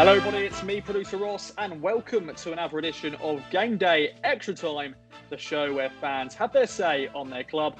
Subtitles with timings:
[0.00, 0.46] Hello, everybody.
[0.46, 4.94] It's me, producer Ross, and welcome to another edition of Game Day Extra Time,
[5.28, 7.76] the show where fans have their say on their club.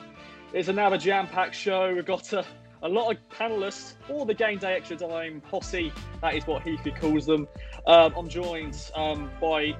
[0.52, 1.94] It's another jam-packed show.
[1.94, 2.44] We've got a,
[2.82, 5.90] a lot of panelists for the Game Day Extra Time posse.
[6.20, 7.48] That is what Heathie calls them.
[7.86, 9.74] Um, I'm joined um, by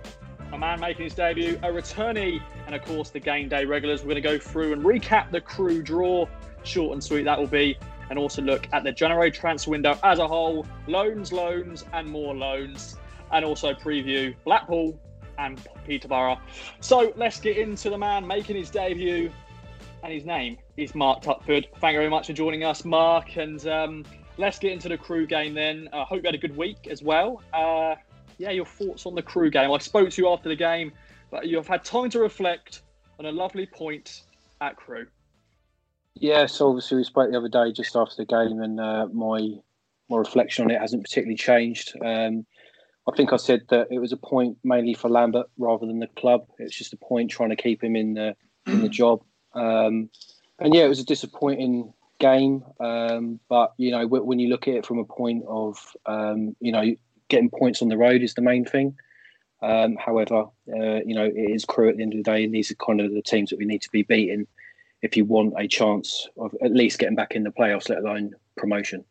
[0.50, 4.00] a man making his debut, a returnee, and of course the Game Day regulars.
[4.00, 6.27] We're going to go through and recap the Crewe draw.
[6.63, 7.77] Short and sweet that will be
[8.11, 12.35] and also look at the January transfer window as a whole, loans, loans, and more
[12.35, 12.96] loans,
[13.33, 15.00] and also preview Blackpool
[15.39, 16.39] and Peterborough.
[16.81, 19.31] So let's get into the man making his debut,
[20.03, 21.69] and his name is Mark Tuckford.
[21.79, 24.05] Thank you very much for joining us, Mark, and um,
[24.36, 25.89] let's get into the Crewe game then.
[25.93, 27.43] I uh, hope you had a good week as well.
[27.53, 27.95] Uh,
[28.39, 29.71] yeah, your thoughts on the Crewe game.
[29.71, 30.93] I spoke to you after the game,
[31.31, 32.83] but you've had time to reflect
[33.19, 34.22] on a lovely point
[34.61, 35.06] at Crewe.
[36.14, 39.55] Yeah, so obviously we spoke the other day just after the game, and uh, my
[40.08, 41.94] my reflection on it hasn't particularly changed.
[42.05, 42.44] Um,
[43.08, 46.08] I think I said that it was a point mainly for Lambert rather than the
[46.08, 46.47] club.
[46.58, 48.36] It's just a point trying to keep him in the
[48.67, 49.22] in the job.
[49.55, 50.11] Um,
[50.58, 52.64] and yeah, it was a disappointing game.
[52.80, 56.72] Um, but you know, when you look at it from a point of um, you
[56.72, 56.95] know
[57.28, 58.97] getting points on the road is the main thing.
[59.62, 62.55] Um, however, uh, you know, it is Crewe at the end of the day, and
[62.55, 64.47] these are kind of the teams that we need to be beating
[65.02, 68.34] if you want a chance of at least getting back in the playoffs, let alone
[68.56, 69.04] promotion.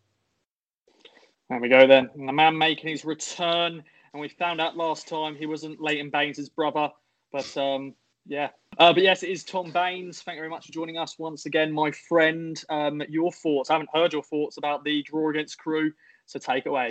[1.49, 2.09] There we go then.
[2.15, 6.11] And the man making his return, and we found out last time he wasn't Leighton
[6.11, 6.91] Baines' brother,
[7.31, 7.95] but um,
[8.27, 8.49] yeah.
[8.77, 10.21] Uh, but yes, it is Tom Baines.
[10.21, 12.61] Thank you very much for joining us once again, my friend.
[12.69, 13.69] Um, your thoughts?
[13.69, 15.91] I haven't heard your thoughts about the draw against Crewe,
[16.27, 16.89] so take away.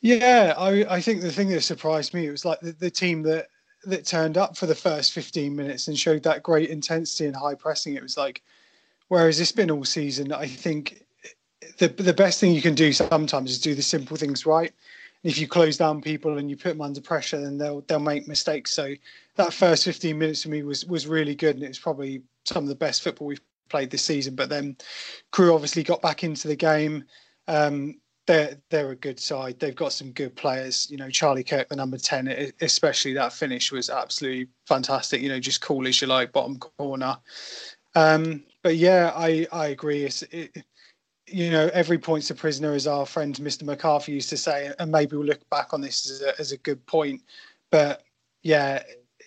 [0.00, 3.22] Yeah, I, I think the thing that surprised me it was like the, the team
[3.22, 3.46] that
[3.86, 7.54] that turned up for the first 15 minutes and showed that great intensity and high
[7.54, 7.94] pressing.
[7.94, 8.42] It was like,
[9.08, 11.04] whereas it's been all season, I think
[11.78, 14.72] the the best thing you can do sometimes is do the simple things right.
[15.22, 18.28] If you close down people and you put them under pressure, then they'll they'll make
[18.28, 18.72] mistakes.
[18.72, 18.94] So
[19.36, 22.62] that first 15 minutes for me was was really good, and it was probably some
[22.62, 24.34] of the best football we've played this season.
[24.34, 24.76] But then
[25.30, 27.04] Crewe obviously got back into the game.
[27.48, 29.58] Um, they're they're a good side.
[29.58, 30.88] They've got some good players.
[30.90, 35.20] You know, Charlie Kirk, the number ten, especially that finish was absolutely fantastic.
[35.20, 37.16] You know, just cool as you like, bottom corner.
[37.94, 40.04] Um, but yeah, I I agree.
[40.04, 40.64] It's it,
[41.26, 43.64] you know every point's a prisoner, as our friend Mr.
[43.64, 46.58] McCarthy used to say, and maybe we'll look back on this as a, as a
[46.58, 47.22] good point.
[47.70, 48.04] But
[48.42, 48.82] yeah,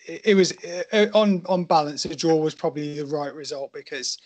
[0.08, 0.54] it, it was
[0.92, 4.18] uh, on on balance, a draw was probably the right result because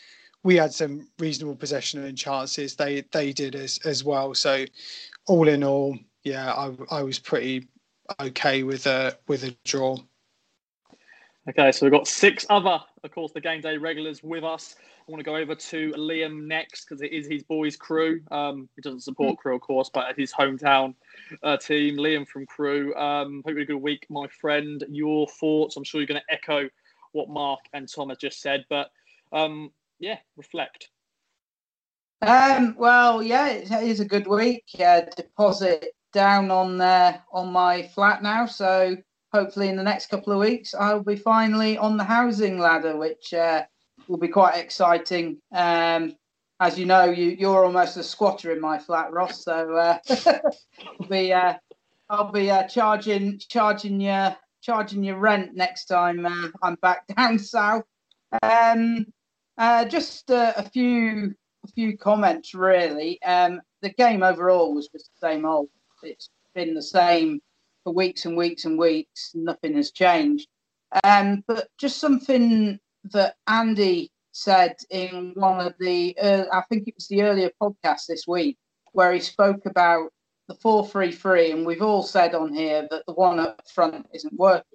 [0.44, 2.76] we had some reasonable possession and chances.
[2.76, 4.34] They they did as as well.
[4.34, 4.66] So
[5.28, 7.68] all in all, yeah, I I was pretty
[8.20, 9.98] okay with a with a draw.
[11.50, 14.76] Okay, so we've got six other, of course, the game day regulars with us.
[14.80, 18.22] I want to go over to Liam next because it is his boys' Crewe.
[18.30, 20.94] Um, he doesn't support Crewe, of course, but his hometown
[21.42, 21.98] uh, team.
[21.98, 22.94] Liam from Crewe.
[22.94, 24.84] Um, hope you had a good week, my friend.
[24.88, 25.78] Your thoughts?
[25.78, 26.70] I'm sure you're going to echo
[27.14, 28.92] what Mark and Tom have just said, but
[29.34, 30.90] um, yeah, reflect.
[32.22, 34.66] Um, well, yeah, it is a good week.
[34.80, 38.98] Uh, deposit down on uh, on my flat now, so
[39.32, 43.34] hopefully in the next couple of weeks I'll be finally on the housing ladder, which
[43.34, 43.64] uh,
[44.08, 45.38] will be quite exciting.
[45.54, 46.16] Um,
[46.60, 49.44] as you know, you you're almost a squatter in my flat, Ross.
[49.44, 49.98] So uh,
[51.00, 51.56] I'll be uh,
[52.10, 57.40] I'll be uh, charging charging your charging your rent next time uh, I'm back down
[57.40, 57.84] south.
[58.44, 59.08] Um,
[59.58, 63.22] uh, just uh, a few a few comments really.
[63.24, 65.70] Um, the game overall was just the same old.
[66.04, 67.40] It's been the same
[67.84, 69.32] for weeks and weeks and weeks.
[69.36, 70.48] Nothing has changed.
[71.04, 72.80] Um, but just something
[73.12, 78.08] that Andy said in one of the, uh, I think it was the earlier podcast
[78.08, 78.58] this week,
[78.94, 80.12] where he spoke about
[80.48, 84.71] the 433, and we've all said on here that the one up front isn't working.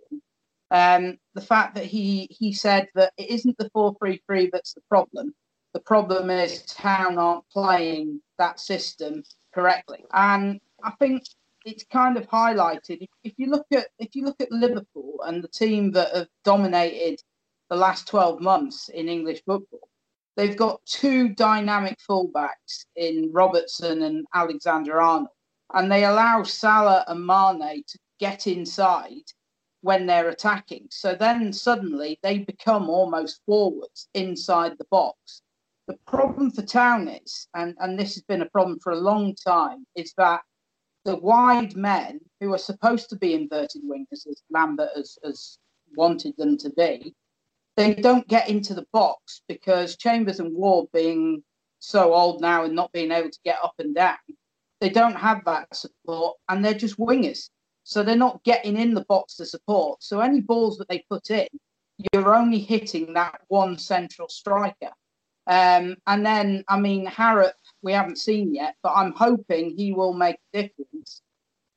[0.71, 4.75] Um, the fact that he he said that it isn't the four three three that's
[4.75, 5.35] the problem.
[5.75, 9.23] The problem is Town aren't playing that system
[9.55, 11.23] correctly, and I think
[11.64, 13.06] it's kind of highlighted.
[13.25, 17.20] If, you look at if you look at Liverpool and the team that have dominated
[17.70, 19.88] the last twelve months in English football,
[20.37, 25.29] they've got two dynamic fullbacks in Robertson and Alexander Arnold,
[25.75, 29.31] and they allow Salah and Mane to get inside
[29.87, 30.88] when they're attacking.
[30.91, 35.43] So then suddenly they become almost forwards inside the box.
[35.87, 39.37] The problem for Town is, and, and this has been a problem for a long
[39.37, 40.41] time, is that
[41.05, 45.59] the wide men who are supposed to be inverted wingers, as Lambert has, has
[45.97, 47.15] wanted them to be,
[47.77, 51.44] they don't get into the box because Chambers and Ward being
[51.79, 54.17] so old now and not being able to get up and down,
[54.81, 57.50] they don't have that support, and they're just wingers.
[57.88, 60.03] So they're not getting in the box to support.
[60.03, 61.47] So any balls that they put in,
[62.12, 64.91] you're only hitting that one central striker.
[65.47, 67.53] Um, and then, I mean, Harrop,
[67.83, 71.23] we haven't seen yet, but I'm hoping he will make a difference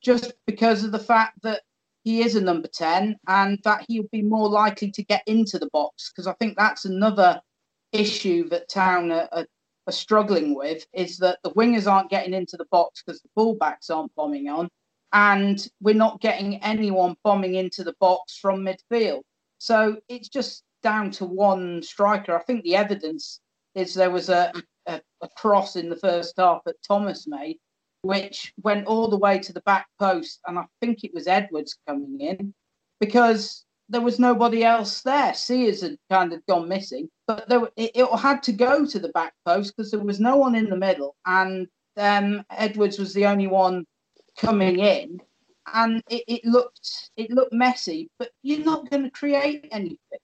[0.04, 1.62] just because of the fact that
[2.04, 5.70] he is a number 10 and that he'll be more likely to get into the
[5.72, 6.10] box.
[6.10, 7.40] Because I think that's another
[7.92, 9.46] issue that Town are, are,
[9.86, 13.92] are, struggling with is that the wingers aren't getting into the box because the fullbacks
[13.92, 14.70] aren't bombing on.
[15.12, 19.22] And we're not getting anyone bombing into the box from midfield.
[19.58, 22.38] So it's just down to one striker.
[22.38, 23.40] I think the evidence
[23.76, 24.52] is there was a,
[24.88, 27.58] a, a cross in the first half that Thomas made,
[28.02, 31.78] which went all the way to the back post, and I think it was Edwards
[31.88, 32.54] coming in
[33.00, 35.34] because there was nobody else there.
[35.34, 39.10] Sears had kind of gone missing, but there, it, it had to go to the
[39.10, 41.68] back post because there was no one in the middle, and
[41.98, 43.86] um, Edwards was the only one
[44.40, 45.22] coming in,
[45.74, 48.10] and it, it looked it looked messy.
[48.18, 50.20] But you're not going to create anything.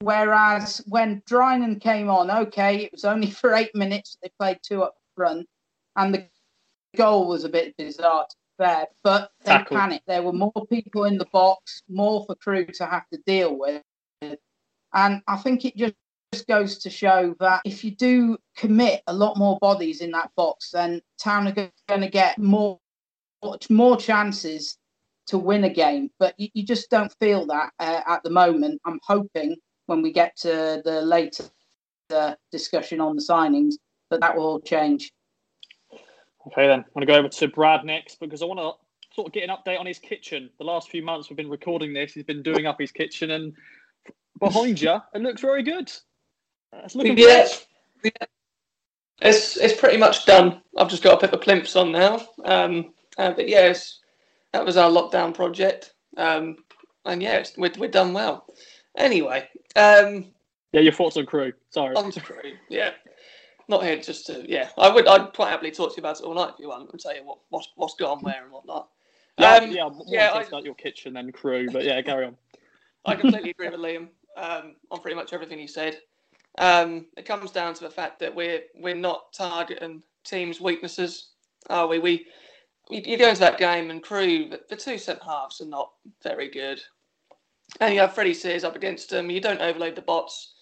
[0.00, 4.16] Whereas when Drinan came on, okay, it was only for eight minutes.
[4.22, 5.46] They played two up front,
[5.96, 6.28] and the
[6.96, 9.76] goal was a bit bizarre to fair, but they Tackle.
[9.76, 10.06] panicked.
[10.06, 13.82] There were more people in the box, more for Crewe to have to deal with,
[14.22, 15.94] and I think it just
[16.32, 20.30] just goes to show that if you do commit a lot more bodies in that
[20.36, 22.78] box, then Town are going to get more
[23.70, 24.78] more chances
[25.26, 26.10] to win a game.
[26.18, 28.80] But you, you just don't feel that uh, at the moment.
[28.84, 29.56] I'm hoping
[29.86, 31.44] when we get to the later
[32.10, 33.74] uh, discussion on the signings
[34.10, 35.12] that that will all change.
[36.46, 39.26] Okay, then I'm going to go over to Brad next because I want to sort
[39.26, 40.50] of get an update on his kitchen.
[40.58, 43.52] The last few months we've been recording this, he's been doing up his kitchen, and
[44.38, 45.92] behind you, it looks very good.
[46.72, 47.48] It's looking yeah,
[48.04, 48.10] yeah,
[49.20, 50.62] it's it's pretty much done.
[50.76, 52.26] I've just got to put the plinths on now.
[52.44, 53.98] Um, uh, but yes,
[54.52, 56.56] that was our lockdown project, um,
[57.04, 58.46] and yeah, we're we're done well.
[58.96, 60.26] Anyway, um,
[60.72, 61.52] yeah, your thoughts on Crewe?
[61.70, 62.54] Sorry, on Crewe.
[62.68, 62.92] Yeah,
[63.68, 64.44] not here just to.
[64.48, 65.06] Yeah, I would.
[65.06, 67.14] I'd quite happily talk to you about it all night if you want, and tell
[67.14, 68.88] you what what's, what's gone where and whatnot.
[69.38, 70.30] Yeah, um, yeah, more yeah.
[70.34, 72.36] I, about your kitchen than Crewe, but yeah, carry on.
[73.04, 75.98] I completely agree with Liam um, on pretty much everything he said.
[76.58, 81.30] Um, it comes down to the fact that we're we're not targeting teams' weaknesses,
[81.70, 81.98] are we?
[81.98, 82.26] We
[82.90, 85.92] you go into that game and Crewe the two centre halves are not
[86.22, 86.80] very good
[87.80, 89.30] and you have Freddie Sears up against them.
[89.30, 90.54] You don't overload the bots.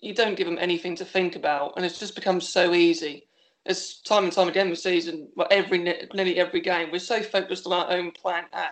[0.00, 3.26] You don't give them anything to think about, and it's just become so easy.
[3.64, 7.66] It's time and time again this season, well, every nearly every game, we're so focused
[7.66, 8.68] on our own plan A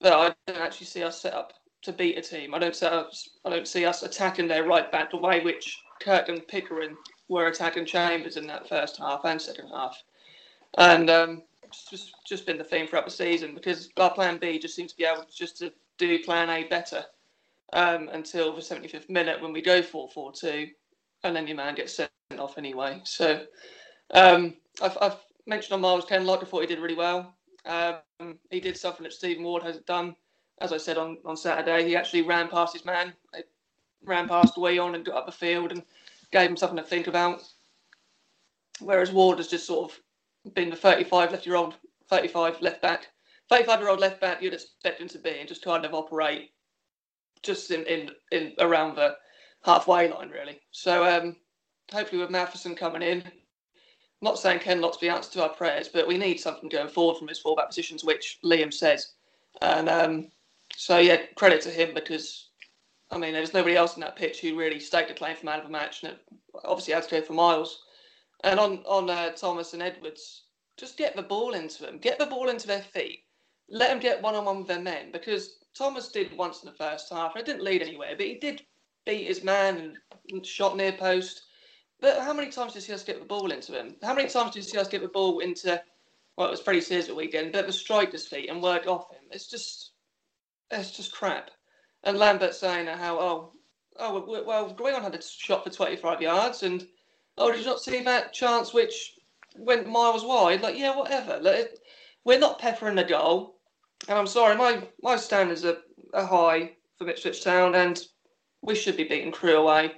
[0.00, 2.54] that I don't actually see us set up to beat a team.
[2.54, 5.76] I don't see us, I don't see us attacking their right back the way which
[6.00, 6.96] Kirk and Pickering
[7.28, 10.00] were attacking Chambers in that first half and second half.
[10.78, 11.42] And um,
[11.90, 14.96] just just been the theme throughout the season because our plan B just seems to
[14.96, 17.04] be able just to do plan A better
[17.72, 20.68] um, until the 75th minute when we go 4 4 2,
[21.24, 23.00] and then your man gets sent off anyway.
[23.04, 23.44] So
[24.12, 27.34] um, I've, I've, mentioned on Miles Kenlock, I thought he did really well.
[27.66, 30.14] Um, he did something that Stephen Ward hasn't done.
[30.60, 33.12] As I said on, on Saturday, he actually ran past his man,
[34.04, 35.82] ran past way on and got up the field and
[36.30, 37.42] gave him something to think about.
[38.78, 40.00] Whereas Ward has just sort of
[40.54, 41.74] been the 35 left year old,
[42.08, 43.08] 35 left back
[43.48, 46.50] 35 year old left back you'd expect him to be and just kind of operate
[47.42, 49.16] just in, in, in around the
[49.64, 50.60] halfway line, really.
[50.70, 51.36] So um,
[51.92, 53.24] hopefully, with Matheson coming in,
[54.20, 57.28] not saying Kenlock's the answer to our prayers, but we need something going forward from
[57.28, 59.12] his fullback positions, which Liam says.
[59.60, 60.30] And um,
[60.76, 62.50] so, yeah, credit to him because,
[63.10, 65.58] I mean, there's nobody else in that pitch who really staked a claim for man
[65.58, 66.02] of the match.
[66.02, 66.18] And it
[66.64, 67.82] obviously had to go for Miles.
[68.44, 70.44] And on, on uh, Thomas and Edwards,
[70.76, 73.20] just get the ball into them, get the ball into their feet
[73.72, 76.76] let them get one on one with their men because Thomas did once in the
[76.76, 77.36] first half.
[77.36, 78.62] It didn't lead anywhere, but he did
[79.06, 79.96] beat his man
[80.30, 81.42] and shot near post.
[82.00, 83.96] But how many times did you see us get the ball into him?
[84.02, 85.80] How many times did you see us get the ball into,
[86.36, 89.22] well, it was Freddie Sears at weekend, but the striker's feet and work off him?
[89.30, 89.92] It's just,
[90.70, 91.50] it's just crap.
[92.04, 93.52] And Lambert saying how, oh,
[93.98, 96.86] oh, well, Gwion had a shot for 25 yards, and
[97.38, 99.18] oh, did you not see that chance which
[99.56, 100.62] went miles wide?
[100.62, 101.38] Like, yeah, whatever.
[101.40, 101.78] Like,
[102.24, 103.56] we're not peppering the goal.
[104.08, 105.78] And I'm sorry, my, my standards are,
[106.14, 108.00] are high for Ipswich Town, and
[108.62, 109.92] we should be beating Crewe away.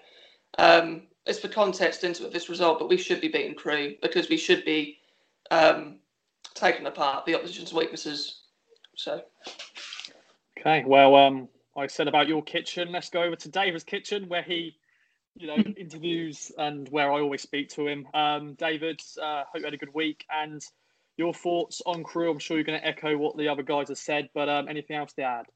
[0.59, 4.37] Um, it's for context into this result, but we should be beating Crewe because we
[4.37, 4.99] should be
[5.51, 5.97] um,
[6.55, 8.43] taking apart the opposition's weaknesses.
[8.97, 9.23] So.
[10.59, 12.93] Okay, well, um, I said about your kitchen.
[12.93, 14.77] Let's go over to David's kitchen, where he,
[15.37, 18.07] you know, interviews and where I always speak to him.
[18.15, 20.63] Um, David, uh, hope you had a good week, and
[21.17, 22.31] your thoughts on Crewe.
[22.31, 24.97] I'm sure you're going to echo what the other guys have said, but um, anything
[24.97, 25.47] else to add?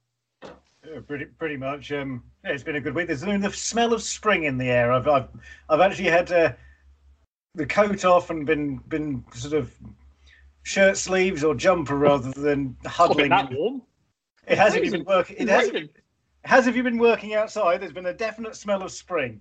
[0.42, 1.92] Yeah, pretty, pretty much.
[1.92, 3.08] Um, yeah, it's been a good week.
[3.08, 4.92] There's the smell of spring in the air.
[4.92, 5.28] I've, I've,
[5.68, 6.52] I've actually had uh,
[7.54, 9.72] the coat off and been, been sort of
[10.62, 13.30] shirt sleeves or jumper rather than huddling.
[13.30, 13.82] that warm.
[14.46, 15.36] It hasn't been working.
[15.38, 15.90] It has, it
[16.44, 17.80] has if you've been working outside.
[17.80, 19.40] There's been a definite smell of spring.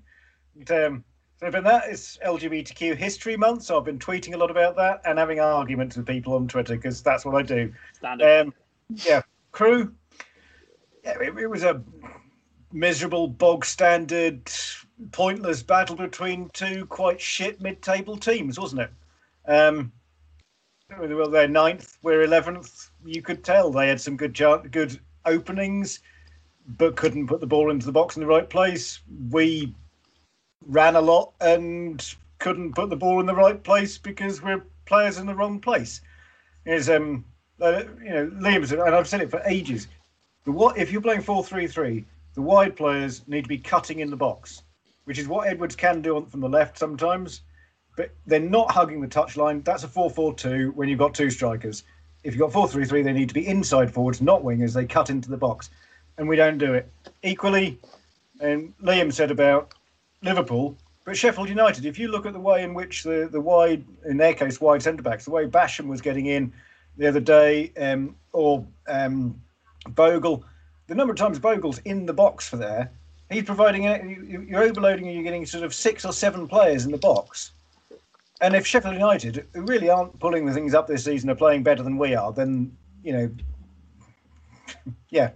[0.70, 1.04] Um,
[1.40, 5.02] so for that, it's LGBTQ History Month, so I've been tweeting a lot about that
[5.06, 7.72] and having arguments with people on Twitter because that's what I do.
[7.94, 8.48] Standard.
[8.48, 8.54] Um,
[9.06, 9.22] yeah,
[9.52, 9.94] Crewe.
[11.04, 11.82] Yeah, it, it was a
[12.72, 14.50] miserable, bog standard,
[15.12, 18.92] pointless battle between two quite shit mid-table teams, wasn't it?
[19.46, 19.92] Um,
[21.00, 22.90] well, they're ninth, we're eleventh.
[23.06, 24.34] You could tell they had some good
[24.72, 26.00] good openings,
[26.66, 29.02] but couldn't put the ball into the box in the right place.
[29.30, 29.76] We
[30.66, 35.18] ran a lot and couldn't put the ball in the right place because we're players
[35.18, 36.02] in the wrong place.
[36.66, 37.24] Is um,
[37.62, 39.88] uh, you know, Liam's and I've said it for ages.
[40.46, 44.00] The what if you're playing four three three, the wide players need to be cutting
[44.00, 44.64] in the box,
[45.06, 47.42] which is what Edwards can do on, from the left sometimes
[47.98, 49.66] but they're not hugging the touchline.
[49.66, 51.84] That's a 4 4 2 when you've got two strikers.
[52.24, 54.74] If you've got 4 3 3, they need to be inside forwards, not wingers.
[54.74, 55.70] They cut into the box.
[56.18, 56.90] And we don't do it.
[57.24, 57.78] Equally,
[58.40, 59.74] and Liam said about
[60.28, 63.86] Liverpool, but Sheffield United, if you look at the way in which the, the wide,
[64.06, 66.52] in their case, wide centre backs, the way Basham was getting in
[66.98, 69.42] the other day, um, or um,
[69.90, 70.44] Bogle,
[70.88, 72.92] the number of times Bogle's in the box for there,
[73.30, 73.84] he's providing,
[74.50, 77.52] you're overloading and you're getting sort of six or seven players in the box.
[78.42, 81.64] And if Sheffield United, who really aren't pulling the things up this season, are playing
[81.64, 83.32] better than we are, then you know,
[85.10, 85.32] yeah,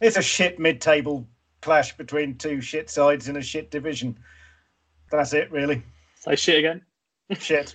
[0.00, 1.28] it's a shit mid-table
[1.62, 4.18] clash between two shit sides in a shit division.
[5.10, 5.82] That's it, really.
[6.16, 6.82] Say shit again.
[7.38, 7.74] Shit.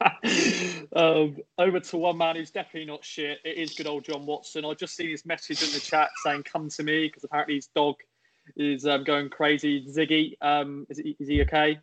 [0.94, 3.38] um, over to one man who's definitely not shit.
[3.44, 4.64] It is good old John Watson.
[4.64, 7.68] I just seen his message in the chat saying "come to me" because apparently his
[7.74, 7.96] dog
[8.56, 9.84] is um, going crazy.
[9.86, 11.80] Ziggy, um, is, he, is he okay?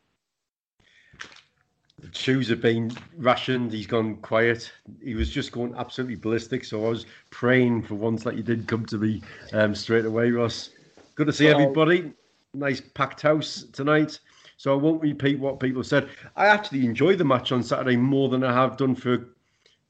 [2.03, 3.71] the shoes have been rationed.
[3.71, 4.71] He's gone quiet.
[5.01, 6.65] He was just going absolutely ballistic.
[6.65, 9.21] So I was praying for once that you did come to me
[9.53, 10.69] um, straight away, Ross.
[11.15, 12.11] Good to see everybody.
[12.55, 14.19] Nice packed house tonight.
[14.57, 16.09] So I won't repeat what people said.
[16.35, 19.25] I actually enjoyed the match on Saturday more than I have done for a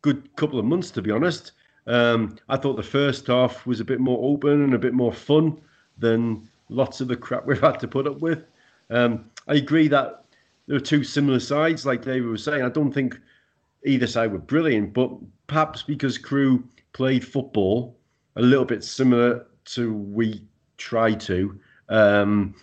[0.01, 1.53] good couple of months, to be honest.
[1.87, 5.13] Um, I thought the first half was a bit more open and a bit more
[5.13, 5.61] fun
[5.97, 8.43] than lots of the crap we've had to put up with.
[8.89, 10.25] Um, I agree that
[10.67, 12.63] there are two similar sides, like David was saying.
[12.63, 13.17] I don't think
[13.85, 15.11] either side were brilliant, but
[15.47, 17.97] perhaps because Crewe played football
[18.35, 20.41] a little bit similar to we
[20.77, 22.55] try to, um,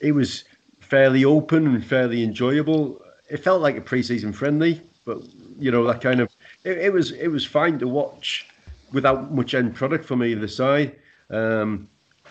[0.00, 0.44] it was
[0.80, 3.00] fairly open and fairly enjoyable.
[3.28, 5.22] It felt like a pre-season friendly, but
[5.58, 8.46] you know that kind of it, it was it was fine to watch
[8.92, 10.96] without much end product from either side.
[11.30, 11.88] Um,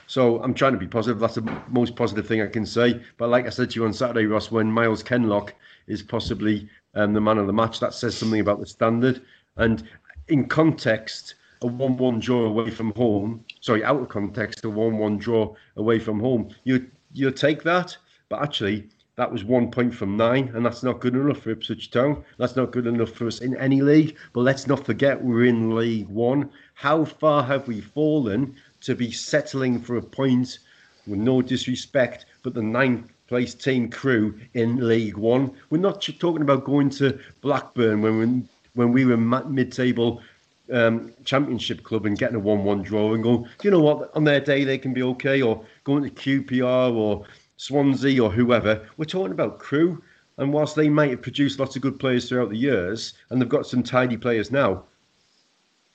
[0.08, 1.20] so I'm trying to be positive.
[1.20, 3.00] That's the most positive thing I can say.
[3.18, 5.54] But like I said to you on Saturday, Ross, when Miles Kenlock
[5.88, 9.22] is possibly um, the man of the match, that says something about the standard.
[9.58, 9.88] And
[10.28, 14.98] in context, a 1 1 draw away from home, sorry, out of context, a 1
[14.98, 17.98] 1 draw away from home, you, you take that.
[18.30, 18.88] But actually,
[19.20, 22.24] that was one point from nine, and that's not good enough for Ipswich Town.
[22.38, 24.16] That's not good enough for us in any league.
[24.32, 26.50] But let's not forget we're in League One.
[26.76, 30.60] How far have we fallen to be settling for a point
[31.06, 35.52] with no disrespect, but the ninth place team Crewe in League One.
[35.70, 38.44] We're not talking about going to Blackburn when we
[38.76, 40.22] when we were mid-table
[40.72, 43.48] um, championship club and getting a one-one draw and go.
[43.64, 44.16] you know what?
[44.16, 47.26] On their day they can be okay, or going to QPR or
[47.58, 48.88] Swansea or whoever.
[48.98, 50.02] We're talking about Crewe.
[50.38, 53.50] and whilst they might have produced lots of good players throughout the years, and they've
[53.50, 54.86] got some tidy players now,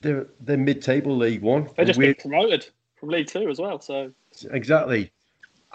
[0.01, 1.69] they're they're mid-table League One.
[1.75, 3.79] They just been promoted from League Two as well.
[3.79, 4.11] So
[4.51, 5.11] exactly.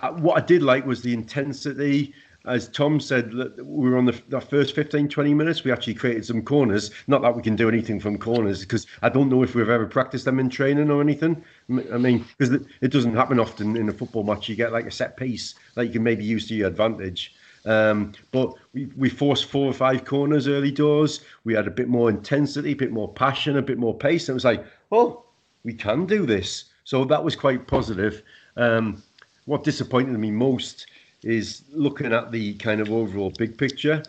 [0.02, 2.14] Uh, what I did like was the intensity.
[2.46, 5.62] As Tom said, we were on the, the, first 15, 20 minutes.
[5.62, 6.90] We actually created some corners.
[7.06, 9.86] Not that we can do anything from corners, because I don't know if we've ever
[9.86, 11.44] practiced them in training or anything.
[11.70, 14.48] I mean, because it doesn't happen often in a football match.
[14.48, 17.34] You get like a set piece that you can maybe use to your advantage.
[17.66, 21.20] Um, but we, we forced four or five corners early doors.
[21.44, 24.28] We had a bit more intensity, a bit more passion, a bit more pace.
[24.28, 25.26] And it was like, well,
[25.62, 26.64] we can do this.
[26.84, 28.22] So that was quite positive.
[28.56, 29.02] Um,
[29.44, 30.86] what disappointed me most
[31.22, 34.02] is looking at the kind of overall big picture.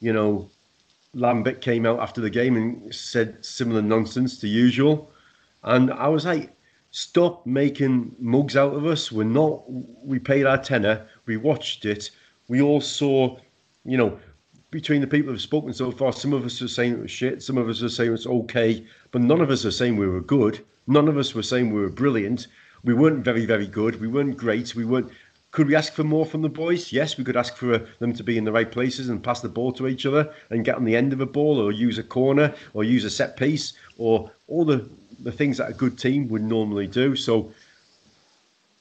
[0.00, 0.50] You know,
[1.14, 5.10] Lambert came out after the game and said similar nonsense to usual.
[5.62, 6.52] And I was like,
[6.90, 9.10] stop making mugs out of us.
[9.10, 9.62] We're not,
[10.04, 12.10] we paid our tenner, we watched it,
[12.48, 13.38] we all saw,
[13.84, 14.18] you know,
[14.70, 17.42] between the people who've spoken so far, some of us are saying it was shit,
[17.42, 20.20] some of us are saying it's okay, but none of us are saying we were
[20.20, 20.64] good.
[20.86, 22.46] None of us were saying we were brilliant.
[22.84, 24.00] We weren't very, very good.
[24.00, 24.74] We weren't great.
[24.74, 25.10] We weren't.
[25.56, 26.92] Could we ask for more from the boys?
[26.92, 29.48] Yes, we could ask for them to be in the right places and pass the
[29.48, 32.02] ball to each other and get on the end of a ball or use a
[32.02, 34.86] corner or use a set piece or all the,
[35.20, 37.16] the things that a good team would normally do.
[37.16, 37.50] So,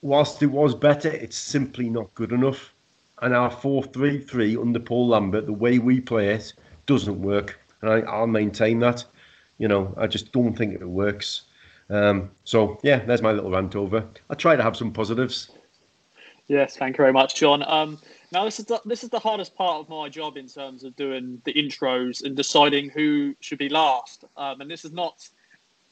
[0.02, 2.74] whilst it was better, it's simply not good enough.
[3.22, 6.52] And our 4 3 3 under Paul Lambert, the way we play it,
[6.88, 7.58] doesn't work.
[7.84, 9.06] And I, I'll maintain that.
[9.60, 11.44] You know, I just don't think it works.
[11.90, 14.06] Um, so yeah, there's my little rant over.
[14.30, 15.52] I try to have some positives.
[16.48, 17.64] Yes, thank you very much, John.
[17.68, 18.00] Um,
[18.32, 20.96] now this is the, this is the hardest part of my job in terms of
[20.96, 24.26] doing the intros and deciding who should be last.
[24.38, 25.28] Um, and this is not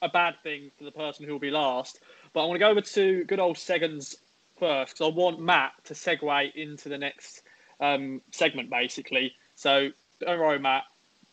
[0.01, 2.01] a bad thing for the person who will be last.
[2.33, 4.15] But I want to go over to good old Segans
[4.60, 7.41] first because I want Matt to segue into the next
[7.79, 9.33] um, segment, basically.
[9.55, 10.83] So don't worry, Matt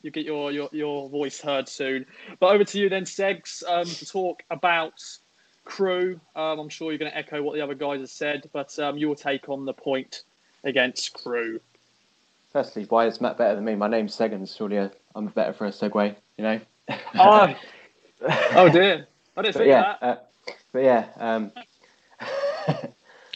[0.03, 2.07] you get your, your, your voice heard soon.
[2.39, 4.95] But over to you then, Segs, um, to talk about
[5.64, 6.21] Crewe.
[6.35, 8.99] Um, I'm sure you're going to echo what the other guys have said, but um,
[8.99, 10.23] your take on the point
[10.64, 11.61] against Crewe.
[12.52, 13.76] Firstly, why is Matt better than me?
[13.76, 14.57] My name's Segans.
[14.57, 16.61] Surely I'm better for a segue, you know?
[17.14, 17.55] oh,
[18.55, 19.07] oh dear.
[19.37, 20.02] I didn't but think yeah, that.
[20.02, 20.17] uh,
[20.73, 21.07] but yeah.
[21.17, 21.52] Um,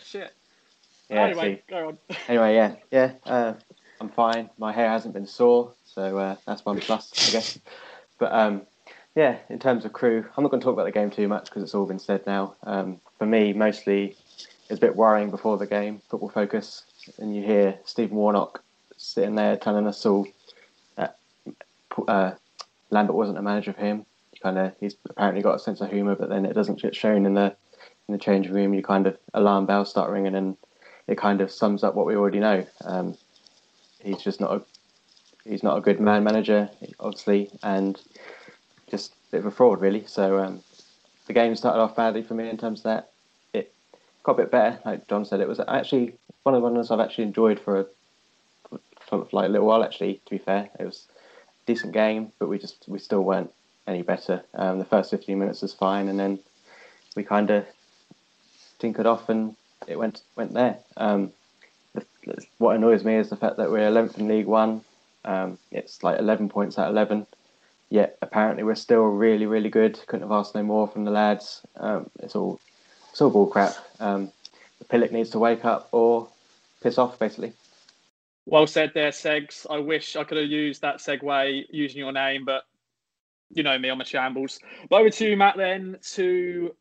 [0.02, 0.32] Shit.
[1.08, 1.62] yeah, anyway, see.
[1.68, 1.98] go on.
[2.28, 3.12] Anyway, yeah, yeah.
[3.24, 3.54] Uh,
[4.00, 4.50] I'm fine.
[4.58, 7.58] My hair hasn't been sore, so uh, that's one plus, I guess.
[8.18, 8.62] But um,
[9.14, 11.44] yeah, in terms of Crewe, I'm not going to talk about the game too much
[11.44, 12.56] because it's all been said now.
[12.64, 14.16] Um, for me, mostly
[14.68, 16.84] it's a bit worrying before the game, football focus,
[17.18, 18.62] and you hear Stephen Warnock
[18.96, 20.26] sitting there telling us all
[20.96, 21.18] that
[22.08, 22.32] uh,
[22.90, 24.04] Lambert wasn't a manager of him.
[24.42, 27.24] Kind of, he's apparently got a sense of humour, but then it doesn't get shown
[27.24, 27.54] in the
[28.08, 28.74] in the changing room.
[28.74, 30.56] You kind of alarm bells start ringing, and
[31.06, 32.66] it kind of sums up what we already know.
[32.84, 33.16] Um,
[34.02, 34.62] he's just not a
[35.48, 38.00] he's not a good man manager, obviously, and
[38.94, 40.06] just a bit of a fraud, really.
[40.06, 40.62] So um,
[41.26, 43.10] the game started off badly for me in terms of that.
[43.52, 43.72] It
[44.22, 45.40] got a bit better, like John said.
[45.40, 47.86] It was actually one of the ones I've actually enjoyed for a
[49.08, 49.82] for like a little while.
[49.82, 51.08] Actually, to be fair, it was
[51.62, 53.52] a decent game, but we just we still weren't
[53.86, 54.44] any better.
[54.54, 56.38] Um, the first 15 minutes was fine, and then
[57.16, 57.66] we kind of
[58.78, 59.56] tinkered off, and
[59.88, 60.78] it went went there.
[60.96, 61.32] Um,
[61.94, 62.04] the,
[62.58, 64.82] what annoys me is the fact that we're 11th in League One.
[65.24, 67.26] Um, it's like 11 points out of 11.
[67.94, 70.00] Yet apparently we're still really, really good.
[70.08, 71.60] Couldn't have asked no more from the lads.
[71.76, 72.58] Um, it's all
[73.12, 73.72] it's all bull crap.
[74.00, 74.32] Um,
[74.80, 76.26] the Pillock needs to wake up or
[76.82, 77.52] piss off, basically.
[78.46, 79.64] Well said there, Segs.
[79.70, 82.64] I wish I could have used that segue using your name, but
[83.50, 84.58] you know me, I'm a shambles.
[84.90, 86.74] But over to you, Matt, then to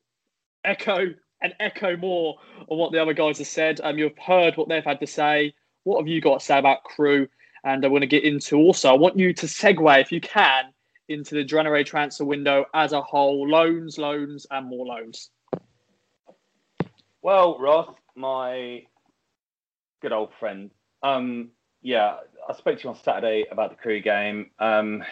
[0.65, 2.38] echo and echo more
[2.69, 3.80] on what the other guys have said.
[3.84, 5.54] Um, you've heard what they've had to say.
[5.84, 7.28] What have you got to say about Crewe?
[7.63, 10.72] And I want to get into also, I want you to segue, if you can,
[11.09, 13.47] into the January transfer window as a whole.
[13.47, 15.29] Loans, loans, and more loans.
[17.21, 18.85] Well, Ross, my
[20.01, 20.71] good old friend.
[21.01, 24.51] Um, yeah, I spoke to you on Saturday about the Crewe game.
[24.59, 25.03] Um,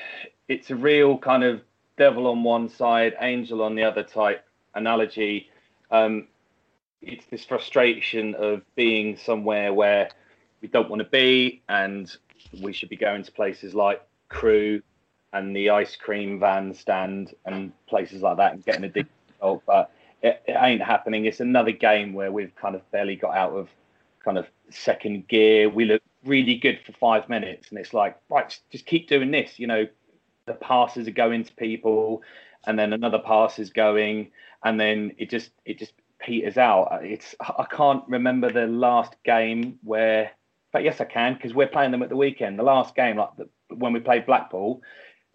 [0.47, 1.62] it's a real kind of
[1.97, 4.43] devil on one side, angel on the other type
[4.75, 5.49] analogy.
[5.89, 6.27] Um,
[7.01, 10.10] it's this frustration of being somewhere where
[10.62, 12.12] we don't want to be, and
[12.62, 14.82] we should be going to places like Crewe
[15.34, 19.06] and the ice cream van stand and places like that and getting a
[19.39, 19.63] result.
[19.65, 19.91] But
[20.22, 21.26] it, it ain't happening.
[21.26, 23.70] It's another game where we've kind of barely got out of
[24.24, 25.70] kind of second gear.
[25.70, 29.58] We look really good for five minutes, and it's like, right, just keep doing this.
[29.58, 29.88] You know,
[30.46, 32.22] the passes are going to people,
[32.65, 34.32] and then another pass is going,
[34.63, 37.00] and then it just it just peters out.
[37.04, 40.32] It's I can't remember the last game where,
[40.72, 42.60] but yes, I can because we're playing them at the weekend.
[42.60, 44.82] The last game, like the, when we played Blackpool,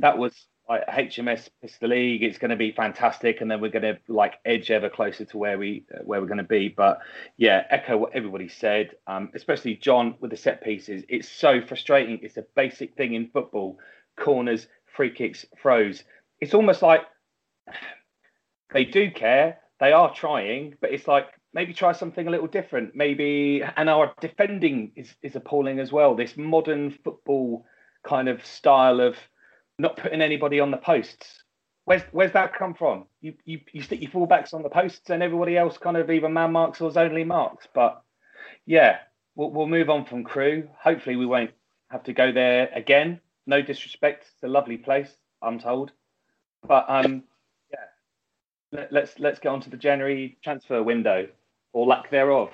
[0.01, 0.35] that was
[0.69, 2.23] like HMS Pistol League.
[2.23, 5.39] It's going to be fantastic, and then we're going to like edge ever closer to
[5.39, 6.69] where we where we're going to be.
[6.69, 7.01] But
[7.37, 11.05] yeah, echo what everybody said, um, especially John with the set pieces.
[11.09, 12.19] It's so frustrating.
[12.23, 13.79] It's a basic thing in football:
[14.19, 16.03] corners, free kicks, throws.
[16.41, 17.03] It's almost like
[18.73, 19.59] they do care.
[19.79, 22.97] They are trying, but it's like maybe try something a little different.
[22.97, 26.17] Maybe and our defending is is appalling as well.
[26.17, 27.65] This modern football
[28.03, 29.17] kind of style of
[29.79, 31.43] not putting anybody on the posts.
[31.85, 33.07] Where's where's that come from?
[33.21, 36.29] You you, you stick your fullbacks on the posts and everybody else kind of either
[36.29, 37.69] man marks or zonally marks.
[37.75, 38.03] But
[38.65, 38.99] yeah,
[39.35, 40.69] we'll we'll move on from Crewe.
[40.81, 41.53] Hopefully we won't
[41.91, 43.21] have to go there again.
[43.47, 45.11] No disrespect, it's a lovely place,
[45.41, 45.93] I'm told.
[46.67, 47.23] But um
[47.71, 47.79] yeah.
[48.73, 51.29] Let, let's let's get on to the January transfer window
[51.73, 52.51] or lack thereof.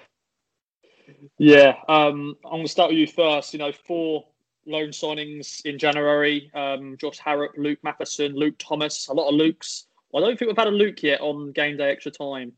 [1.38, 3.52] Yeah, um, I'm going to start with you first.
[3.52, 4.24] You know, for
[4.66, 6.50] loan signings in January.
[6.54, 9.84] Um, Josh Harrop, Luke Matheson, Luke Thomas, a lot of Lukes.
[10.14, 12.52] I don't think we've had a Luke yet on game day extra time.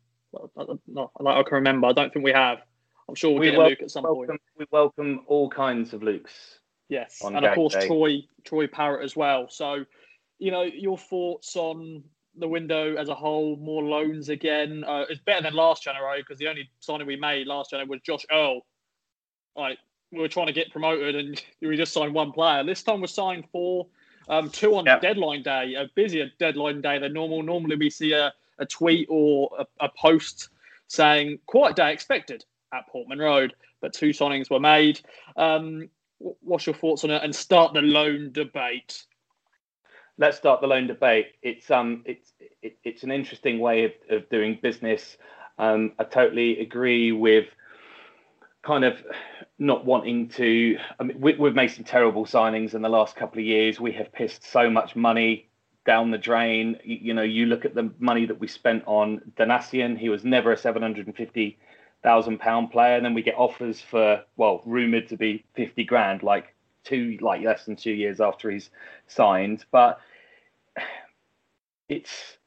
[0.86, 1.86] No, I can remember.
[1.86, 2.58] I don't think we have.
[3.08, 4.40] I'm sure we'll we get welcome, a Luke at some welcome, point.
[4.58, 6.58] We welcome all kinds of Lukes.
[6.88, 7.86] Yes, and of course day.
[7.86, 9.48] Troy Troy Parrott as well.
[9.48, 9.84] So,
[10.38, 12.02] you know, your thoughts on
[12.36, 14.84] the window as a whole, more loans again.
[14.84, 18.00] Uh, it's better than last January because the only signing we made last January was
[18.00, 18.62] Josh Earl.
[19.56, 19.78] Like
[20.14, 22.64] we were trying to get promoted and we just signed one player.
[22.64, 23.86] This time we signed four,
[24.28, 25.00] um, two on yep.
[25.00, 27.42] deadline day, a busier deadline day than normal.
[27.42, 30.48] Normally we see a, a tweet or a, a post
[30.88, 35.00] saying quiet day expected at Portman Road, but two signings were made.
[35.36, 37.22] Um, what's your thoughts on it?
[37.22, 39.04] And start the loan debate
[40.18, 41.32] let's start the loan debate.
[41.42, 45.16] It's um it's it, it's an interesting way of, of doing business.
[45.58, 47.46] Um, I totally agree with
[48.64, 49.02] kind of
[49.58, 50.78] not wanting to.
[50.98, 53.78] I mean, we, we've made some terrible signings in the last couple of years.
[53.78, 55.48] We have pissed so much money
[55.86, 56.78] down the drain.
[56.82, 59.98] You, you know, you look at the money that we spent on Danasian.
[59.98, 61.58] He was never a seven hundred and fifty
[62.02, 66.22] thousand pound player, and then we get offers for well, rumored to be fifty grand,
[66.22, 68.70] like two like less than two years after he's
[69.06, 69.64] signed.
[69.70, 70.00] But
[71.88, 72.38] it's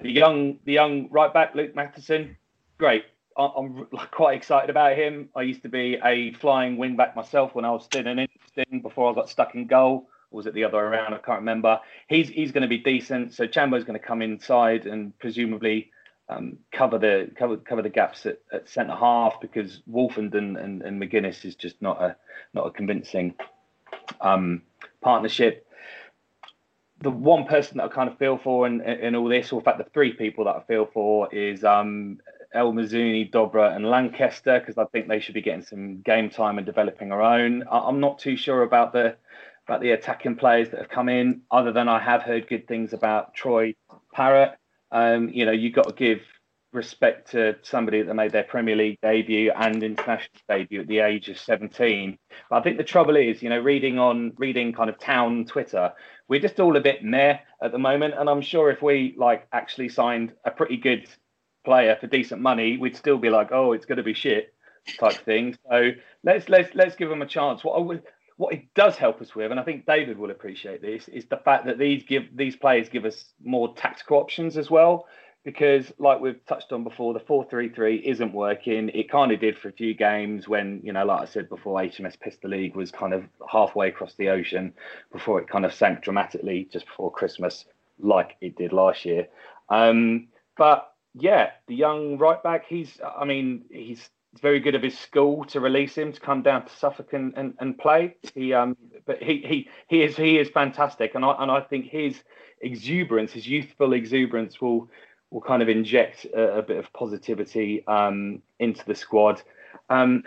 [0.00, 2.36] the young the young right back Luke Matheson.
[2.78, 3.04] Great.
[3.40, 5.28] I'm quite excited about him.
[5.34, 8.80] I used to be a flying wing back myself when I was still in interesting
[8.80, 10.08] before I got stuck in goal.
[10.30, 11.14] Or was it the other way around?
[11.14, 11.80] I can't remember.
[12.08, 13.34] He's he's going to be decent.
[13.34, 15.90] So Chambo's going to come inside and presumably
[16.28, 20.82] um, cover the cover cover the gaps at, at centre half because Woolfenden and, and,
[20.82, 22.16] and McGuinness is just not a
[22.54, 23.34] not a convincing
[24.20, 24.62] um,
[25.00, 25.66] partnership.
[27.02, 29.64] The one person that I kind of feel for in, in all this, or in
[29.64, 32.20] fact the three people that I feel for, is um,
[32.54, 36.58] El Mizouni, Dobra, and Lancaster because I think they should be getting some game time
[36.58, 37.64] and developing our own.
[37.70, 39.16] I'm not too sure about the
[39.66, 42.92] about the attacking players that have come in, other than I have heard good things
[42.92, 43.74] about Troy
[44.12, 44.56] Parrott.
[44.90, 46.22] Um, you know, you've got to give
[46.72, 51.28] respect to somebody that made their Premier League debut and international debut at the age
[51.28, 52.18] of 17.
[52.48, 55.92] But I think the trouble is, you know, reading on reading kind of town Twitter,
[56.28, 58.14] we're just all a bit meh at the moment.
[58.16, 61.06] And I'm sure if we like actually signed a pretty good
[61.64, 64.54] player for decent money, we'd still be like, oh, it's going to be shit
[64.98, 65.56] type thing.
[65.70, 65.90] So
[66.24, 67.64] let's let's let's give them a chance.
[67.64, 68.02] What I would
[68.36, 71.36] what it does help us with, and I think David will appreciate this, is the
[71.36, 75.06] fact that these give these players give us more tactical options as well.
[75.42, 78.90] Because, like we've touched on before, the four-three-three isn't working.
[78.90, 81.80] It kind of did for a few games when, you know, like I said before,
[81.80, 84.74] HMS Pistol League was kind of halfway across the ocean
[85.10, 87.64] before it kind of sank dramatically just before Christmas,
[87.98, 89.28] like it did last year.
[89.70, 94.08] Um, but yeah, the young right back, he's, I mean, he's
[94.40, 97.54] very good of his school to release him to come down to Suffolk and, and,
[97.58, 98.16] and play.
[98.34, 101.86] He um, but he he he is he is fantastic, and I and I think
[101.86, 102.22] his
[102.60, 104.88] exuberance, his youthful exuberance, will
[105.30, 109.42] will kind of inject a, a bit of positivity um, into the squad.
[109.88, 110.22] Um,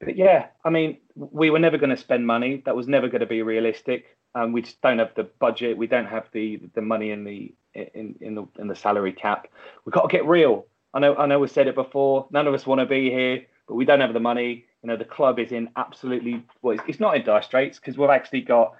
[0.00, 2.62] but yeah, I mean, we were never going to spend money.
[2.66, 4.16] That was never going to be realistic.
[4.34, 5.78] Um, we just don't have the budget.
[5.78, 9.48] We don't have the the money in the in in the in the salary cap.
[9.84, 10.66] We've got to get real.
[10.92, 12.28] I know, I know, we said it before.
[12.30, 14.64] None of us want to be here, but we don't have the money.
[14.82, 16.74] You know, the club is in absolutely well.
[16.74, 18.74] It's, it's not in dire straits because we've actually got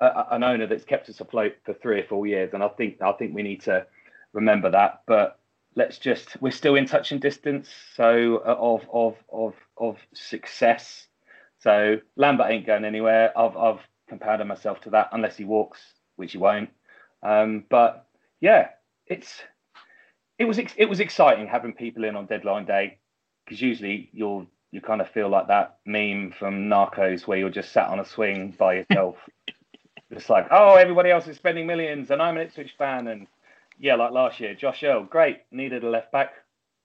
[0.00, 3.00] a, an owner that's kept us afloat for three or four years, and I think
[3.00, 3.86] I think we need to
[4.32, 5.02] remember that.
[5.06, 5.38] But
[5.76, 11.06] let's just we're still in touch and distance, so uh, of of of of success.
[11.60, 13.36] So Lambert ain't going anywhere.
[13.38, 15.78] I've I've compared myself to that, unless he walks,
[16.16, 16.70] which he won't.
[17.22, 18.06] Um, but
[18.40, 18.68] yeah,
[19.06, 19.40] it's
[20.38, 22.98] it was it was exciting having people in on deadline day
[23.44, 27.72] because usually you'll you kind of feel like that meme from Narcos where you're just
[27.72, 29.16] sat on a swing by yourself.
[30.10, 33.26] it's like, oh, everybody else is spending millions, and I'm an Ipswich fan, and
[33.78, 36.34] yeah, like last year, Josh Earl, great, needed a left back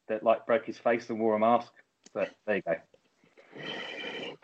[0.08, 1.72] that like broke his face and wore a mask,
[2.13, 2.76] but there you go.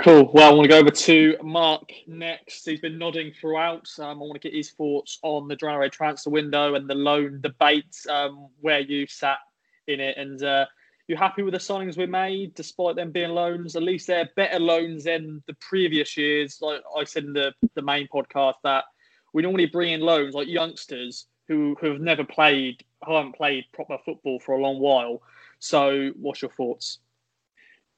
[0.02, 0.32] Cool.
[0.34, 2.66] Well, I want to go over to Mark next.
[2.66, 3.88] He's been nodding throughout.
[4.00, 7.40] Um, I want to get his thoughts on the January transfer window and the loan
[7.40, 9.38] debate, um, where you sat
[9.86, 10.18] in it.
[10.18, 10.66] And uh,
[11.08, 13.76] you happy with the signings we made, despite them being loans?
[13.76, 16.58] At least they're better loans than the previous years.
[16.62, 18.86] Like I said in the, the main podcast, that
[19.34, 24.00] we normally bring in loans like youngsters who, who have never played, haven't played proper
[24.04, 25.22] football for a long while.
[25.60, 26.98] So, what's your thoughts?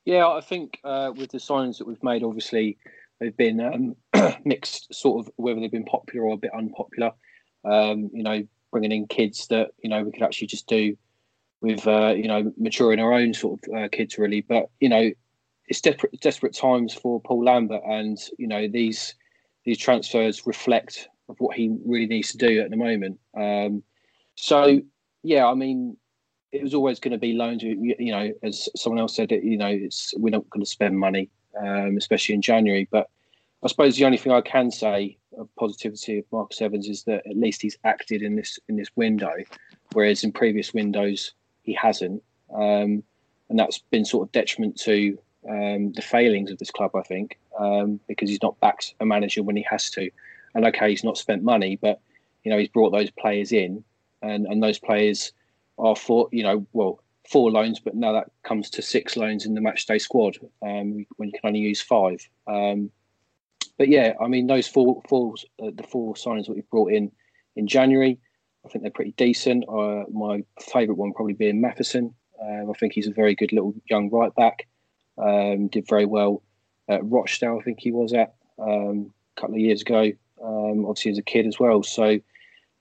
[0.06, 2.78] Yeah, I think uh, with the signings that we've made, obviously
[3.20, 3.96] they've been um,
[4.46, 7.12] mixed, sort of whether they've been popular or a bit unpopular.
[7.64, 10.98] Um, you know, bringing in kids that you know we could actually just do
[11.62, 14.42] with uh, you know maturing our own sort of uh, kids really.
[14.42, 15.12] But you know,
[15.68, 19.16] it's desperate desperate times for Paul Lambert, and you know these
[19.64, 23.18] these transfers reflect of what he really needs to do at the moment.
[23.38, 23.84] Um,
[24.36, 24.82] so
[25.24, 25.96] yeah, I mean,
[26.54, 27.64] it was always going to be loans.
[27.64, 31.30] You, know, as someone else said, you know, it's we're not going to spend money,
[31.60, 32.88] um, especially in January.
[32.90, 33.10] But
[33.64, 37.26] I suppose the only thing I can say of positivity of Marcus Evans is that
[37.26, 39.34] at least he's acted in this in this window,
[39.94, 42.22] whereas in previous windows he hasn't,
[42.54, 43.04] um,
[43.50, 45.18] and that's been sort of detriment to
[45.50, 46.96] um, the failings of this club.
[46.96, 50.12] I think um, because he's not backed a manager when he has to,
[50.54, 52.00] and okay, he's not spent money, but
[52.44, 53.84] you know he's brought those players in,
[54.22, 55.32] and and those players
[55.78, 59.54] are four, you know well four loans, but now that comes to six loans in
[59.54, 62.20] the matchday squad um, when you can only use five.
[62.48, 62.92] Um,
[63.78, 67.12] but yeah, I mean those four, four uh, the four signings that we brought in
[67.56, 68.20] in January,
[68.66, 69.66] I think they're pretty decent.
[69.68, 72.14] Uh, my favourite one probably being Matheson.
[72.42, 74.68] Um, I think he's a very good little young right back.
[75.18, 76.44] Um, did very well
[76.90, 80.12] at Rochdale, I think he was at um, a couple of years ago.
[80.44, 81.84] Um, obviously as a kid as well.
[81.84, 82.20] So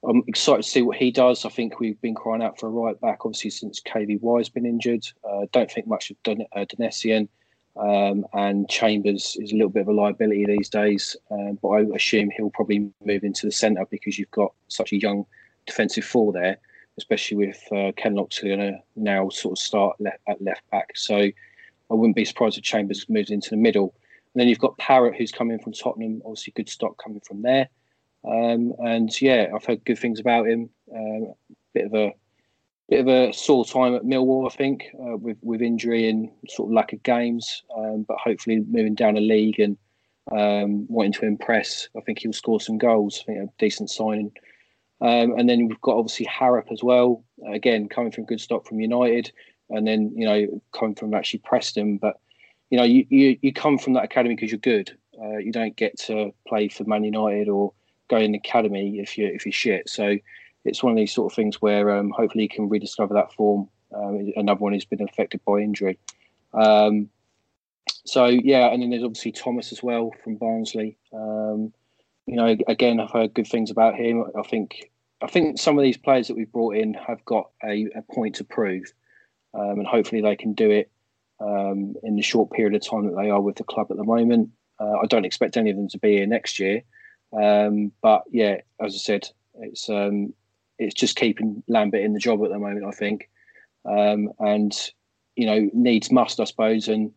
[0.09, 1.45] I'm excited to see what he does.
[1.45, 4.67] I think we've been crying out for a right back, obviously, since KVY has been
[4.67, 5.07] injured.
[5.29, 7.29] Uh, don't think much of Don- uh.
[7.75, 11.81] Um, and Chambers is a little bit of a liability these days, um, but I
[11.95, 15.25] assume he'll probably move into the centre because you've got such a young
[15.67, 16.59] defensive four there,
[16.99, 19.97] especially with uh, Ken Loxley going to now sort of start
[20.29, 20.91] at left back.
[20.97, 23.95] So I wouldn't be surprised if Chambers moves into the middle.
[24.35, 27.69] And then you've got Parrott, who's coming from Tottenham, obviously good stock coming from there.
[28.25, 30.71] Um, and yeah, I've heard good things about him.
[30.95, 31.35] Um,
[31.75, 32.13] bit of a
[32.89, 36.69] bit of a sore time at Millwall, I think, uh, with with injury and sort
[36.69, 37.63] of lack of games.
[37.77, 39.77] Um, but hopefully, moving down a league and
[40.31, 43.23] um, wanting to impress, I think he'll score some goals.
[43.23, 44.33] I think a decent signing.
[45.01, 47.25] Um, and then we've got obviously Harrop as well.
[47.51, 49.33] Again, coming from good stock from United,
[49.69, 51.97] and then you know coming from actually Preston.
[51.99, 52.21] But
[52.71, 54.97] you know, you you, you come from that academy because you're good.
[55.21, 57.73] Uh, you don't get to play for Man United or
[58.13, 59.89] go in the academy if you if you're shit.
[59.89, 60.19] So
[60.65, 63.69] it's one of these sort of things where um, hopefully he can rediscover that form.
[63.95, 65.99] Um, another one who's been affected by injury.
[66.55, 67.09] Um,
[68.05, 70.97] so yeah, and then there's obviously Thomas as well from Barnsley.
[71.13, 71.73] Um,
[72.27, 74.25] you know, again, I've heard good things about him.
[74.39, 74.91] I think
[75.23, 78.37] I think some of these players that we've brought in have got a, a point
[78.37, 78.93] to prove,
[79.55, 80.91] um, and hopefully they can do it
[81.41, 84.05] um, in the short period of time that they are with the club at the
[84.05, 84.51] moment.
[84.81, 86.83] Uh, I don't expect any of them to be here next year,
[87.33, 90.35] um, but yeah, as I said, it's um,
[90.79, 92.85] it's just keeping Lambert in the job at the moment.
[92.85, 93.29] I think,
[93.85, 94.73] um, and
[95.37, 96.89] you know, needs must, I suppose.
[96.89, 97.13] And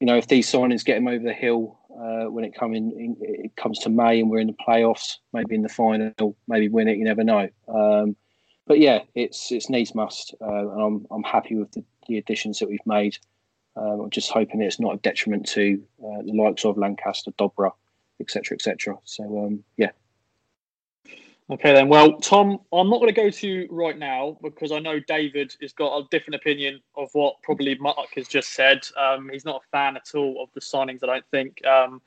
[0.00, 2.92] you know, if these signings get him over the hill uh, when it come in,
[2.92, 6.68] in, it comes to May and we're in the playoffs, maybe in the final, maybe
[6.68, 6.96] win it.
[6.96, 7.48] You never know.
[7.68, 8.16] Um,
[8.66, 12.60] but yeah, it's it's needs must, uh, and I'm I'm happy with the, the additions
[12.60, 13.16] that we've made.
[13.76, 17.72] Um, I'm just hoping it's not a detriment to uh, the likes of Lancaster, Dobra,
[18.20, 18.98] etc., etc.
[19.04, 19.90] So um, yeah.
[21.50, 21.88] Okay then.
[21.88, 25.72] Well, Tom, I'm not going to go to right now because I know David has
[25.72, 28.86] got a different opinion of what probably Mark has just said.
[28.96, 31.02] Um, he's not a fan at all of the signings.
[31.02, 31.66] I don't think.
[31.66, 32.02] Um,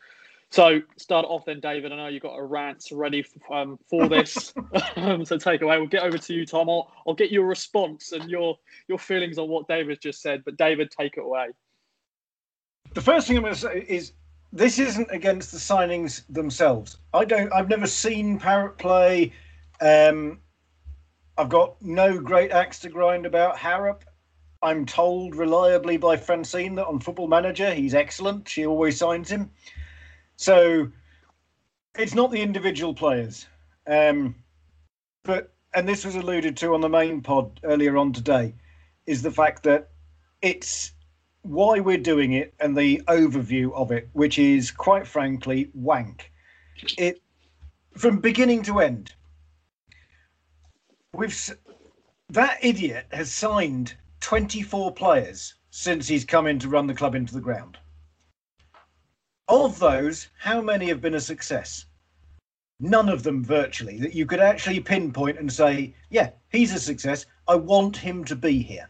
[0.49, 1.91] so start off then, David.
[1.91, 4.53] I know you've got a rant ready for, um, for this.
[4.95, 5.77] Um, so take away.
[5.77, 6.69] We'll get over to you, Tom.
[6.69, 10.43] I'll, I'll get your response and your your feelings on what David just said.
[10.45, 11.47] But David, take it away.
[12.93, 14.13] The first thing I'm going to say is
[14.53, 16.99] this isn't against the signings themselves.
[17.11, 17.51] I don't.
[17.51, 19.33] I've never seen Parrott play.
[19.81, 20.39] Um,
[21.37, 24.05] I've got no great axe to grind about Harrop.
[24.61, 28.47] I'm told reliably by Francine that on Football Manager he's excellent.
[28.47, 29.49] She always signs him.
[30.37, 30.87] So
[31.97, 33.47] it's not the individual players.
[33.87, 34.35] Um,
[35.23, 38.53] but and this was alluded to on the main pod earlier on today,
[39.07, 39.89] is the fact that
[40.43, 40.91] it's
[41.43, 46.31] why we're doing it and the overview of it, which is quite frankly wank.
[46.97, 47.21] It
[47.95, 49.13] from beginning to end.
[51.13, 51.37] We've
[52.29, 57.33] that idiot has signed 24 players since he's come in to run the club into
[57.33, 57.77] the ground.
[59.49, 61.85] Of those, how many have been a success?
[62.79, 67.25] None of them virtually that you could actually pinpoint and say, yeah, he's a success.
[67.47, 68.89] I want him to be here.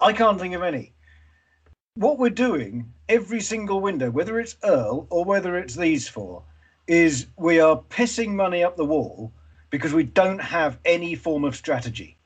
[0.00, 0.92] I can't think of any
[1.94, 6.42] what we're doing every single window, whether it's Earl or whether it's these four,
[6.86, 9.32] is we are pissing money up the wall
[9.70, 12.16] because we don't have any form of strategy.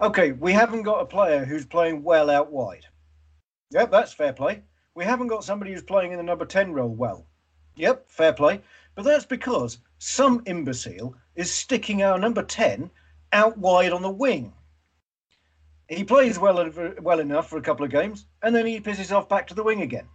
[0.00, 2.86] Okay, we haven't got a player who's playing well out wide.
[3.70, 4.62] Yep, that's fair play.
[4.94, 7.26] We haven't got somebody who's playing in the number 10 role well.
[7.76, 8.60] Yep, fair play.
[8.94, 12.90] But that's because some imbecile is sticking our number 10
[13.32, 14.52] out wide on the wing
[15.92, 16.70] He plays well
[17.02, 19.62] well enough for a couple of games, and then he pisses off back to the
[19.62, 20.08] wing again.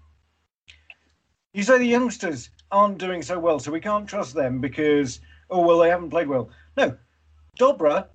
[1.53, 5.19] You say the youngsters aren't doing so well, so we can't trust them because
[5.51, 6.49] oh well they haven't played well.
[6.77, 6.97] No,
[7.59, 8.07] Dobra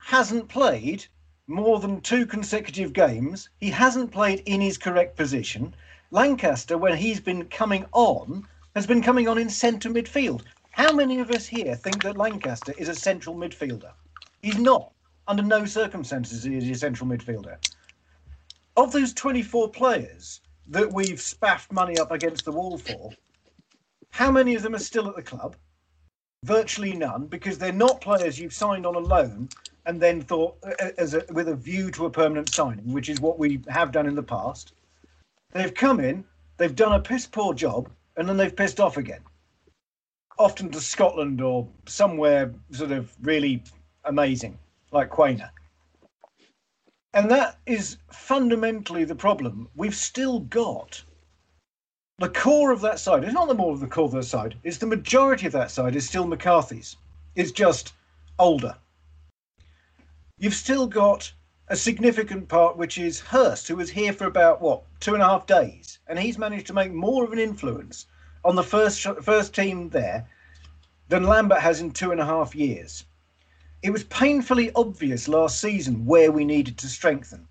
[0.00, 1.04] hasn't played
[1.46, 3.50] more than two consecutive games.
[3.58, 5.74] He hasn't played in his correct position.
[6.10, 10.40] Lancaster, when he's been coming on, has been coming on in centre midfield.
[10.70, 13.92] How many of us here think that Lancaster is a central midfielder?
[14.40, 14.93] He's not.
[15.26, 17.56] Under no circumstances is he a central midfielder.
[18.76, 23.12] Of those 24 players that we've spaffed money up against the wall for,
[24.10, 25.56] how many of them are still at the club?
[26.44, 29.48] Virtually none, because they're not players you've signed on a loan
[29.86, 33.20] and then thought uh, as a, with a view to a permanent signing, which is
[33.20, 34.72] what we have done in the past.
[35.52, 36.24] They've come in,
[36.56, 39.20] they've done a piss poor job, and then they've pissed off again.
[40.38, 43.62] Often to Scotland or somewhere sort of really
[44.04, 44.58] amazing,
[44.94, 45.50] like Quaner.
[47.12, 49.68] And that is fundamentally the problem.
[49.76, 51.02] We've still got
[52.18, 53.24] the core of that side.
[53.24, 54.56] It's not the more of the core of side.
[54.64, 56.96] It's the majority of that side is still McCarthy's.
[57.34, 57.92] It's just
[58.38, 58.76] older
[60.38, 61.32] you've still got
[61.68, 65.26] a significant part, which is Hurst, who was here for about what two and a
[65.26, 68.06] half days, and he's managed to make more of an influence
[68.44, 70.28] on the first first team there
[71.08, 73.04] than Lambert has in two and a half years.
[73.84, 77.46] It was painfully obvious last season where we needed to strengthen.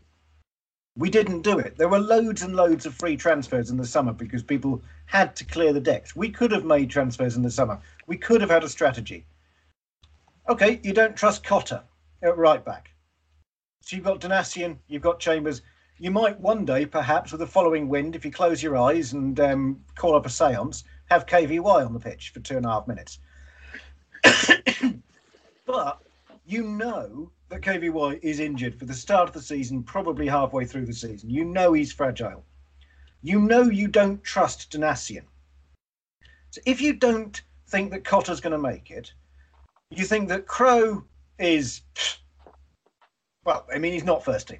[0.97, 1.77] We didn't do it.
[1.77, 5.45] There were loads and loads of free transfers in the summer because people had to
[5.45, 6.15] clear the decks.
[6.15, 7.79] We could have made transfers in the summer.
[8.07, 9.27] We could have had a strategy.
[10.49, 11.83] Okay, you don't trust Cotter
[12.23, 12.89] at right back.
[13.81, 15.61] So you've got Donacien, you've got Chambers.
[15.99, 19.39] You might one day, perhaps, with the following wind, if you close your eyes and
[19.39, 22.87] um, call up a seance, have KVY on the pitch for two and a half
[22.87, 23.19] minutes.
[25.67, 26.01] but
[26.45, 30.85] you know that KVY is injured for the start of the season, probably halfway through
[30.85, 31.29] the season.
[31.29, 32.45] You know he's fragile.
[33.21, 35.23] You know you don't trust Donacien.
[36.51, 39.13] So if you don't think that Cotter's going to make it,
[39.89, 41.03] you think that Crow
[41.39, 41.81] is
[43.45, 44.59] well, I mean, he's not first team.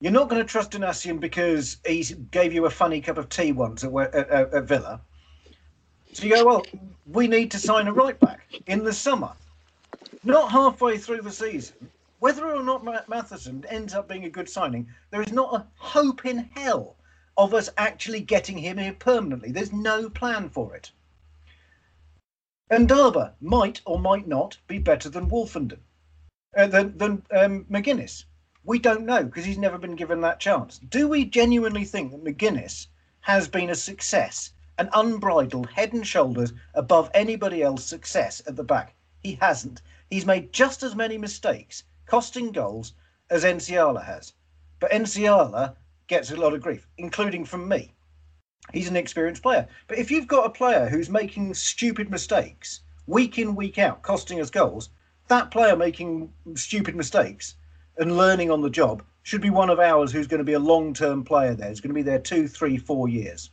[0.00, 3.52] You're not going to trust Donacien because he gave you a funny cup of tea
[3.52, 5.00] once at, at, at Villa.
[6.12, 6.66] So you go, well,
[7.06, 9.32] we need to sign a right back in the summer,
[10.26, 11.90] not halfway through the season.
[12.18, 16.24] Whether or not Matheson ends up being a good signing, there is not a hope
[16.24, 16.96] in hell
[17.36, 19.52] of us actually getting him here permanently.
[19.52, 20.90] There's no plan for it.
[22.70, 25.78] And Ndaba might or might not be better than Woolfenden,
[26.56, 28.24] uh, than, than um, McGuinness.
[28.64, 30.78] We don't know because he's never been given that chance.
[30.78, 32.88] Do we genuinely think that McGuinness
[33.20, 38.64] has been a success, an unbridled head and shoulders above anybody else's success at the
[38.64, 38.96] back?
[39.22, 39.82] He hasn't.
[40.10, 42.94] He's made just as many mistakes, costing goals,
[43.30, 44.32] as Nsiala has.
[44.80, 47.96] But Nsiala gets a lot of grief, including from me
[48.72, 49.66] he's an experienced player.
[49.88, 54.40] But if you've got a player who's making stupid mistakes week in, week out, costing
[54.40, 54.90] us goals,
[55.28, 57.54] that player making stupid mistakes
[57.98, 60.58] and learning on the job should be one of ours who's going to be a
[60.58, 61.68] long term player there.
[61.68, 63.50] He's going to be there two, three, four years.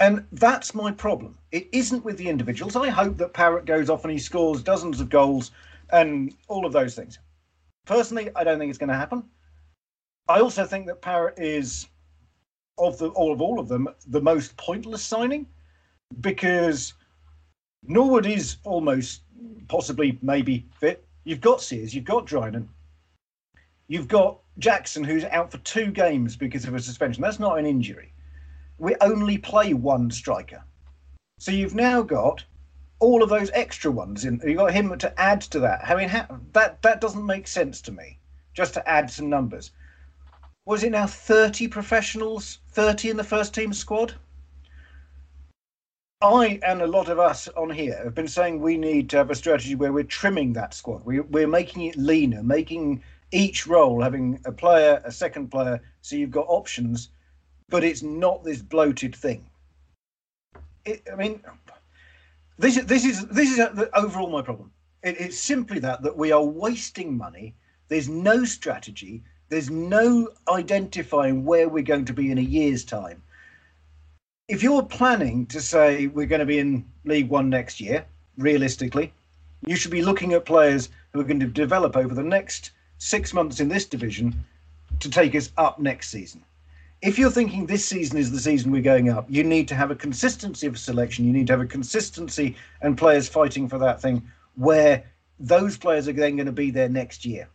[0.00, 1.36] And that's my problem.
[1.50, 2.76] It isn't with the individuals.
[2.76, 5.50] I hope that Parrott goes off and he scores dozens of goals
[5.90, 7.18] and all of those things.
[7.84, 9.24] Personally, I don't think it's going to happen.
[10.28, 11.88] I also think that Parrott is
[12.76, 15.46] of the all of all of them the most pointless signing
[16.20, 16.94] because
[17.82, 19.22] Norwood is almost
[19.68, 21.04] possibly maybe fit.
[21.24, 22.68] You've got Sears, you've got Drinan,
[23.88, 27.22] you've got Jackson who's out for two games because of a suspension.
[27.22, 28.12] That's not an injury.
[28.78, 30.62] We only play one striker.
[31.38, 32.44] So you've now got
[33.00, 35.88] all of those extra ones in you've got him to add to that.
[35.88, 36.10] I mean
[36.52, 38.18] that that doesn't make sense to me.
[38.54, 39.70] Just to add some numbers
[40.68, 44.12] was it now 30 professionals, 30 in the first team squad?
[46.20, 49.30] I and a lot of us on here have been saying we need to have
[49.30, 51.06] a strategy where we're trimming that squad.
[51.06, 53.02] We, we're making it leaner, making
[53.32, 57.08] each role having a player, a second player, so you've got options,
[57.68, 59.44] but it's not this bloated thing.
[60.84, 61.42] It, I mean,
[62.58, 64.72] this is this is this is overall my problem.
[65.02, 67.54] It, it's simply that that we are wasting money.
[67.88, 69.22] There's no strategy.
[69.48, 73.22] There's no identifying where we're going to be in a year's time.
[74.48, 78.04] If you're planning to say we're going to be in League One next year,
[78.36, 79.12] realistically,
[79.66, 83.32] you should be looking at players who are going to develop over the next six
[83.32, 84.44] months in this division
[85.00, 86.42] to take us up next season.
[87.00, 89.90] If you're thinking this season is the season we're going up, you need to have
[89.90, 91.24] a consistency of selection.
[91.24, 95.04] You need to have a consistency and players fighting for that thing where
[95.38, 97.48] those players are then going to be there next year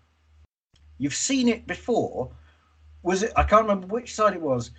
[0.97, 2.31] You've seen it before.
[3.01, 3.33] Was it?
[3.35, 4.71] I can't remember which side it was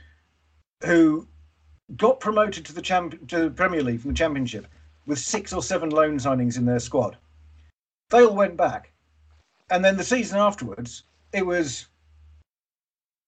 [0.83, 1.29] who
[1.97, 4.67] got promoted to the champ to the Premier League from the Championship
[5.07, 7.19] with six or seven loan signings in their squad.
[8.11, 8.93] They all went back,
[9.71, 11.03] and then the season afterwards,
[11.33, 11.87] it was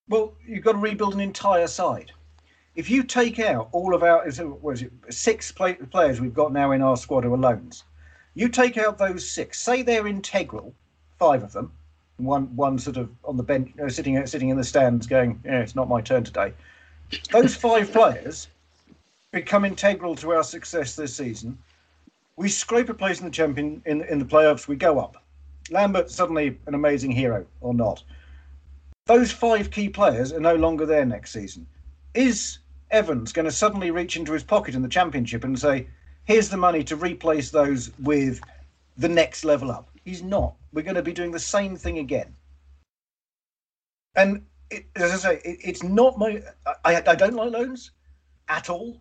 [0.08, 2.12] well, you've got to rebuild an entire side.
[2.74, 4.28] If you take out all of our,
[4.60, 7.84] what is it, six play, players we've got now in our squad who are loans,
[8.34, 10.74] you take out those six, say they're integral,
[11.18, 11.72] five of them,
[12.18, 15.06] one one sort of on the bench, you know, sitting uh, sitting in the stands,
[15.06, 16.52] going, "Yeah, it's not my turn today."
[17.30, 18.48] Those five players
[19.32, 21.58] become integral to our success this season.
[22.36, 24.68] We scrape a place in the champion in in the playoffs.
[24.68, 25.22] We go up.
[25.70, 28.02] Lambert suddenly an amazing hero or not?
[29.06, 31.68] Those five key players are no longer there next season.
[32.12, 32.58] Is
[32.90, 35.86] Evans going to suddenly reach into his pocket in the championship and say,
[36.24, 38.40] "Here's the money to replace those with
[38.96, 39.88] the next level up"?
[40.04, 40.56] He's not.
[40.72, 42.34] We're going to be doing the same thing again.
[44.16, 46.42] And it, as I say, it, it's not my.
[46.84, 47.92] I, I don't like loans
[48.48, 49.00] at all.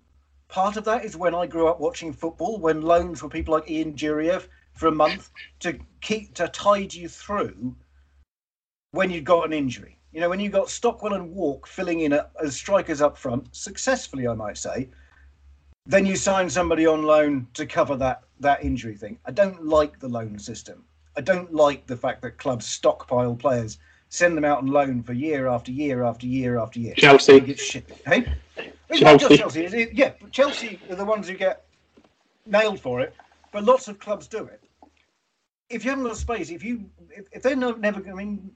[0.49, 3.71] Part of that is when I grew up watching football, when loans were people like
[3.71, 5.31] Ian Juryeff for a month
[5.61, 7.75] to keep to tide you through
[8.91, 9.94] when you'd got an injury.
[10.15, 14.29] You know, when you've got Stockwell and Walk filling in as strikers up front, successfully,
[14.29, 14.87] I might say,
[15.85, 19.19] then you sign somebody on loan to cover that that injury thing.
[19.25, 20.85] I don't like the loan system.
[21.17, 25.11] I don't like the fact that clubs stockpile players, send them out on loan for
[25.11, 26.93] year after year after year after year.
[26.95, 27.53] Chelsea.
[27.55, 27.85] Shit.
[28.05, 28.25] Hey,
[28.89, 29.37] it's Chelsea.
[29.37, 29.65] Chelsea.
[29.65, 31.65] It- yeah, but Chelsea are the ones who get
[32.45, 33.13] nailed for it,
[33.51, 34.61] but lots of clubs do it.
[35.69, 38.49] If you haven't got space, if you if, if they're no, never, I mean,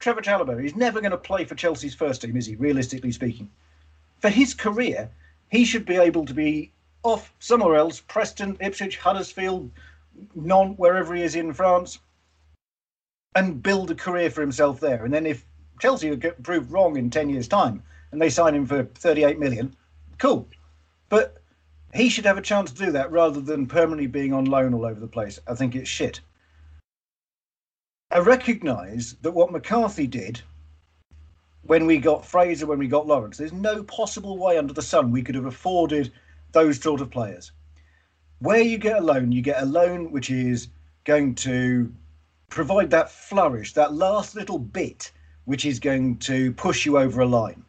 [0.00, 2.56] Trevor Chalobah, is never going to play for Chelsea's first team, is he?
[2.56, 3.50] Realistically speaking,
[4.18, 5.10] for his career,
[5.50, 6.72] he should be able to be
[7.02, 9.70] off somewhere else, Preston, Ipswich, Huddersfield,
[10.34, 11.98] non wherever he is in France,
[13.34, 15.04] and build a career for himself there.
[15.04, 15.44] And then if
[15.80, 19.76] Chelsea get proved wrong in ten years' time and they sign him for thirty-eight million,
[20.18, 20.48] cool.
[21.08, 21.42] But
[21.94, 24.86] he should have a chance to do that rather than permanently being on loan all
[24.86, 25.38] over the place.
[25.46, 26.20] I think it's shit.
[28.10, 30.40] I recognise that what McCarthy did
[31.62, 35.12] when we got Fraser, when we got Lawrence, there's no possible way under the sun
[35.12, 36.12] we could have afforded
[36.52, 37.52] those sort of players.
[38.40, 40.68] Where you get a loan, you get a loan which is
[41.04, 41.92] going to
[42.48, 45.12] provide that flourish, that last little bit,
[45.44, 47.64] which is going to push you over a line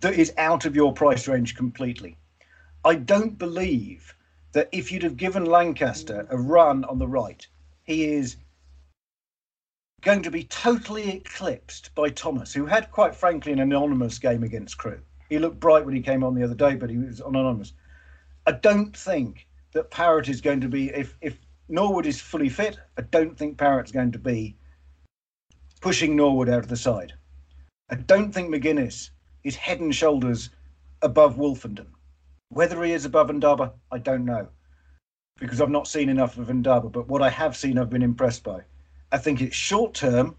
[0.00, 2.16] that is out of your price range completely.
[2.84, 4.14] I don't believe
[4.52, 7.46] that if you'd have given Lankester a run on the right,
[7.84, 8.36] he is
[10.00, 14.78] going to be totally eclipsed by Thomas, who had, quite frankly, an anonymous game against
[14.78, 15.00] Crewe.
[15.28, 17.72] He looked bright when he came on the other day, but he was anonymous.
[18.46, 21.38] I don't think that Parrott is going to be, if, if
[21.68, 24.56] Norwood is fully fit, I don't think Parrott's going to be
[25.80, 27.12] pushing Norwood out of the side.
[27.90, 29.10] I don't think McGuinness
[29.44, 30.50] is head and shoulders
[31.02, 31.86] above Woolfenden.
[32.50, 34.48] Whether he is above Ndaba, I don't know,
[35.38, 36.90] because I've not seen enough of Ndaba.
[36.90, 38.62] But what I have seen, I've been impressed by.
[39.10, 40.36] I think it's short term.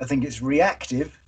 [0.00, 1.18] I think it's reactive.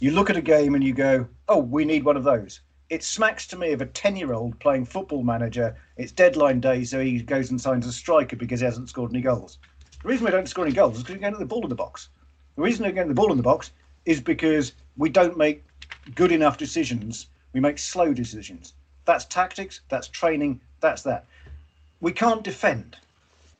[0.00, 2.60] You look at a game and you go, "Oh, we need one of those."
[2.90, 5.76] It smacks to me of a ten-year-old playing football manager.
[5.96, 9.20] It's deadline day, so he goes and signs a striker because he hasn't scored any
[9.20, 9.58] goals.
[10.02, 11.68] The reason we don't score any goals is because we don't get the ball in
[11.68, 12.08] the box.
[12.56, 13.70] The reason we don't get the ball in the box
[14.04, 15.64] is because we don't make
[16.14, 17.26] good enough decisions.
[17.52, 18.74] We make slow decisions.
[19.04, 19.80] That's tactics.
[19.88, 20.60] That's training.
[20.80, 21.26] That's that.
[22.00, 22.96] We can't defend.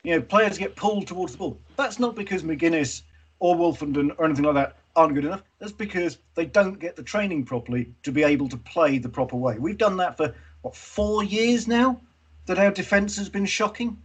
[0.06, 1.58] You know, players get pulled towards the ball.
[1.76, 3.02] That's not because McGuinness
[3.40, 5.42] or Woolfenden or anything like that aren't good enough.
[5.58, 9.34] That's because they don't get the training properly to be able to play the proper
[9.34, 9.58] way.
[9.58, 10.32] We've done that for
[10.62, 12.00] what four years now.
[12.46, 14.00] That our defence has been shocking.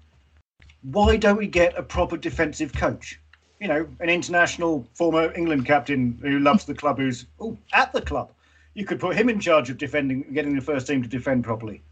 [0.81, 3.19] Why don't we get a proper defensive coach?
[3.59, 8.01] You know, an international former England captain who loves the club, who's oh, at the
[8.01, 8.31] club.
[8.73, 11.83] You could put him in charge of defending, getting the first team to defend properly.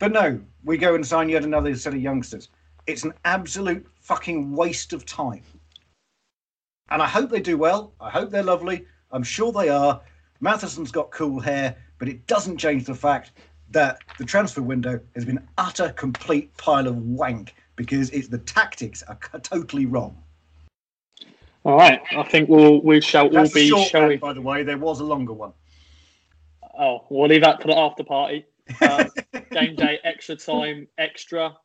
[0.00, 2.48] But no, we go and sign yet another set of youngsters.
[2.86, 5.42] It's an absolute fucking waste of time.
[6.90, 7.92] And I hope they do well.
[8.00, 8.84] I hope they're lovely.
[9.10, 10.00] I'm sure they are.
[10.40, 13.32] Matheson's got cool hair, but it doesn't change the fact
[13.70, 19.02] that the transfer window has been utter complete pile of wank because it's the tactics
[19.04, 20.16] are totally wrong.
[21.64, 22.02] All right.
[22.14, 24.62] I think we'll we shall all That's the be short by the way.
[24.62, 25.52] There was a longer one.
[26.78, 28.46] Oh, we'll leave that for the after party.
[28.80, 29.10] Um,
[29.50, 31.56] game day, extra time, extra,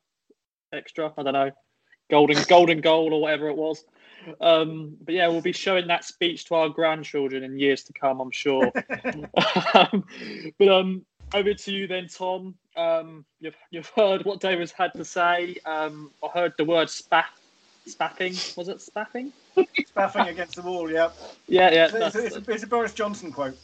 [0.74, 1.14] extra.
[1.18, 1.52] I don't know,
[2.10, 3.84] golden, golden goal or whatever it was.
[4.42, 8.20] Um, but yeah, we'll be showing that speech to our grandchildren in years to come,
[8.20, 8.66] I'm sure.
[9.74, 10.04] um,
[10.58, 12.56] but um, over to you then, Tom.
[12.76, 15.58] Um, you've you've heard what David's had to say.
[15.66, 17.26] Um, I heard the word spaff
[17.86, 18.34] spaffing.
[18.56, 19.32] Was it spaffing?
[19.88, 20.90] Spaffing against the wall.
[20.90, 21.10] Yeah.
[21.48, 21.84] Yeah, yeah.
[21.86, 23.58] It's, that's- it's, a, it's a Boris Johnson quote.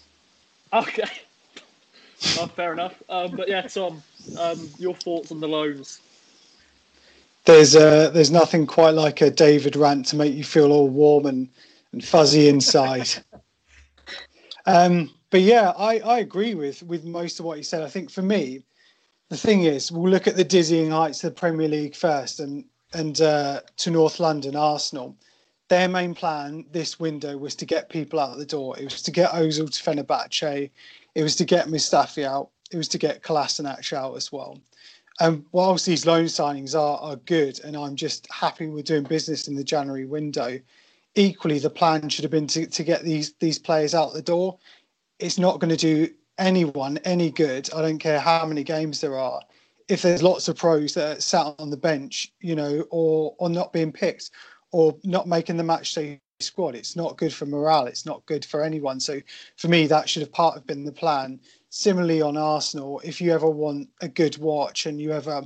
[0.73, 1.09] Okay.
[2.55, 3.01] Fair enough.
[3.09, 4.01] Um, but yeah, Tom,
[4.39, 5.99] um, your thoughts on the loans?
[7.45, 11.27] There's uh, there's nothing quite like a David rant to make you feel all warm
[11.27, 11.49] and,
[11.91, 13.07] and fuzzy inside.
[14.65, 17.83] um, but yeah, I, I agree with with most of what you said.
[17.83, 18.63] I think for me,
[19.29, 22.65] the thing is, we'll look at the dizzying heights of the Premier League first, and
[22.93, 25.15] and uh, to North London, Arsenal.
[25.67, 28.77] Their main plan this window was to get people out the door.
[28.77, 30.69] It was to get Ozil to Fenerbahce.
[31.15, 32.49] It was to get Mustafi out.
[32.71, 34.61] It was to get Kolasinac out as well.
[35.19, 39.47] And whilst these loan signings are, are good, and I'm just happy we're doing business
[39.47, 40.59] in the January window,
[41.15, 44.57] equally the plan should have been to, to get these these players out the door.
[45.19, 47.69] It's not going to do anyone any good.
[47.73, 49.41] I don't care how many games there are.
[49.87, 53.49] If there's lots of pros that are sat on the bench, you know, or or
[53.49, 54.31] not being picked,
[54.71, 57.87] or not making the match day squad, it's not good for morale.
[57.87, 58.99] It's not good for anyone.
[58.99, 59.21] So
[59.55, 61.39] for me, that should have part of been the plan.
[61.77, 65.43] Similarly on Arsenal, if you ever want a good watch and you ever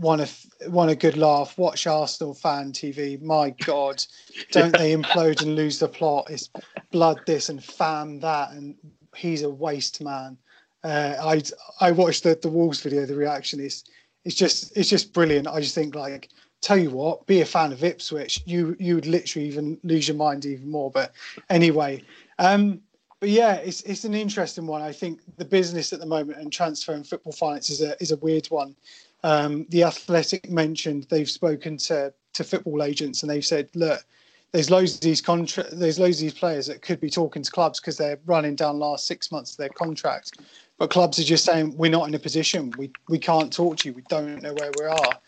[0.00, 3.22] want a want a good laugh, watch Arsenal fan TV.
[3.22, 4.04] My God,
[4.50, 6.28] don't they implode and lose the plot?
[6.28, 6.50] It's
[6.90, 8.74] blood this and fam that, and
[9.14, 10.36] he's a waste man.
[10.82, 11.40] Uh, I
[11.80, 13.06] I watched the the Wolves video.
[13.06, 13.84] The reaction is
[14.24, 15.46] it's just it's just brilliant.
[15.46, 16.30] I just think like
[16.62, 18.42] tell you what, be a fan of Ipswich.
[18.44, 20.90] You you would literally even lose your mind even more.
[20.90, 21.12] But
[21.48, 22.02] anyway,
[22.40, 22.80] um,
[23.20, 24.82] but yeah, it's it's an interesting one.
[24.82, 28.10] I think the business at the moment and transfer and football finance is a is
[28.10, 28.74] a weird one.
[29.22, 34.04] Um, the Athletic mentioned they've spoken to to football agents and they've said, look,
[34.52, 37.50] there's loads of these contra- there's loads of these players that could be talking to
[37.50, 40.38] clubs because they're running down last six months of their contract,
[40.78, 43.88] but clubs are just saying we're not in a position, we we can't talk to
[43.88, 45.18] you, we don't know where we are.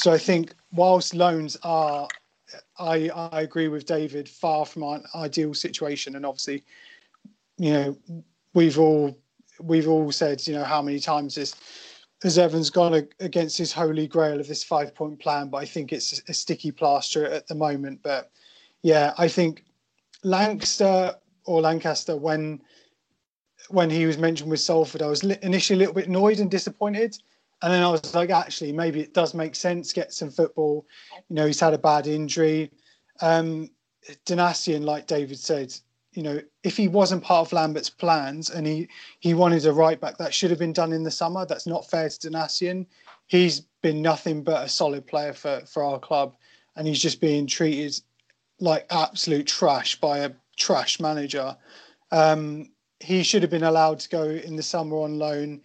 [0.00, 2.06] So I think whilst loans are,
[2.78, 6.62] I I agree with David, far from an ideal situation, and obviously,
[7.58, 7.98] you know,
[8.54, 9.18] we've all
[9.60, 11.54] we've all said, you know, how many times has
[12.22, 15.64] has Evans gone ag- against his holy grail of this five point plan, but I
[15.64, 18.00] think it's a sticky plaster at the moment.
[18.02, 18.30] But
[18.82, 19.64] yeah, I think
[20.24, 22.60] Lankester or Lankester when
[23.68, 27.16] when he was mentioned with Salford, I was initially a little bit annoyed and disappointed.
[27.60, 29.92] And then I was like, actually, maybe it does make sense.
[29.92, 30.86] Get some football.
[31.28, 32.70] You know, he's had a bad injury.
[33.20, 33.68] Um,
[34.26, 35.74] Donacien, like David said,
[36.18, 38.88] you know, if he wasn't part of Lambert's plans and he
[39.20, 41.46] he wanted a right back, that should have been done in the summer.
[41.46, 42.86] That's not fair to Donacien.
[43.28, 46.34] He's been nothing but a solid player for for our club,
[46.74, 48.00] and he's just being treated
[48.58, 51.56] like absolute trash by a trash manager.
[52.10, 55.60] Um, he should have been allowed to go in the summer on loan.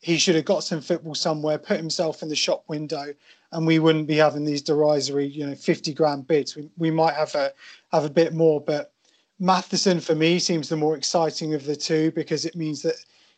[0.00, 3.12] He should have got some football somewhere, put himself in the shop window,
[3.52, 6.56] and we wouldn't be having these derisory, you know, fifty grand bids.
[6.56, 7.52] We, we might have a
[7.92, 8.94] have a bit more, but
[9.38, 12.96] Matheson for me seems the more exciting of the two because it means that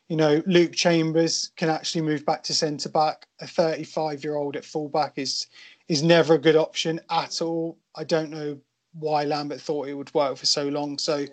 [0.09, 3.27] you know Luke Chambers can actually move back to centre back.
[3.41, 5.47] A 35 year old at fullback is
[5.89, 7.79] is never a good option at all.
[7.97, 8.59] I don't know
[8.95, 10.99] why Lambert thought it would work for so long.
[10.99, 11.25] So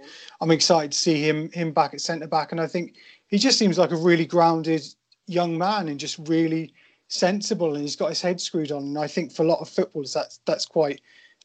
[0.41, 2.95] I'm excited to see him him back at centre back, and I think
[3.27, 4.83] he just seems like a really grounded
[5.27, 6.73] young man and just really
[7.07, 8.83] sensible, and he's got his head screwed on.
[8.83, 11.01] And I think for a lot of footballers, that's that's quite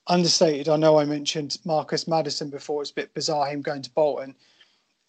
[0.07, 0.69] understated.
[0.69, 2.83] I know I mentioned Marcus Maddison before.
[2.83, 4.35] It's a bit bizarre him going to Bolton.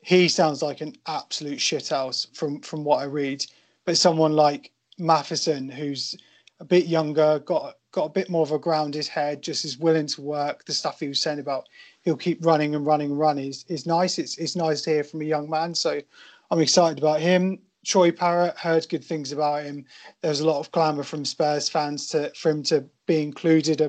[0.02, 3.46] He sounds like an absolute shithouse from from what I read.
[3.86, 6.16] But someone like Matheson, who's
[6.60, 10.08] a bit younger, got got a bit more of a grounded head, just is willing
[10.08, 10.66] to work.
[10.66, 11.68] The stuff he was saying about
[12.02, 14.20] he'll keep running and running and running is, is nice.
[14.20, 15.74] It's it's nice to hear from a young man.
[15.74, 16.02] So
[16.52, 17.60] I'm excited about him.
[17.86, 19.86] Troy Parrott heard good things about him.
[20.22, 23.82] There was a lot of clamour from Spurs fans to for him to be included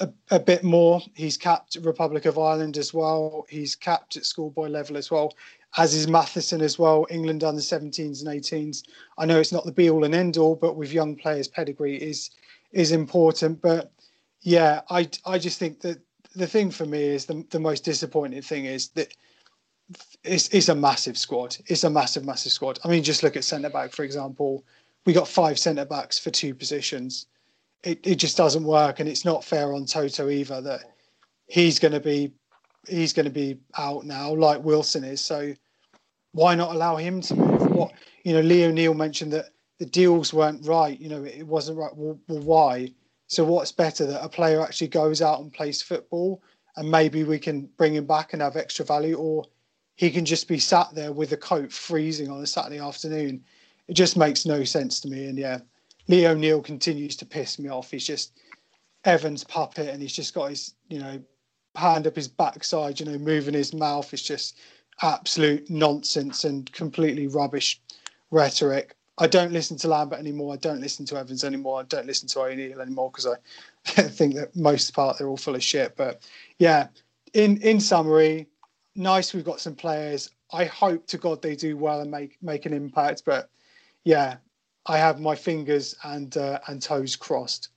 [0.00, 1.00] a, a bit more.
[1.14, 3.46] He's capped Republic of Ireland as well.
[3.48, 5.34] He's capped at schoolboy level as well,
[5.76, 7.06] as is Matheson as well.
[7.10, 8.84] England under 17s and 18s.
[9.16, 11.96] I know it's not the be all and end all, but with young players, pedigree
[11.96, 12.30] is
[12.72, 13.60] is important.
[13.60, 13.92] But
[14.42, 16.00] yeah, I I just think that
[16.34, 19.12] the thing for me is the the most disappointing thing is that
[20.22, 21.56] it's it's a massive squad.
[21.66, 22.78] It's a massive, massive squad.
[22.84, 24.64] I mean, just look at centre back, for example.
[25.06, 27.26] We got five centre backs for two positions.
[27.84, 30.80] It it just doesn't work, and it's not fair on Toto either that
[31.46, 32.32] he's going to be
[32.86, 35.20] he's going to be out now, like Wilson is.
[35.20, 35.54] So
[36.32, 37.70] why not allow him to move?
[37.70, 37.92] What
[38.24, 40.98] you know, Lee O'Neill mentioned that the deals weren't right.
[40.98, 41.94] You know, it wasn't right.
[41.94, 42.92] Well, well, why?
[43.28, 46.42] So what's better that a player actually goes out and plays football,
[46.76, 49.44] and maybe we can bring him back and have extra value, or
[49.96, 53.44] he can just be sat there with a coat freezing on a Saturday afternoon.
[53.88, 55.26] It just makes no sense to me.
[55.26, 55.58] And yeah,
[56.08, 57.90] Lee O'Neill continues to piss me off.
[57.90, 58.32] He's just
[59.04, 61.22] Evans puppet, and he's just got his you know
[61.74, 64.12] hand up his backside, you know, moving his mouth.
[64.12, 64.58] It's just
[65.02, 67.80] absolute nonsense and completely rubbish
[68.30, 68.96] rhetoric.
[69.18, 70.54] I don't listen to Lambert anymore.
[70.54, 71.80] I don't listen to Evans anymore.
[71.80, 75.56] I don't listen to O'Neill anymore because I think that most part they're all full
[75.56, 75.96] of shit.
[75.96, 76.28] But
[76.58, 76.88] yeah,
[77.34, 78.48] in in summary,
[78.94, 80.30] nice we've got some players.
[80.52, 83.22] I hope to God they do well and make make an impact.
[83.24, 83.50] But
[84.04, 84.36] yeah,
[84.88, 87.68] I have my fingers and uh, and toes crossed.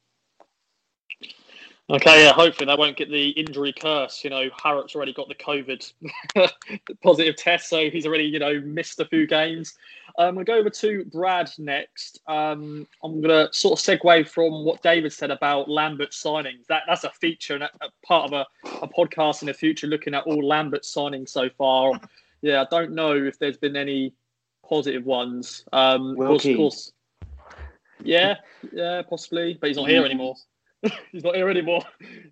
[1.90, 4.24] Okay, yeah, hopefully they won't get the injury curse.
[4.24, 5.92] You know, Harrop's already got the COVID
[7.04, 9.74] positive test, so he's already, you know, missed a few games.
[10.18, 12.22] Um, going to go over to Brad next.
[12.28, 16.66] Um, I'm going to sort of segue from what David said about Lambert signings.
[16.68, 18.46] That That's a feature and a, a part of a,
[18.82, 21.92] a podcast in the future looking at all Lambert signings so far.
[22.42, 24.14] Yeah, I don't know if there's been any
[24.68, 25.66] positive ones.
[25.74, 26.92] Um, of course, of course,
[28.04, 28.36] yeah,
[28.72, 30.36] yeah, possibly, but he's not here anymore.
[31.12, 31.84] he's not here anymore.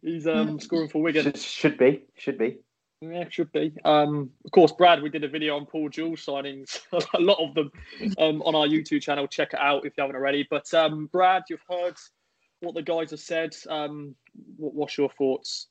[0.01, 1.25] He's um, scoring for Wigan.
[1.25, 2.57] Should, should be, should be.
[3.01, 3.73] Yeah, should be.
[3.85, 6.79] Um, of course, Brad, we did a video on Paul Jewell signings,
[7.13, 7.71] a lot of them
[8.17, 9.27] um, on our YouTube channel.
[9.27, 10.45] Check it out if you haven't already.
[10.49, 11.95] But um, Brad, you've heard
[12.59, 13.55] what the guys have said.
[13.69, 14.15] Um,
[14.57, 15.67] what, what's your thoughts?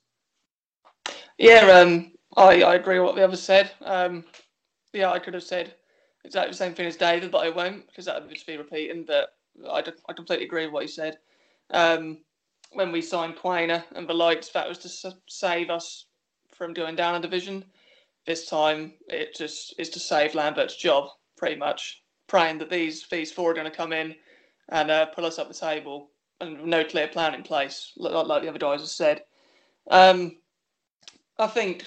[1.37, 3.73] Yeah, um, I, I agree with what the others said.
[3.85, 4.25] Um,
[4.95, 5.75] yeah, I could have said
[6.25, 9.05] exactly the same thing as David, but I won't because that would just be repeating.
[9.07, 9.35] But
[9.69, 11.19] I, I completely agree with what you said.
[11.71, 12.19] Um,
[12.73, 16.07] when we signed Quaner and the lights, that was to save us
[16.49, 17.65] from going down a division.
[18.27, 23.33] This time, it just is to save Lambert's job, pretty much, praying that these these
[23.33, 24.15] four are going to come in
[24.69, 28.43] and uh, pull us up the table, and no clear plan in place, like, like
[28.43, 29.23] the other guys have said.
[29.91, 30.37] Um,
[31.39, 31.85] I think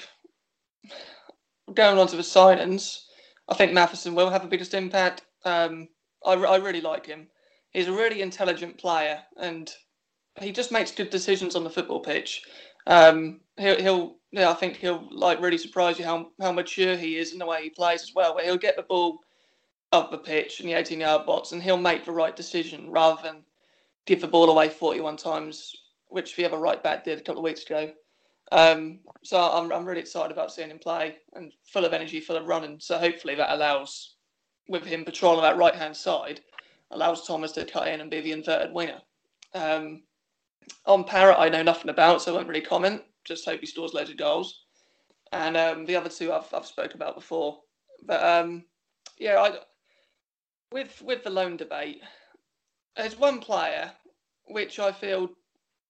[1.74, 3.02] going on to the signings,
[3.48, 5.22] I think Matheson will have the biggest impact.
[5.46, 5.90] Um,
[6.26, 7.28] I, I really like him.
[7.72, 9.74] He's a really intelligent player, and
[10.40, 12.44] he just makes good decisions on the football pitch.
[12.88, 17.18] Um, he'll, he'll, yeah, I think he'll like really surprise you how how mature he
[17.18, 18.36] is in the way he plays as well.
[18.36, 19.20] Where he'll get the ball
[19.92, 23.22] up the pitch in the 18 yard box, and he'll make the right decision rather
[23.22, 23.44] than
[24.06, 25.74] give the ball away 41 times,
[26.08, 27.92] which the other right back did a couple of weeks ago.
[28.52, 32.36] Um, so I'm I'm really excited about seeing him play and full of energy, full
[32.36, 32.80] of running.
[32.80, 34.16] So hopefully that allows,
[34.68, 36.42] with him patrolling that right hand side,
[36.92, 39.02] allows Thomas to cut in and be the inverted winger.
[39.54, 40.04] Um,
[40.86, 43.02] on Parrott, I know nothing about, so I won't really comment.
[43.24, 44.66] Just hope he scores loads of goals.
[45.32, 47.60] And um, the other two I've I've spoke about before.
[48.06, 48.66] But um,
[49.18, 49.60] yeah, I
[50.72, 52.02] with with the loan debate,
[52.96, 53.92] there's one player
[54.46, 55.30] which I feel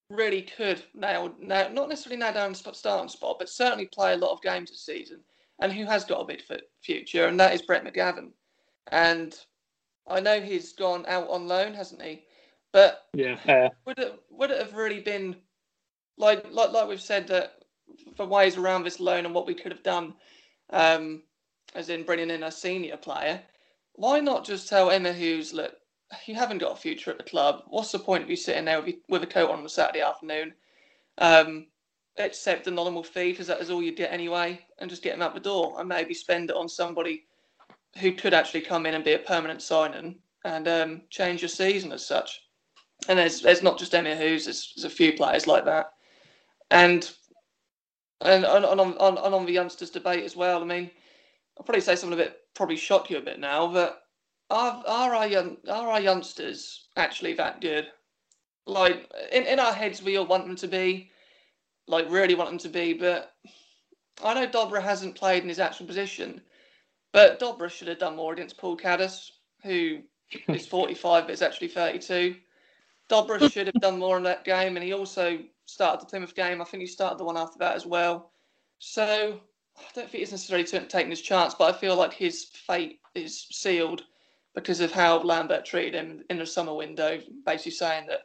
[0.10, 4.34] really could nail, nail not necessarily nail down starting spot, but certainly play a lot
[4.34, 5.22] of games this season,
[5.62, 6.42] and who has got a big
[6.82, 8.32] future, and that is Brett McGavin.
[8.92, 9.36] And
[10.08, 12.24] I know he's gone out on loan, hasn't he?
[12.72, 15.36] But yeah, uh, would it would it have really been
[16.18, 17.64] like like like we've said that
[18.16, 20.14] for ways around this loan and what we could have done,
[20.72, 21.24] um,
[21.76, 23.42] as in bringing in a senior player?
[23.96, 25.76] Why not just tell Emyr Huws, look,
[26.26, 27.64] you haven't got a future at the club.
[27.68, 29.70] What's the point of you sitting there with, you, with a coat on on a
[29.70, 30.54] Saturday afternoon?
[31.18, 31.68] Um,
[32.18, 35.22] accept the nominal fee because that is all you get anyway, and just get him
[35.22, 37.26] out the door and maybe spend it on somebody
[38.00, 41.92] who could actually come in and be a permanent signing and um, change your season
[41.92, 42.42] as such
[43.08, 45.94] and there's there's not just Emyr Huws, there's, there's a few players like that,
[46.70, 47.12] and
[48.22, 50.62] and on on, on on the youngsters debate as well.
[50.62, 50.92] I mean,
[51.58, 54.04] I'll probably say something a bit probably shock you a bit now, but
[54.50, 55.26] are are our
[55.70, 57.88] are our youngsters actually that good?
[58.68, 61.10] Like in, in our heads, we all want them to be,
[61.88, 63.34] like really want them to be, but
[64.24, 66.42] I know Dobra hasn't played in his actual position,
[67.12, 69.32] but Dobra should have done more against Paul Caddis,
[69.64, 70.00] who
[70.48, 72.36] is 45 but is actually 32.
[73.10, 76.62] Dobra should have done more in that game, and he also started the Plymouth game.
[76.62, 78.32] I think he started the one after that as well.
[78.80, 79.40] So
[79.78, 83.48] I don't think he's necessarily taking his chance, but I feel like his fate is
[83.52, 84.04] sealed
[84.54, 88.22] because of how Lambert treated him in the summer window, basically saying that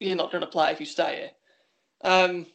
[0.00, 1.30] you're not going to play if you stay here.
[2.10, 2.46] Um,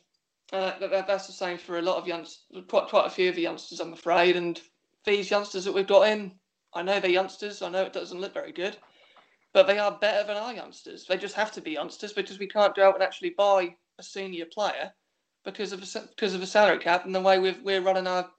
[0.54, 3.36] uh, that, that's the same for a lot of youngsters, quite, quite a few of
[3.36, 4.36] the youngsters, I'm afraid.
[4.36, 4.62] And
[5.06, 6.34] these youngsters that we've got in,
[6.74, 7.62] I know they're youngsters.
[7.62, 8.78] I know it doesn't look very good
[9.54, 11.06] but they are better than our youngsters.
[11.06, 14.04] They just have to be youngsters because we can't go out and actually buy a
[14.04, 14.92] senior player
[15.44, 18.30] because of a, because of a salary cap and the way we we're running our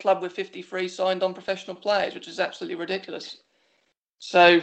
[0.00, 3.38] club with 53 signed on professional players, which is absolutely ridiculous.
[4.18, 4.60] So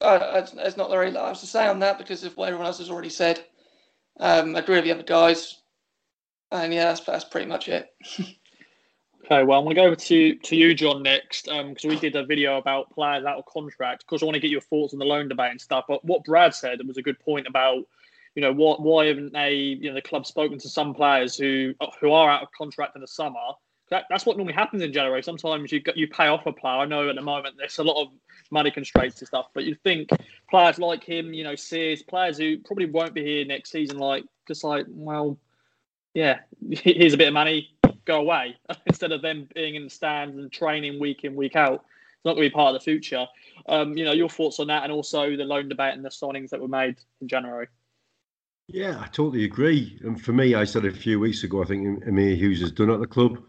[0.00, 2.78] uh, it's, it's, not very much to say on that because of what everyone else
[2.78, 3.44] has already said.
[4.20, 5.62] Um, I agree with the other guys,
[6.50, 7.88] and yeah, that's, that's pretty much it.
[9.24, 11.98] Okay, well, I'm going to go over to, to you, John, next, because um, we
[11.98, 14.02] did a video about players out of contract.
[14.02, 15.86] Of course, I want to get your thoughts on the loan debate and stuff.
[15.88, 17.84] But what Brad said was a good point about,
[18.36, 21.74] you know, what why haven't they, you know, the club spoken to some players who
[22.00, 23.40] who are out of contract in the summer?
[23.88, 25.22] That, that's what normally happens in January.
[25.22, 26.74] Sometimes you you pay off a player.
[26.74, 28.08] I know at the moment there's a lot of
[28.50, 30.10] money constraints and stuff, but you think
[30.48, 34.24] players like him, you know, Sears, players who probably won't be here next season, like
[34.46, 35.38] just like, well,
[36.14, 36.40] yeah,
[36.70, 37.75] here's a bit of money,
[38.06, 41.84] go away, instead of them being in the stands and training week in week out.
[42.14, 43.26] It's not going to be part of the future.
[43.68, 46.50] Um, you know, your thoughts on that, and also the loan debate and the signings
[46.50, 47.68] that were made in January.
[48.68, 49.98] Yeah, I totally agree.
[50.02, 52.90] And for me, I said a few weeks ago, I think Emyr Huws has done
[52.90, 53.40] at the club.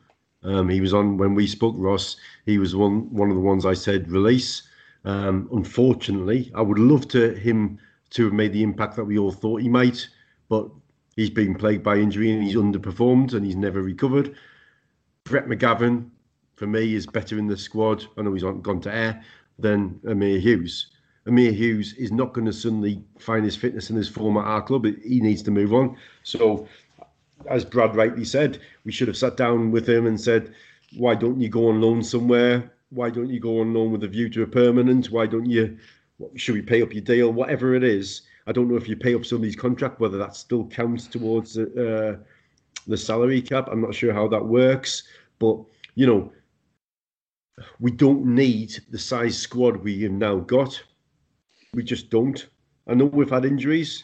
[0.43, 2.17] Um, he was on when we spoke, Ross.
[2.45, 4.63] He was one one of the ones I said release.
[5.05, 7.79] Um, unfortunately, I would love to him
[8.11, 10.07] to have made the impact that we all thought he might,
[10.49, 10.69] but
[11.17, 14.33] he's been plagued by injury and he's underperformed and he's never recovered.
[15.25, 16.09] Brett McGavin,
[16.55, 18.05] for me, is better in the squad.
[18.17, 19.21] I know he's on, gone to air
[19.59, 20.85] than Emyr Huws.
[21.27, 24.61] Emyr Huws is not going to suddenly find his fitness and his form at our
[24.61, 24.85] club.
[24.85, 25.97] He needs to move on.
[26.23, 26.67] So,
[27.49, 30.53] as Brad rightly said, we should have sat down with him and said,
[30.95, 32.71] why don't you go on loan somewhere?
[32.91, 35.11] Why don't you go on loan with a view to a permanent?
[35.11, 35.77] Why don't you,
[36.35, 37.33] should we pay up your deal?
[37.33, 38.21] Whatever it is.
[38.47, 42.15] I don't know if you pay up somebody's contract, whether that still counts towards uh,
[42.87, 43.67] the salary cap.
[43.69, 45.03] I'm not sure how that works.
[45.37, 45.57] But,
[45.95, 46.31] you know,
[47.79, 50.81] we don't need the size squad we have now got.
[51.73, 52.47] We just don't.
[52.87, 54.03] I know we've had injuries,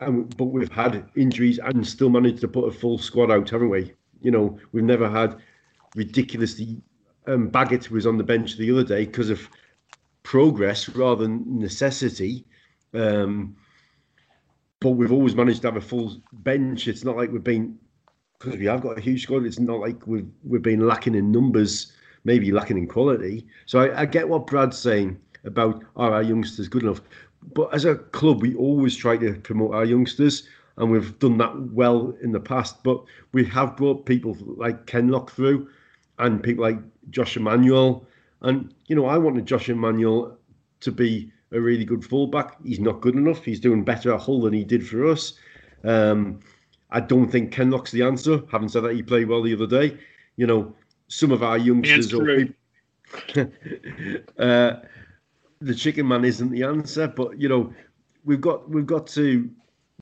[0.00, 3.68] and, but we've had injuries and still managed to put a full squad out, haven't
[3.68, 3.92] we?
[4.22, 5.36] You know, we've never had
[5.94, 6.80] ridiculously.
[7.26, 9.46] Um, Baggott was on the bench the other day because of
[10.22, 12.46] progress rather than necessity.
[12.94, 13.56] Um,
[14.80, 16.88] but we've always managed to have a full bench.
[16.88, 17.78] It's not like we've been
[18.38, 19.44] because we have got a huge squad.
[19.44, 21.92] It's not like we've we've been lacking in numbers,
[22.24, 23.46] maybe lacking in quality.
[23.66, 27.00] So I, I get what Brad's saying about are our youngsters good enough.
[27.54, 31.58] But as a club, we always try to promote our youngsters, and we've done that
[31.72, 32.82] well in the past.
[32.82, 35.68] But we have brought people like Kenlock through,
[36.18, 36.78] and people like
[37.10, 38.06] Josh Emmanuel.
[38.42, 40.38] And you know, I wanted Josh Emmanuel
[40.80, 42.56] to be a really good fullback.
[42.62, 43.44] He's not good enough.
[43.44, 45.34] He's doing better at Hull than he did for us.
[45.84, 46.40] Um,
[46.90, 48.42] I don't think Kenlock's the answer.
[48.50, 49.98] Having said that, he played well the other day.
[50.36, 50.74] You know,
[51.08, 52.12] some of our youngsters.
[52.12, 52.46] Or,
[54.38, 54.76] uh,
[55.60, 57.72] the chicken man isn't the answer, but you know,
[58.24, 59.50] we've got we've got to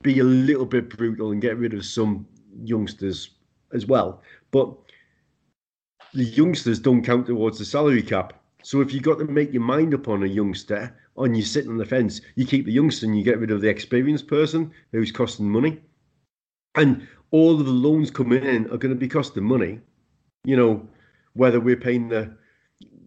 [0.02, 2.26] be a little bit brutal and get rid of some
[2.62, 3.30] youngsters
[3.72, 4.22] as well.
[4.50, 4.74] But
[6.14, 8.34] the youngsters don't count towards the salary cap.
[8.62, 10.94] So if you've got to make your mind up on a youngster
[11.24, 13.60] and you're sitting on the fence, you keep the youngster and you get rid of
[13.60, 15.80] the experienced person who's costing money.
[16.74, 19.80] And all of the loans coming in are going to be costing money.
[20.44, 20.88] You know,
[21.32, 22.36] whether we're paying the,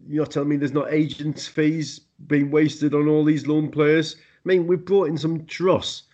[0.06, 4.16] you're telling me there's not agents' fees being wasted on all these loan players.
[4.16, 6.04] I mean, we've brought in some Truss.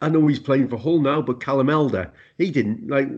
[0.00, 2.88] I know he's playing for Hull now, but Callum Elder, he didn't.
[2.88, 3.08] Like,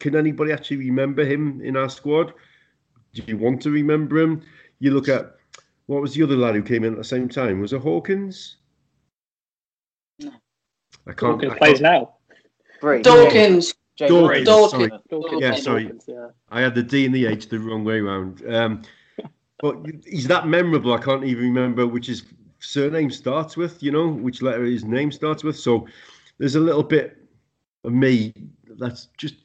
[0.00, 2.32] can anybody actually remember him in our squad?
[3.14, 4.42] Do you want to remember him?
[4.80, 5.35] You look at
[5.86, 7.60] what was the other lad who came in at the same time?
[7.60, 8.56] Was it Hawkins?
[10.18, 10.32] No.
[11.06, 11.34] I can't.
[11.34, 12.14] Hawkins I plays can't, now.
[12.80, 13.02] Three.
[13.02, 13.74] Dawkins.
[13.96, 14.70] Dawkins, Dawkins.
[14.70, 14.90] sorry.
[15.08, 15.82] Dawkins, Yeah, sorry.
[15.84, 16.28] Dawkins, yeah.
[16.50, 18.42] I had the D and the H the wrong way around.
[18.52, 18.82] Um,
[19.60, 20.92] but he's that memorable.
[20.92, 22.24] I can't even remember which his
[22.58, 23.82] surname starts with.
[23.82, 25.56] You know, which letter his name starts with.
[25.56, 25.86] So
[26.38, 27.16] there's a little bit
[27.84, 28.34] of me
[28.78, 29.36] that's just.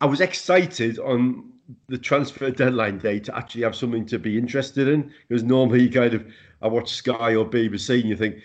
[0.00, 1.53] I was excited on
[1.88, 5.90] the transfer deadline day to actually have something to be interested in because normally you
[5.90, 6.26] kind of
[6.62, 8.36] I watch Sky or BBC and you think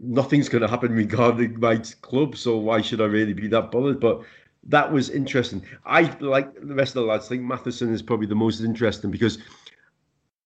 [0.00, 4.00] nothing's going to happen regarding my club, so why should I really be that bothered?
[4.00, 4.22] But
[4.64, 5.62] that was interesting.
[5.84, 7.28] I like the rest of the lads.
[7.28, 9.38] think Matheson is probably the most interesting because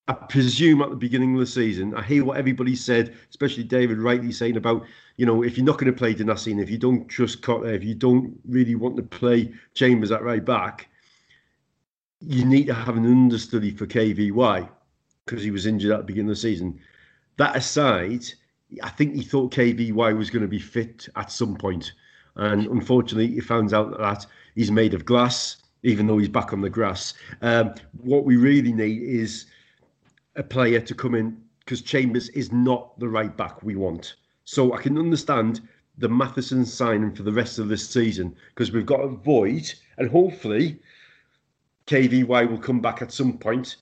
[0.09, 3.99] I presume at the beginning of the season, I hear what everybody said, especially David
[3.99, 4.85] rightly saying about,
[5.17, 7.85] you know, if you're not going to play Donassi, if you don't trust Cotter, if
[7.85, 10.90] you don't really want to play Chambers at right back,
[12.21, 14.69] you need to have an understudy for KVY
[15.25, 16.79] because he was injured at the beginning of the season.
[17.37, 18.25] That aside,
[18.83, 21.93] I think he thought KVY was going to be fit at some point,
[22.37, 26.61] and unfortunately, he found out that he's made of glass, even though he's back on
[26.61, 27.15] the grass.
[27.41, 29.47] Um, what we really need is
[30.37, 34.17] a player to come in because Chambers is not the right back we want.
[34.45, 35.61] So I can understand
[35.99, 40.11] the Matheson signing for the rest of this season because we've got a void, and
[40.11, 40.79] hopefully
[41.91, 43.77] KVY will come back at some point,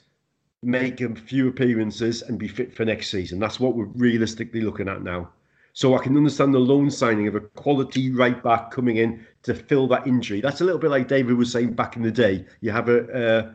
[0.62, 3.38] make a few appearances, and be fit for next season.
[3.38, 5.28] That's what we're realistically looking at now.
[5.74, 9.54] So I can understand the loan signing of a quality right back coming in to
[9.54, 10.40] fill that injury.
[10.40, 12.46] That's a little bit like David was saying back in the day.
[12.62, 13.54] You have a,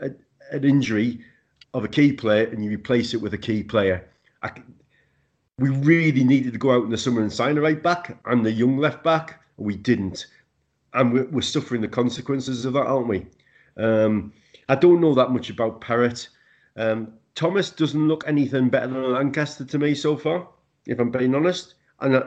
[0.00, 0.10] a, a
[0.52, 1.18] an injury
[1.74, 4.08] of a key player and you replace it with a key player.
[4.44, 4.52] I,
[5.58, 8.46] we really needed to go out in the summer and sign a right back and
[8.46, 9.42] the young left back.
[9.56, 10.26] We didn't,
[10.94, 13.26] and we're suffering the consequences of that, aren't we?
[13.78, 14.32] Um,
[14.68, 16.28] I don't know that much about Parrott.
[16.76, 20.48] Um, Thomas doesn't look anything better than Lankester to me so far,
[20.86, 21.74] if I'm being honest.
[22.00, 22.26] And uh,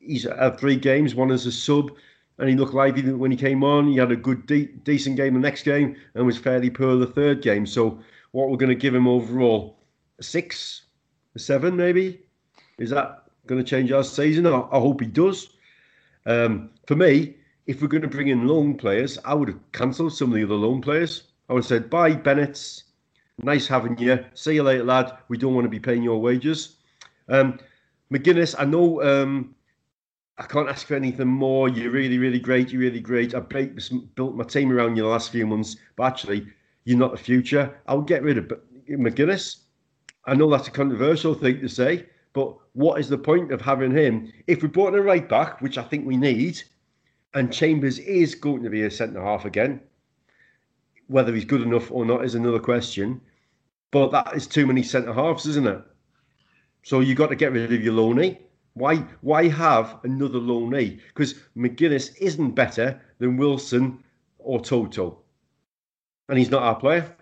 [0.00, 1.90] he's had three games, one as a sub,
[2.38, 3.88] and he looked lively when he came on.
[3.88, 7.06] He had a good, de- decent game the next game, and was fairly poor the
[7.06, 7.66] third game.
[7.66, 8.00] So,
[8.32, 9.78] what we're going to give him overall,
[10.18, 10.82] a six,
[11.34, 12.20] a seven, maybe.
[12.78, 14.46] Is that going to change our season?
[14.46, 15.50] I, I hope he does.
[16.26, 17.34] Um, for me,
[17.68, 20.44] if we're going to bring in loan players, I would have cancelled some of the
[20.44, 21.24] other loan players.
[21.48, 22.82] I would have said, bye, Bennett.
[23.42, 24.24] Nice having you.
[24.32, 25.18] See you later, lad.
[25.28, 26.76] We don't want to be paying your wages.
[27.28, 27.60] Um,
[28.10, 29.54] McGuinness, I know um,
[30.38, 31.68] I can't ask for anything more.
[31.68, 32.70] You're really, really great.
[32.70, 33.34] You're really great.
[33.34, 36.48] I built my team around you the last few months, but actually,
[36.84, 37.78] you're not the future.
[37.86, 38.50] I'll get rid of
[38.88, 39.58] McGuinness.
[40.24, 43.92] I know that's a controversial thing to say, but what is the point of having
[43.92, 46.62] him if we brought in a right back, which I think we need,
[47.34, 49.80] and Chambers is going to be a centre half again?
[51.06, 53.20] Whether he's good enough or not is another question.
[53.90, 55.82] But that is too many centre halves, isn't it?
[56.82, 58.38] So you've got to get rid of your Loney.
[58.74, 61.00] Why why have another Loney?
[61.08, 64.02] Because McGuinness isn't better than Wilson
[64.38, 65.18] or Toto.
[66.28, 67.16] And he's not our player.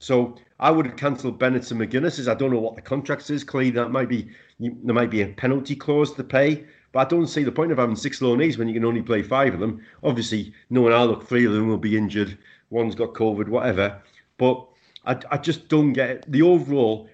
[0.00, 2.28] So I would have cancelled Bennett and McGuinness.
[2.28, 3.44] I don't know what the contract is.
[3.44, 6.66] Clearly, that might be there might be a penalty clause to pay.
[6.92, 9.22] But I don't see the point of having six loanees when you can only play
[9.22, 9.80] five of them.
[10.02, 12.36] Obviously, knowing I look, three of them will be injured.
[12.70, 14.02] One's got COVID, whatever.
[14.38, 14.66] But
[15.06, 16.24] I, I just don't get it.
[16.28, 17.08] The overall,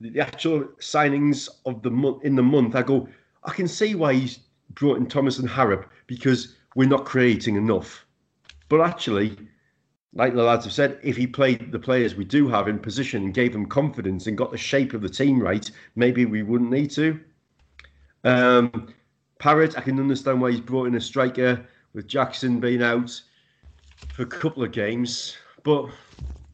[0.00, 3.08] the actual signings of the month in the month, I go,
[3.44, 4.40] I can see why he's
[4.74, 8.04] brought in Thomas and Harrop because we're not creating enough.
[8.68, 9.36] But actually,
[10.14, 13.24] like the lads have said, if he played the players we do have in position
[13.24, 16.70] and gave them confidence and got the shape of the team right, maybe we wouldn't
[16.70, 17.18] need to.
[18.24, 18.94] Um,
[19.42, 23.20] Parrott, I can understand why he's brought in a striker with Jackson being out
[24.12, 25.88] for a couple of games, but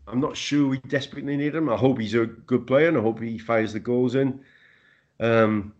[0.07, 1.68] I'm not sure we desperately need him.
[1.68, 4.41] I hope he's a good player and I hope he fires the goals in.
[5.20, 5.74] Um,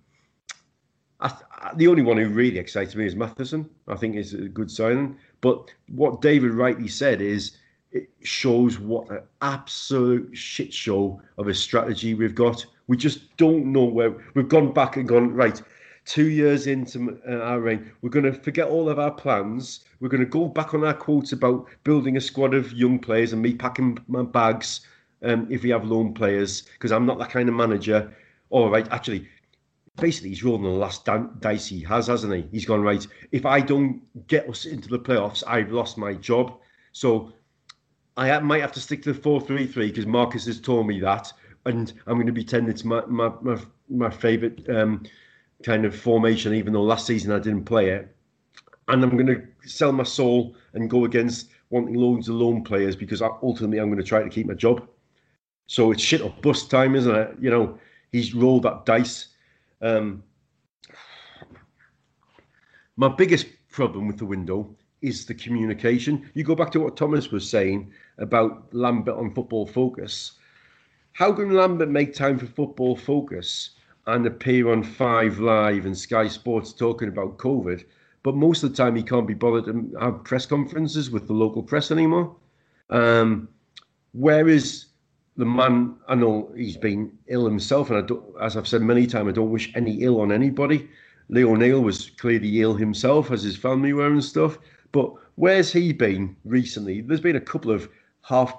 [1.19, 3.71] I, I, the only one who really excites me is Matheson.
[3.89, 5.17] I think is a good signing.
[5.41, 7.57] But what David rightly said is
[7.91, 12.67] it shows what an absolute shit show of a strategy we've got.
[12.87, 15.63] We just don't know where we've gone back and gone right.
[16.09, 19.81] Two years into uh, our reign, we're going to forget all of our plans.
[20.01, 23.35] We're going to go back on our quotes about building a squad of young players
[23.35, 24.81] and me packing my bags
[25.23, 28.11] um, if we have loan players because I'm not that kind of manager.
[28.49, 29.29] All right, actually,
[30.01, 31.07] basically he's rolling the last
[31.41, 32.49] dice he has, hasn't he?
[32.53, 33.07] He's gone right.
[33.31, 36.59] If I don't get us into the playoffs, I've lost my job.
[36.93, 37.35] So
[38.17, 41.01] I might have to stick to the four three three because Marcus has told me
[41.01, 41.31] that,
[41.67, 45.03] and I'm going to pretend it's my my my, my favourite um,
[45.63, 48.15] kind of formation, even though last season I didn't play it.
[48.89, 52.97] And I'm going to sell my soul and go against wanting loads of loan players
[52.97, 54.87] because ultimately I'm going to try to keep my job.
[55.67, 57.37] So it's shit or bust time, isn't it?
[57.41, 57.79] You know,
[58.13, 59.29] he's rolled that dice.
[59.83, 60.23] Um,
[62.97, 66.31] my biggest problem with the window is the communication.
[66.35, 70.33] You go back to what Thomas was saying about Lambert on Football Focus.
[71.13, 73.71] How can Lambert make time for Football Focus
[74.09, 77.85] and appear on Five Live and Sky Sports talking about COVID,
[78.23, 81.35] but most of the time he can't be bothered to have press conferences with the
[81.35, 82.35] local press anymore?
[82.89, 83.49] Um,
[84.13, 84.87] where is
[85.37, 85.95] the man?
[86.09, 89.33] I know he's been ill himself, and I don't, as I've said many times, I
[89.33, 90.89] don't wish any ill on anybody.
[91.29, 94.59] Lee O'Neill was clearly ill himself, as his family were and stuff.
[94.91, 97.03] But where's he been recently?
[97.03, 97.91] There's been a couple of
[98.23, 98.55] half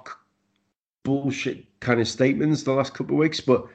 [1.02, 3.66] bullshit kind of statements the last couple of weeks, but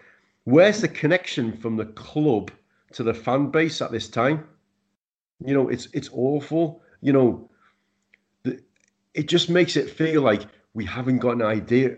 [0.46, 2.52] where's the connection from the club
[2.94, 4.48] to the fan base at this time?
[5.46, 6.82] You know, it's it's awful.
[7.02, 7.50] You know,
[8.44, 8.60] the,
[9.14, 10.44] it just makes it feel like
[10.74, 11.98] we haven't got an idea.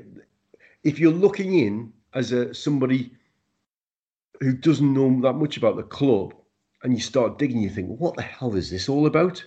[0.84, 3.12] If you're looking in as a somebody
[4.40, 6.34] who doesn't know that much about the club,
[6.84, 9.44] and you start digging, you think, what the hell is this all about?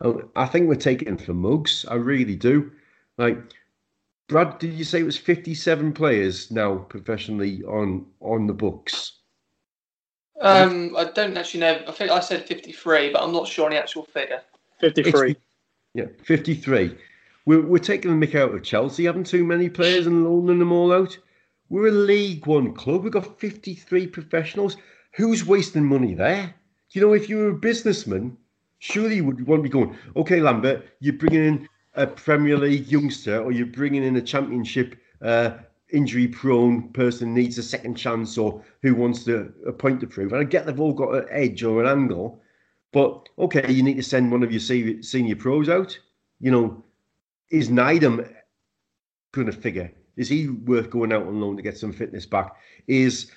[0.00, 1.84] And I think we're taking for mugs.
[1.88, 2.70] I really do.
[3.16, 3.38] Like
[4.28, 9.20] Brad, did you say it was 57 players now professionally on on the books?
[10.40, 11.82] Um, I don't actually know.
[11.86, 14.42] I think I said 53, but I'm not sure on the actual figure.
[14.80, 15.30] 53.
[15.30, 15.40] It's,
[15.94, 16.96] yeah, 53.
[17.46, 20.72] We're, we're taking the mick out of Chelsea, having too many players and loaning them
[20.72, 21.16] all out.
[21.68, 23.04] We're a League One club.
[23.04, 24.76] We've got 53 professionals.
[25.12, 26.54] Who's wasting money there?
[26.90, 28.36] You know, if you were a businessman,
[28.78, 32.88] surely you would want to be going, okay, Lambert, you're bringing in a Premier League
[32.88, 35.50] youngster or you're bringing in a Championship uh,
[35.92, 40.32] injury prone person needs a second chance or who wants to a point to prove.
[40.32, 42.40] And I get they've all got an edge or an angle,
[42.92, 45.98] but okay, you need to send one of your senior pros out.
[46.40, 46.84] You know,
[47.50, 48.28] is Nydam
[49.32, 49.92] going to figure?
[50.16, 52.56] Is he worth going out on loan to get some fitness back?
[52.86, 53.30] Is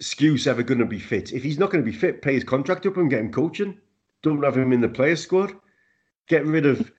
[0.00, 1.32] Skuse ever going to be fit?
[1.32, 3.78] If he's not going to be fit, pay his contract up and get him coaching.
[4.22, 5.52] Don't have him in the player squad.
[6.28, 6.92] Get rid of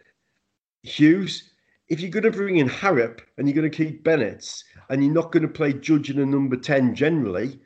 [0.84, 1.52] Hughes.
[1.88, 5.14] If you're going to bring in Harrop and you're going to keep Bennett and you're
[5.14, 7.60] not going to play Judge in a number 10 generally,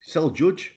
[0.00, 0.76] sell Judge.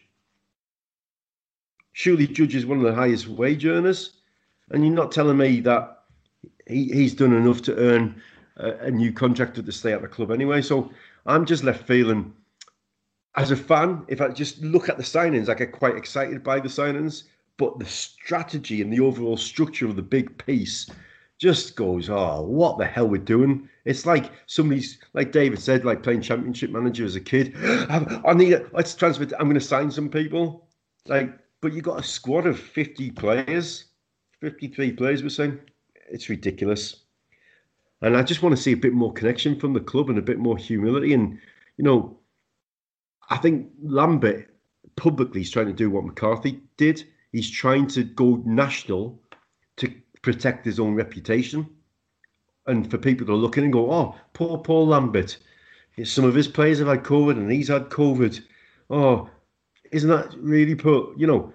[1.94, 4.22] Surely Judge is one of the highest wage earners.
[4.70, 6.04] And you're not telling me that
[6.68, 8.22] he, he's done enough to earn
[8.58, 10.62] a, a new contract to stay at the club anyway.
[10.62, 10.92] So
[11.26, 12.34] I'm just left feeling,
[13.36, 16.60] as a fan, if I just look at the signings, I get quite excited by
[16.60, 17.24] the signings.
[17.56, 20.88] But the strategy and the overall structure of the big piece
[21.40, 23.70] just goes, oh, what the hell we're doing?
[23.86, 27.54] It's like somebody's, like David said, like playing Championship Manager as a kid.
[27.62, 29.24] I need, a, let's transfer.
[29.40, 30.68] I'm going to sign some people.
[31.06, 33.86] Like, but you got a squad of 50 players,
[34.42, 35.24] 53 players.
[35.24, 35.60] We're saying
[36.10, 37.04] it's ridiculous.
[38.02, 40.24] And I just want to see a bit more connection from the club and a
[40.24, 41.14] bit more humility.
[41.14, 41.40] And
[41.78, 42.18] you know,
[43.30, 44.50] I think Lambert
[44.96, 47.04] publicly is trying to do what McCarthy did.
[47.32, 49.20] He's trying to go national
[50.22, 51.68] protect his own reputation.
[52.66, 55.38] And for people to look in and go, oh, poor Paul Lambert.
[56.04, 58.42] Some of his players have had COVID and he's had COVID.
[58.90, 59.30] Oh,
[59.92, 61.14] isn't that really poor?
[61.18, 61.54] You know,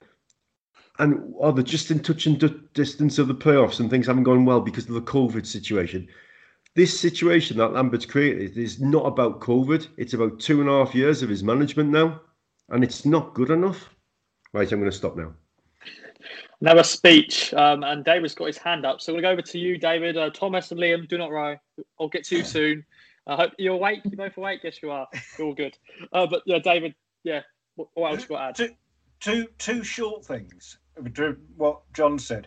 [0.98, 2.38] and oh, they're just in touch and
[2.74, 6.08] distance of the playoffs and things haven't gone well because of the COVID situation.
[6.74, 9.88] This situation that Lambert's created is not about COVID.
[9.98, 12.20] It's about two and a half years of his management now,
[12.70, 13.94] and it's not good enough.
[14.54, 15.34] Right, I'm going to stop now.
[16.62, 19.00] Another speech, um, and David's got his hand up.
[19.00, 20.16] So we'll go over to you, David.
[20.16, 21.58] Uh, Thomas and Liam, do not worry.
[22.00, 22.84] I'll get to you soon.
[23.26, 24.02] I hope you're awake.
[24.04, 24.60] You're both awake?
[24.62, 25.08] Yes, you are.
[25.36, 25.76] You're all good.
[26.12, 26.94] Uh, but yeah, David,
[27.24, 27.40] yeah,
[27.74, 28.54] what, what else you got to add?
[28.54, 28.74] Two,
[29.18, 30.78] two, two short things.
[31.56, 32.46] What John said.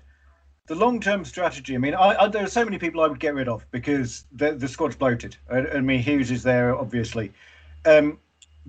[0.68, 1.76] The long-term strategy.
[1.76, 4.28] I mean, I, I, there are so many people I would get rid of because
[4.32, 5.36] the, the squad's bloated.
[5.52, 7.34] I, I mean, Hughes is there, obviously.
[7.84, 8.18] Um,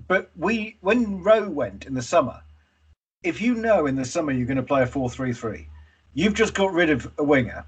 [0.09, 2.41] but we, when Rowe went in the summer,
[3.27, 5.65] if you know in the summer you're going to play a 4-3-3,
[6.13, 7.65] you've just got rid of a winger.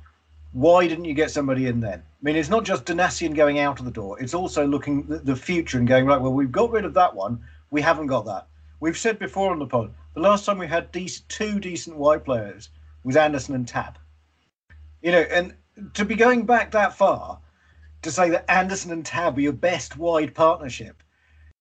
[0.51, 1.99] Why didn't you get somebody in then?
[1.99, 4.19] I mean, it's not just Donacien going out of the door.
[4.19, 6.19] It's also looking the, future and going right.
[6.19, 7.39] Well, we've got rid of that one.
[7.69, 8.47] We haven't got that.
[8.79, 12.25] We've said before on the pod the last time we had decent, two decent wide
[12.25, 12.69] players
[13.03, 13.97] was Anderson and Tabb.
[15.01, 15.53] You know, and
[15.93, 17.39] to be going back that far
[18.01, 21.03] to say that Anderson and Tabb are your best wide partnership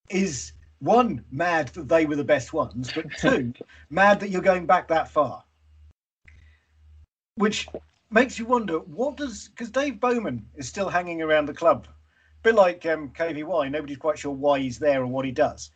[0.09, 3.53] is one mad that they were the best ones, but two
[3.89, 5.43] mad that you're going back that far,
[7.35, 7.67] which
[8.11, 12.43] makes you wonder what does because Dave Bowman is still hanging around the club, a
[12.43, 13.71] bit like um, KVY.
[13.71, 15.71] Nobody's quite sure why he's there or what he does.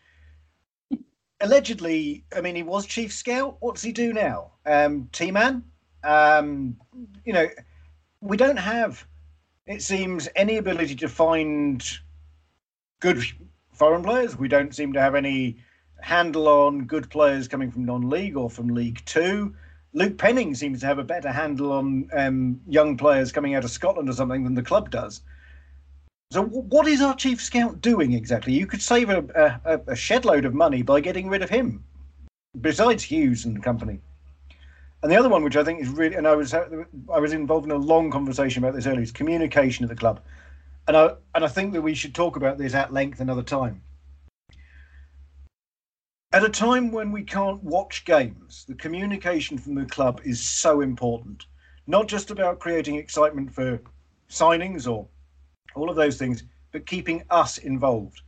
[1.41, 3.57] Allegedly, I mean, he was chief scout.
[3.59, 4.51] What does he do now?
[4.65, 5.63] Um, T-man.
[6.03, 6.77] Um,
[7.25, 7.47] you know,
[8.21, 9.05] we don't have,
[9.67, 11.83] it seems, any ability to find
[13.01, 13.21] good
[13.73, 14.37] foreign players.
[14.37, 15.57] We don't seem to have any
[16.01, 19.55] handle on good players coming from non-league or from League Two.
[19.93, 23.69] Luke Penning seems to have a better handle on um, young players coming out of
[23.71, 25.21] Scotland or something than the club does.
[26.31, 28.53] So, what is our chief scout doing exactly?
[28.53, 31.83] You could save a, a, a shed load of money by getting rid of him,
[32.59, 33.99] besides Hughes and company.
[35.03, 37.65] And the other one, which I think is really, and I was I was involved
[37.65, 40.21] in a long conversation about this earlier, is communication at the club
[40.87, 43.81] and I and I think that we should talk about this at length another time.
[46.31, 50.81] At a time when we can't watch games, the communication from the club is so
[50.81, 51.45] important.
[51.85, 53.79] Not just about creating excitement for
[54.29, 55.07] signings or
[55.75, 58.21] all of those things, but keeping us involved.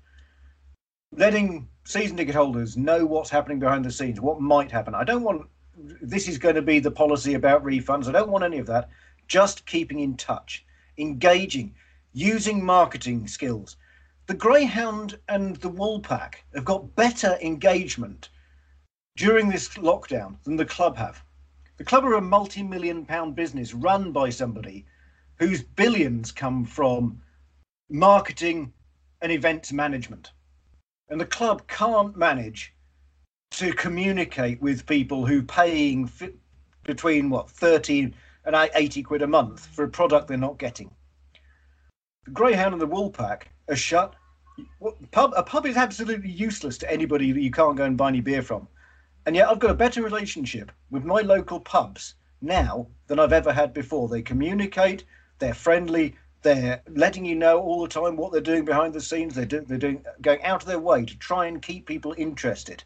[1.14, 4.94] Letting season ticket holders know what's happening behind the scenes, what might happen.
[4.94, 5.48] I don't want
[5.78, 8.08] this is going to be the policy about refunds.
[8.08, 8.90] I don't want any of that.
[9.28, 10.66] Just keeping in touch,
[10.98, 11.74] engaging,
[12.16, 13.76] using marketing skills.
[14.28, 18.30] The Greyhound and the Woolpack have got better engagement
[19.18, 21.22] during this lockdown than the club have.
[21.76, 24.86] The club are a multi million pound business run by somebody
[25.40, 27.22] whose billions come from
[27.90, 28.72] marketing
[29.22, 30.32] and events management.
[31.10, 32.74] And the club can't manage
[33.52, 36.10] to communicate with people who paying
[36.84, 38.14] between what 30
[38.46, 40.92] and 80 quid a month for a product they're not getting.
[42.34, 44.16] Greyhound and the Woolpack are shut.
[45.12, 48.22] Pub, a pub is absolutely useless to anybody that you can't go and buy any
[48.22, 48.68] beer from.
[49.26, 53.52] And yet I've got a better relationship with my local pubs now than I've ever
[53.52, 54.08] had before.
[54.08, 55.04] They communicate,
[55.40, 56.16] they're friendly,
[56.46, 59.34] They're letting you know all the time what they're doing behind the scenes.
[59.34, 62.84] They're, do, they're doing going out of their way to try and keep people interested.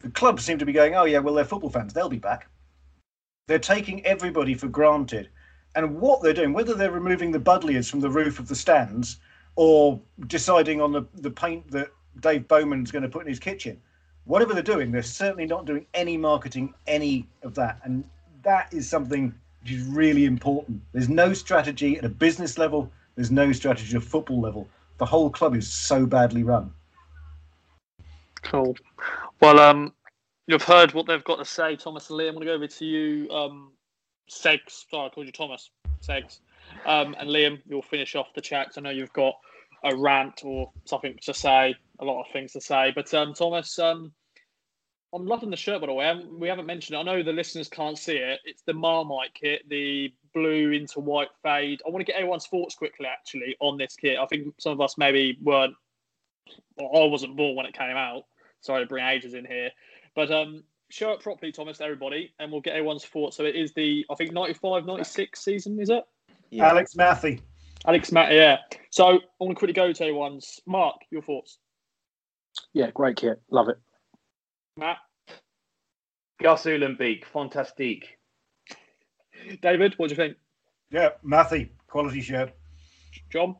[0.00, 2.46] The clubs seem to be going, oh yeah, well they're football fans, they'll be back.
[3.48, 5.30] They're taking everybody for granted,
[5.74, 9.18] and what they're doing, whether they're removing the buddleias from the roof of the stands
[9.56, 11.88] or deciding on the, the paint that
[12.20, 13.80] Dave Bowman's going to put in his kitchen,
[14.24, 18.04] whatever they're doing, they're certainly not doing any marketing, any of that, and
[18.42, 20.80] that is something which is really important.
[20.92, 22.90] There's no strategy at a business level.
[23.16, 24.68] There's no strategy at a football level.
[24.98, 26.72] The whole club is so badly run.
[28.42, 28.76] Cool.
[29.40, 29.92] Well, um,
[30.46, 32.28] you've heard what they've got to say, Thomas and Liam.
[32.28, 33.72] I'm going to go over to you, um,
[34.30, 34.84] Segs.
[34.90, 35.70] Sorry, I called you Thomas.
[36.06, 36.40] Segs.
[36.86, 38.72] Um, and Liam, you'll finish off the chat.
[38.76, 39.34] I know you've got
[39.84, 42.92] a rant or something to say, a lot of things to say.
[42.94, 44.12] But um, Thomas, um,
[45.14, 46.24] I'm loving the shirt, by the way.
[46.38, 47.00] We haven't mentioned it.
[47.00, 48.40] I know the listeners can't see it.
[48.44, 51.80] It's the Marmite kit, the blue into white fade.
[51.86, 54.18] I want to get everyone's thoughts quickly, actually, on this kit.
[54.18, 55.74] I think some of us maybe weren't,
[56.78, 58.24] or I wasn't born when it came out.
[58.60, 59.70] Sorry to bring ages in here.
[60.16, 60.64] But um,
[60.94, 63.36] show it properly, Thomas, to everybody, and we'll get everyone's thoughts.
[63.36, 66.04] So it is the, I think, 95 96 season, is it?
[66.50, 66.68] Yeah.
[66.68, 67.40] Alex Mathie.
[67.86, 68.58] Alex Matt, yeah.
[68.90, 70.60] So I want to quickly go to everyone's.
[70.66, 71.58] Mark, your thoughts.
[72.72, 73.42] Yeah, great kit.
[73.50, 73.78] Love it.
[74.76, 74.98] Matt,
[76.40, 78.16] Gus Uhlenbeek, fantastique.
[79.60, 80.36] David, what do you think?
[80.90, 82.52] Yeah, Mathie, quality shirt.
[83.30, 83.56] John,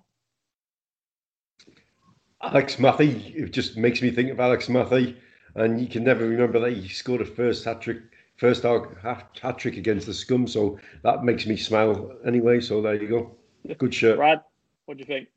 [2.43, 5.16] Alex Mathie, it just makes me think of Alex Mathie,
[5.55, 8.03] and you can never remember that he scored a first hat trick,
[8.37, 10.47] first hat trick against the Scum.
[10.47, 12.61] So that makes me smile anyway.
[12.61, 13.37] So there you go.
[13.79, 14.17] Good shirt.
[14.17, 14.43] Brad,
[14.87, 15.29] what do you think?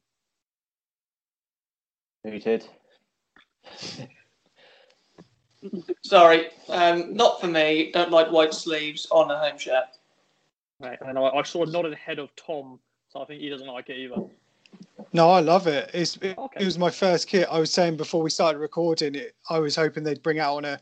[2.23, 2.65] Muted.
[6.03, 7.91] Sorry, um, not for me.
[7.93, 9.85] Don't like white sleeves on a home shirt.
[10.79, 13.67] Right, and I, I saw a nodded head of Tom, so I think he doesn't
[13.67, 14.21] like it either.
[15.13, 15.89] No, I love it.
[15.93, 16.61] It's, it, Okay.
[16.61, 17.47] it was my first kit.
[17.49, 20.65] I was saying before we started recording it, I was hoping they'd bring out on
[20.65, 20.79] a,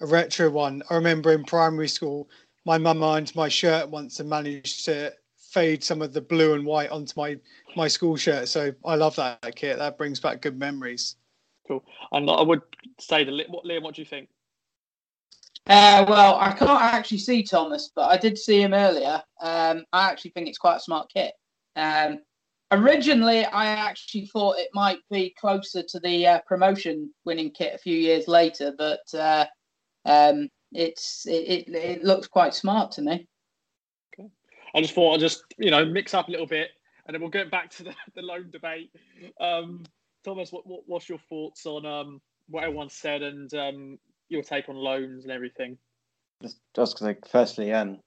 [0.00, 0.82] a retro one.
[0.90, 2.28] I remember in primary school,
[2.64, 6.64] my mum ironed my shirt once and managed to fade some of the blue and
[6.64, 7.38] white onto my
[7.76, 8.48] my school shirt.
[8.48, 9.78] So I love that kit.
[9.78, 11.16] That brings back good memories.
[11.66, 11.84] Cool.
[12.12, 12.62] And I would
[13.00, 14.28] say, the what Liam, what do you think?
[15.66, 19.22] Uh, well, I can't actually see Thomas, but I did see him earlier.
[19.40, 21.34] Um, I actually think it's quite a smart kit.
[21.76, 22.18] Um,
[22.72, 27.78] originally, I actually thought it might be closer to the uh, promotion winning kit a
[27.78, 29.46] few years later, but uh,
[30.04, 33.28] um, it's it, it, it looks quite smart to me.
[34.74, 36.70] I just thought I'd just you know mix up a little bit,
[37.06, 38.90] and then we'll get back to the, the loan debate.
[39.40, 39.84] Um,
[40.24, 43.98] Thomas, what, what what's your thoughts on um, what everyone said and um,
[44.28, 45.76] your take on loans and everything?
[46.42, 48.00] Just, just 'cause, like, firstly, um,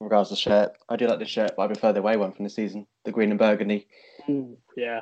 [0.00, 2.16] in regards to the shirt, I do like the shirt, but I prefer the away
[2.16, 3.86] one from the season, the green and burgundy.
[4.28, 5.00] Ooh, yeah,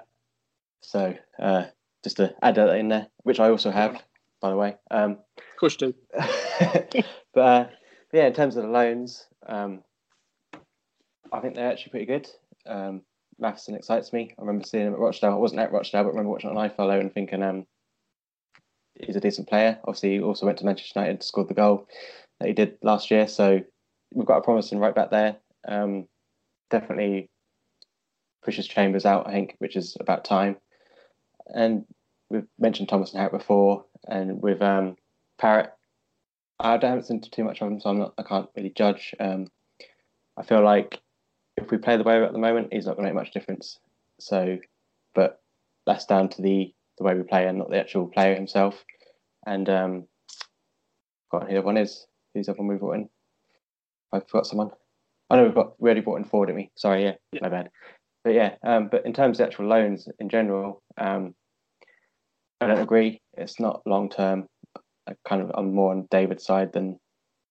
[0.80, 1.64] So uh,
[2.02, 4.00] just to add that in there, which I also have,
[4.40, 4.76] by the way.
[4.90, 5.94] Um, of course you do.
[7.34, 7.70] but, uh, but
[8.12, 9.82] yeah, in terms of the loans, um,
[11.32, 12.28] I think they're actually pretty good.
[12.66, 13.02] Um,
[13.38, 14.32] Matheson excites me.
[14.38, 15.32] I remember seeing him at Rochdale.
[15.32, 17.66] I wasn't at Rochdale, but I remember watching it on iFollow and thinking um,
[18.94, 19.80] he's a decent player.
[19.84, 21.88] Obviously, he also went to Manchester United, to scored the goal
[22.38, 23.26] that he did last year.
[23.26, 23.62] So
[24.14, 25.36] we've got a promising right back there.
[25.66, 26.06] Um,
[26.70, 27.28] definitely
[28.42, 30.56] pushes Chambers out, I think, which is about time.
[31.46, 31.84] And
[32.30, 34.96] we've mentioned Thomas and Harrop before, and with um,
[35.38, 35.72] Parrott,
[36.58, 38.14] I haven't seen too much of him, so I'm not.
[38.16, 39.14] I can't really judge.
[39.18, 39.48] Um,
[40.36, 41.00] I feel like
[41.56, 43.32] if we play the way we're at the moment, he's not going to make much
[43.32, 43.78] difference.
[44.20, 44.58] So,
[45.14, 45.42] but
[45.86, 48.84] that's down to the the way we play and not the actual player himself.
[49.46, 50.08] And um,
[51.32, 52.06] the other one is.
[52.34, 53.08] Who's the other one we brought in?
[54.14, 54.70] I forgot someone.
[55.28, 56.70] I know we've got we already brought in forward at me.
[56.76, 57.40] Sorry, yeah, Yeah.
[57.42, 57.70] my bad.
[58.22, 61.34] But yeah, um, but in terms of actual loans in general, um,
[62.60, 63.20] I don't agree.
[63.36, 64.46] It's not long term.
[65.06, 66.98] I kind of I'm more on David's side than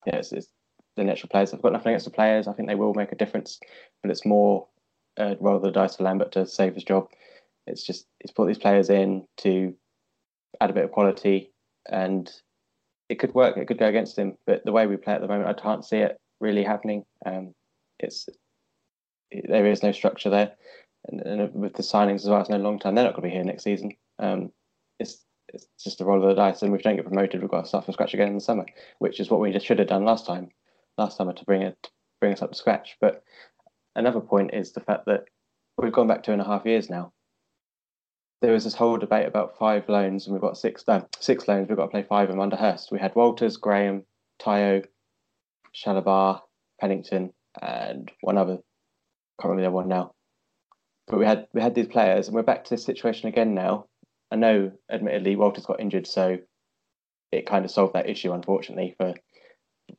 [0.07, 0.47] yeah, it's, it's
[0.95, 1.53] the actual players.
[1.53, 2.47] I've got nothing against the players.
[2.47, 3.59] I think they will make a difference,
[4.01, 4.67] but it's more
[5.17, 7.07] uh, roll the dice for Lambert to save his job.
[7.67, 9.73] It's just he's put these players in to
[10.61, 11.51] add a bit of quality,
[11.89, 12.31] and
[13.09, 13.57] it could work.
[13.57, 15.85] It could go against him, but the way we play at the moment, I can't
[15.85, 17.05] see it really happening.
[17.25, 17.53] Um,
[17.99, 18.27] it's
[19.31, 20.53] it, there is no structure there,
[21.07, 22.95] and, and with the signings as well, it's no long term.
[22.95, 23.93] They're not going to be here next season.
[24.19, 24.51] Um,
[24.99, 27.51] it's it's just a roll of the dice, and if we don't get promoted, we've
[27.51, 28.65] got to start from scratch again in the summer,
[28.99, 30.49] which is what we just should have done last time,
[30.97, 31.89] last summer to bring it
[32.19, 32.97] bring us up to scratch.
[33.01, 33.23] But
[33.95, 35.25] another point is the fact that
[35.77, 37.11] we've gone back two and a half years now.
[38.41, 41.69] There was this whole debate about five loans, and we've got six no, six loans.
[41.69, 42.91] We've got to play five of them under Hurst.
[42.91, 44.03] We had Walters, Graham,
[44.41, 44.85] Tayo,
[45.75, 46.41] Chalobah,
[46.79, 48.57] Pennington, and one other.
[49.41, 50.13] Can't remember the other one now.
[51.07, 53.85] but we had we had these players, and we're back to this situation again now.
[54.31, 56.37] I know, admittedly, Walters got injured, so
[57.31, 59.13] it kind of solved that issue, unfortunately, for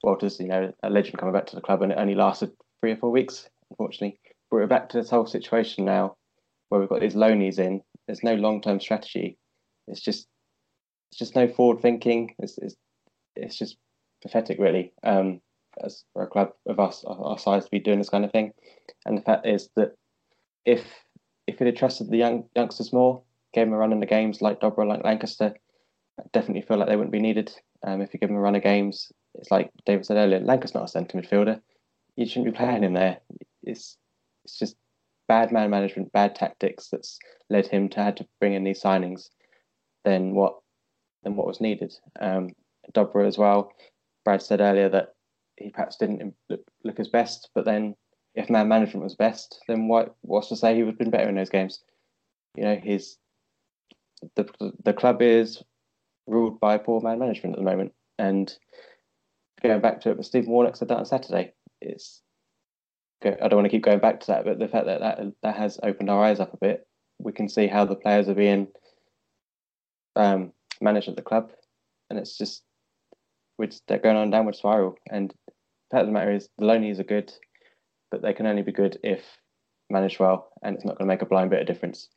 [0.02, 0.38] Walters.
[0.40, 2.96] You know, a legend coming back to the club, and it only lasted three or
[2.96, 4.18] four weeks, unfortunately.
[4.50, 6.16] But we're back to this whole situation now,
[6.68, 7.82] where we've got these loanies in.
[8.06, 9.38] There's no long term strategy.
[9.88, 10.26] It's just
[11.10, 12.34] it's just no forward thinking.
[12.38, 12.76] It's it's,
[13.36, 13.76] it's just
[14.22, 14.92] pathetic, really.
[15.02, 15.40] Um,
[15.82, 18.52] as for a club of us our size to be doing this kind of thing.
[19.06, 19.92] And the fact is that
[20.64, 20.84] if
[21.46, 23.22] if it had trusted the young youngsters more,
[23.52, 25.54] gave them a run in the games like Dobra, like Lankester,
[26.18, 27.52] I definitely feel like they wouldn't be needed.
[27.86, 30.74] Um, if you give them a run of games, it's like David said earlier, Lankester's
[30.74, 31.60] not a centre midfielder.
[32.16, 33.18] You shouldn't be playing him there.
[33.62, 33.96] It's
[34.44, 34.76] it's just
[35.28, 37.18] bad man management, bad tactics that's
[37.50, 39.28] led him to had to bring in these signings
[40.04, 40.56] than what
[41.22, 41.92] than what was needed.
[42.20, 42.50] Um,
[42.92, 43.72] Dobra as well.
[44.24, 45.13] Brad said earlier that
[45.56, 47.94] he perhaps didn't look, look his best, but then
[48.34, 51.28] if man management was best, then what what's to say he would have been better
[51.28, 51.82] in those games?
[52.56, 53.16] You know, his
[54.36, 54.48] the
[54.82, 55.62] the club is
[56.26, 58.52] ruled by poor man management at the moment, and
[59.62, 61.52] going back to it, but Stephen Warnock said that on Saturday.
[61.80, 62.22] It's
[63.24, 65.56] I don't want to keep going back to that, but the fact that that, that
[65.56, 66.86] has opened our eyes up a bit,
[67.18, 68.68] we can see how the players are being
[70.16, 71.50] um, managed at the club,
[72.10, 72.62] and it's just
[73.58, 74.96] we're they're going on a downward spiral.
[75.10, 75.52] And the
[75.90, 77.32] fact of the matter is, the loanies are good,
[78.10, 79.22] but they can only be good if
[79.90, 82.08] managed well, and it's not going to make a blind bit of difference.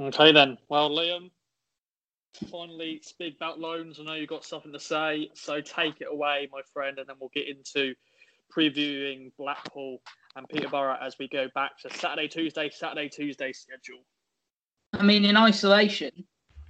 [0.00, 0.58] Okay, then.
[0.68, 1.30] Well, Liam,
[2.50, 3.98] finally speak about loans.
[3.98, 7.16] I know you've got something to say, so take it away, my friend, and then
[7.20, 7.94] we'll get into
[8.56, 10.00] previewing Blackpool
[10.36, 14.04] and Peterborough as we go back to Saturday, Tuesday, Saturday, Tuesday schedule.
[14.92, 16.24] I mean, in isolation,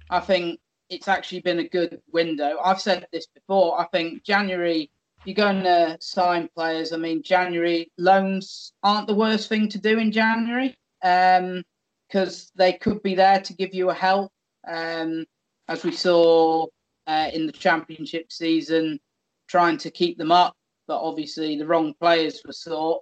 [0.09, 0.59] I think
[0.89, 2.57] it's actually been a good window.
[2.63, 3.79] I've said this before.
[3.79, 4.89] I think January,
[5.25, 6.93] you're going to sign players.
[6.93, 12.73] I mean, January loans aren't the worst thing to do in January because um, they
[12.73, 14.31] could be there to give you a help.
[14.67, 15.25] Um,
[15.67, 16.65] as we saw
[17.07, 18.99] uh, in the championship season,
[19.47, 20.55] trying to keep them up,
[20.87, 23.01] but obviously the wrong players were sought.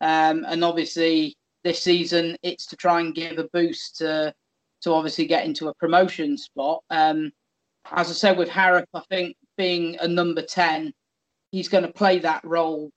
[0.00, 4.34] Um, and obviously this season, it's to try and give a boost to
[4.84, 6.82] to obviously get into a promotion spot.
[6.90, 7.32] Um,
[7.90, 10.92] as I said with Harrop, I think being a number 10,
[11.50, 12.90] he's going to play that role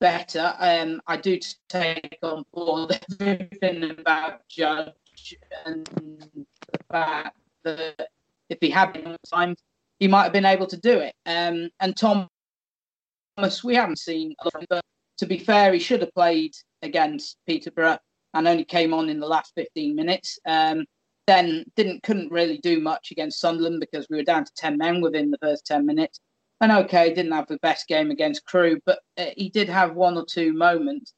[0.00, 0.54] better.
[0.58, 1.38] Um, I do
[1.68, 8.08] take on board everything about Judge and the fact that
[8.48, 9.54] if he had been time,
[9.98, 11.14] he might have been able to do it.
[11.26, 12.28] Um, and Thomas,
[13.62, 14.34] we haven't seen,
[14.68, 14.82] but
[15.18, 16.52] to be fair, he should have played
[16.82, 17.98] against Peterborough
[18.34, 20.38] and only came on in the last 15 minutes.
[20.46, 20.84] Um,
[21.26, 25.00] then didn't couldn't really do much against Sunderland because we were down to 10 men
[25.00, 26.20] within the first 10 minutes.
[26.60, 30.16] And okay, didn't have the best game against Crewe, but uh, he did have one
[30.16, 31.12] or two moments.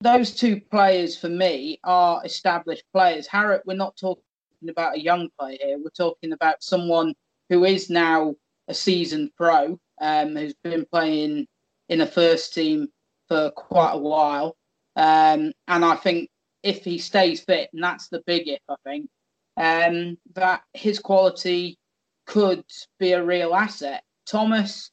[0.00, 3.26] Those two players for me are established players.
[3.26, 4.24] Harrop, we're not talking
[4.68, 5.78] about a young player here.
[5.78, 7.14] We're talking about someone
[7.48, 8.34] who is now
[8.68, 11.46] a seasoned pro, um, who's been playing
[11.88, 12.88] in a first team
[13.28, 14.56] for quite a while.
[14.96, 16.28] Um, and I think
[16.62, 19.08] if he stays fit, and that's the big if, I think,
[19.56, 21.78] um, that his quality
[22.26, 22.64] could
[22.98, 24.02] be a real asset.
[24.26, 24.90] Thomas,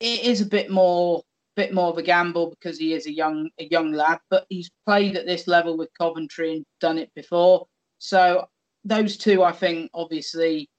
[0.00, 1.22] it is a bit more
[1.56, 4.70] bit more of a gamble because he is a young a young lad, but he's
[4.86, 7.66] played at this level with Coventry and done it before.
[7.98, 8.46] So
[8.84, 10.70] those two, I think, obviously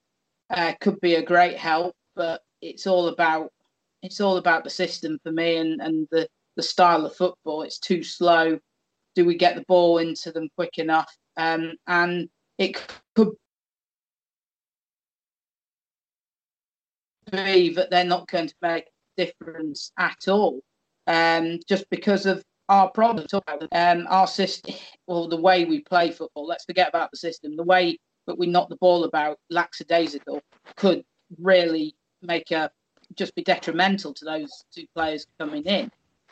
[0.50, 1.96] uh, could be a great help.
[2.16, 3.52] But it's all about
[4.02, 7.64] it's all about the system for me and and the the style of football.
[7.64, 8.60] It's too slow.
[9.16, 11.14] Do we get the ball into them quick enough?
[11.36, 12.30] Um, and
[12.60, 12.76] it
[13.16, 13.32] could
[17.32, 20.62] be that they're not going to make a difference at all,
[21.08, 23.26] um, just because of our problem.
[23.72, 24.76] Um, our system,
[25.08, 26.46] or the way we play football.
[26.46, 27.56] Let's forget about the system.
[27.56, 30.42] The way that we knock the ball about lackadaisical
[30.76, 31.04] could
[31.40, 32.70] really make a
[33.16, 35.90] just be detrimental to those two players coming in.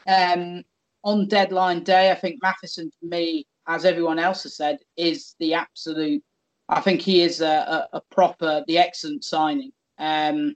[0.08, 0.64] Um,
[1.04, 5.53] on deadline day, I think Matheson for me as everyone else has said, is the
[5.53, 6.23] absolute.
[6.69, 9.72] I think he is a, a, a proper, the excellent signing.
[9.98, 10.56] Um,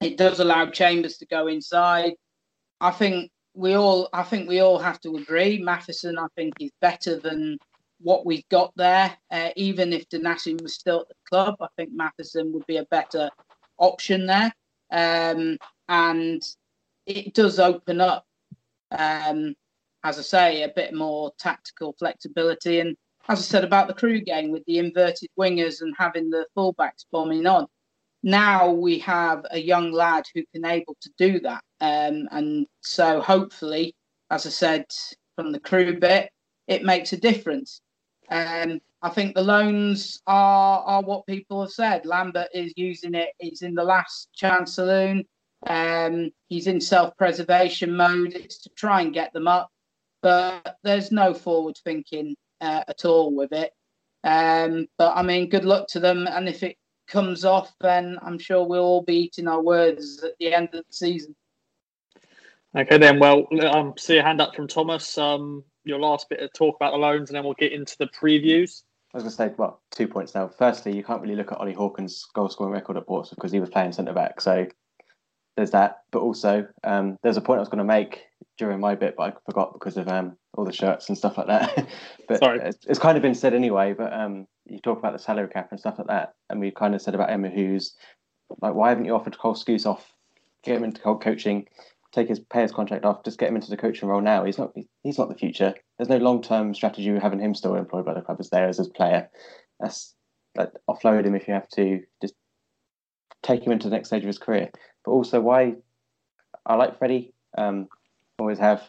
[0.00, 2.14] it does allow Chambers to go inside.
[2.80, 5.58] I think we all, I think we all have to agree.
[5.58, 7.58] Matheson, I think, is better than
[8.00, 9.16] what we've got there.
[9.30, 12.86] Uh, even if Donacien was still at the club, I think Matheson would be a
[12.86, 13.30] better
[13.78, 14.52] option there.
[14.90, 15.58] Um,
[15.88, 16.42] and
[17.06, 18.26] it does open up
[18.90, 19.54] um,
[20.04, 22.80] as I say, a bit more tactical flexibility.
[22.80, 22.96] And
[23.28, 27.04] as I said about the Crewe game with the inverted wingers and having the fullbacks
[27.10, 27.66] bombing on,
[28.22, 31.62] now we have a young lad who can able to do that.
[31.80, 33.94] Um, and so hopefully,
[34.30, 34.86] as I said
[35.36, 36.30] from the Crewe bit,
[36.68, 37.80] it makes a difference.
[38.30, 42.06] Um, I think the loans are are what people have said.
[42.06, 43.30] Lambert is using it.
[43.38, 45.24] He's in the last chance saloon.
[45.66, 48.34] Um, he's in self-preservation mode.
[48.34, 49.70] It's to try and get them up,
[50.22, 53.72] but there's no forward thinking uh, at all with it.
[54.24, 56.26] Um, but I mean, good luck to them.
[56.26, 56.76] And if it
[57.08, 60.84] comes off, then I'm sure we'll all be eating our words at the end of
[60.86, 61.34] the season.
[62.76, 63.18] Okay, then.
[63.18, 65.18] Well, um, see a hand up from Thomas.
[65.18, 68.06] Um, your last bit of talk about the loans, and then we'll get into the
[68.06, 68.82] previews.
[69.12, 70.48] I was going to say, well, two points now.
[70.48, 73.60] Firstly, you can't really look at Ollie Hawkins' goal scoring record at Portsmouth because he
[73.60, 74.40] was playing centre back.
[74.40, 74.66] So
[75.56, 75.98] there's that.
[76.12, 78.24] But also, um, there's a point I was going to make
[78.58, 81.46] during my bit, but I forgot because of um, all the shirts and stuff like
[81.46, 81.88] that.
[82.28, 82.60] but Sorry.
[82.60, 83.94] It's, it's kind of been said anyway.
[83.94, 86.94] But um, you talk about the salary cap and stuff like that, and we kind
[86.94, 87.92] of said about Emyr Huws,
[88.60, 90.12] like, why haven't you offered Cole Skuse off,
[90.62, 91.66] get him into co- coaching,
[92.12, 94.44] take his pay his contract off, just get him into the coaching role now?
[94.44, 94.72] He's not.
[95.02, 95.74] He's not the future.
[95.98, 98.68] There's no long term strategy of having him still employed by the club as there
[98.68, 99.30] as his player.
[99.80, 100.14] That's
[100.56, 102.00] like offload him if you have to.
[102.20, 102.34] Just
[103.42, 104.70] take him into the next stage of his career.
[105.04, 105.76] But also, why
[106.66, 107.32] I like Freddie.
[107.56, 107.88] Um,
[108.38, 108.82] always have.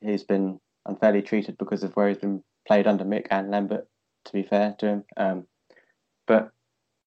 [0.00, 3.86] He's been unfairly treated because of where he's been played under Mick and Lambert.
[4.26, 5.46] To be fair to him, um,
[6.28, 6.52] but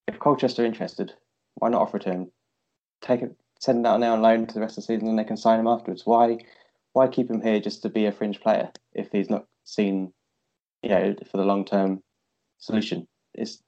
[0.05, 1.13] if Colchester are interested,
[1.55, 2.31] why not offer it to him?
[3.01, 5.17] Take it, send him out now on loan to the rest of the season, and
[5.17, 6.05] they can sign him afterwards.
[6.05, 6.39] Why,
[6.91, 10.11] why keep him here just to be a fringe player if he's not seen,
[10.83, 12.03] you know, for the long term
[12.57, 13.07] solution?
[13.33, 13.61] It's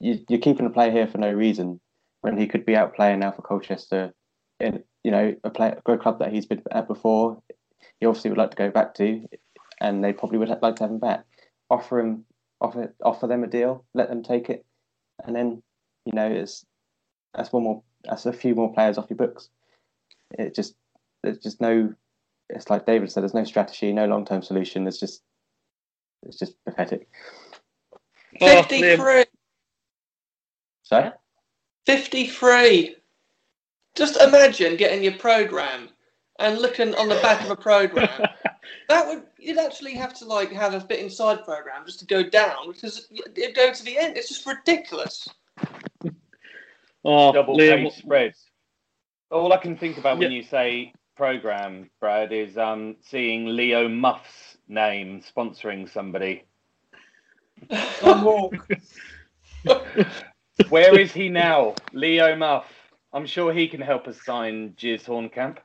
[0.00, 1.80] you, you're keeping a player here for no reason
[2.20, 4.12] when he could be out playing now for Colchester
[4.60, 7.40] in you know a play a club that he's been at before.
[8.00, 9.26] He obviously would like to go back to,
[9.80, 11.24] and they probably would like to have him back.
[11.70, 12.24] Offer him,
[12.60, 14.64] offer offer them a deal, let them take it,
[15.24, 15.62] and then
[16.06, 16.64] you know it's
[17.34, 19.50] that's one more that's a few more players off your books.
[20.38, 20.74] It just
[21.22, 21.94] there's just no.
[22.50, 23.22] It's like David said.
[23.22, 24.84] There's no strategy, no long term solution.
[24.84, 25.22] There's just
[26.22, 27.08] it's just pathetic.
[28.40, 29.24] Oh, 53.
[30.82, 31.12] Sorry.
[31.86, 32.96] 53.
[33.94, 35.88] Just imagine getting your program
[36.38, 38.08] and looking on the back of a program.
[38.88, 42.22] that would you'd actually have to like have a bit inside program just to go
[42.22, 44.16] down because it'd go to the end.
[44.16, 45.28] It's just ridiculous.
[47.06, 48.46] Oh, double Liam, page spreads.
[49.30, 50.38] All I can think about when Yeah.
[50.38, 56.44] you say program, Brad, is um, seeing Leo Muff's name sponsoring somebody.
[60.70, 61.74] Where is he now?
[61.92, 62.72] Leo Muff.
[63.14, 65.58] I'm sure he can help us sign Jizz Hornkamp.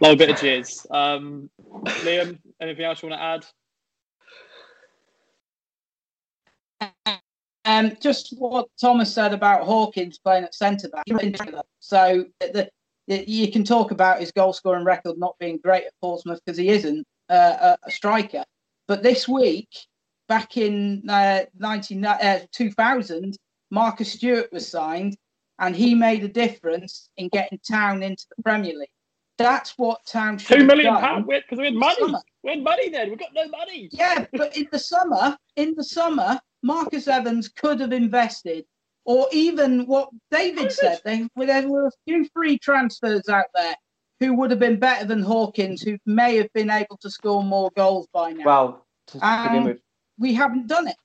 [0.00, 0.84] Love a bit of jizz.
[0.90, 1.48] Um,
[2.04, 3.24] Liam, anything else you want to
[6.80, 7.16] add?
[7.64, 11.04] Um, just what Thomas said about Hawkins playing at centre back.
[11.78, 12.68] So the,
[13.06, 16.58] the, you can talk about his goal scoring record not being great at Portsmouth because
[16.58, 18.42] he isn't uh, a, a striker.
[18.88, 19.68] But this week,
[20.26, 23.38] back in uh, 19, uh, 2000,
[23.72, 25.16] Marcus Stewart was signed,
[25.58, 28.90] and he made a difference in getting Town into the Premier League.
[29.38, 31.02] That's what Town should Two have million done.
[31.02, 31.96] pounds because we had money.
[31.98, 32.20] Summer.
[32.44, 33.08] We had money then.
[33.08, 33.88] We've got no money.
[33.90, 38.66] Yeah, but in the summer, in the summer, Marcus Evans could have invested,
[39.06, 41.00] or even what David said.
[41.06, 43.74] They, there were a few free transfers out there
[44.20, 47.70] who would have been better than Hawkins, who may have been able to score more
[47.74, 48.44] goals by now.
[48.44, 49.80] Well, to, to begin with,
[50.18, 50.96] we haven't done it.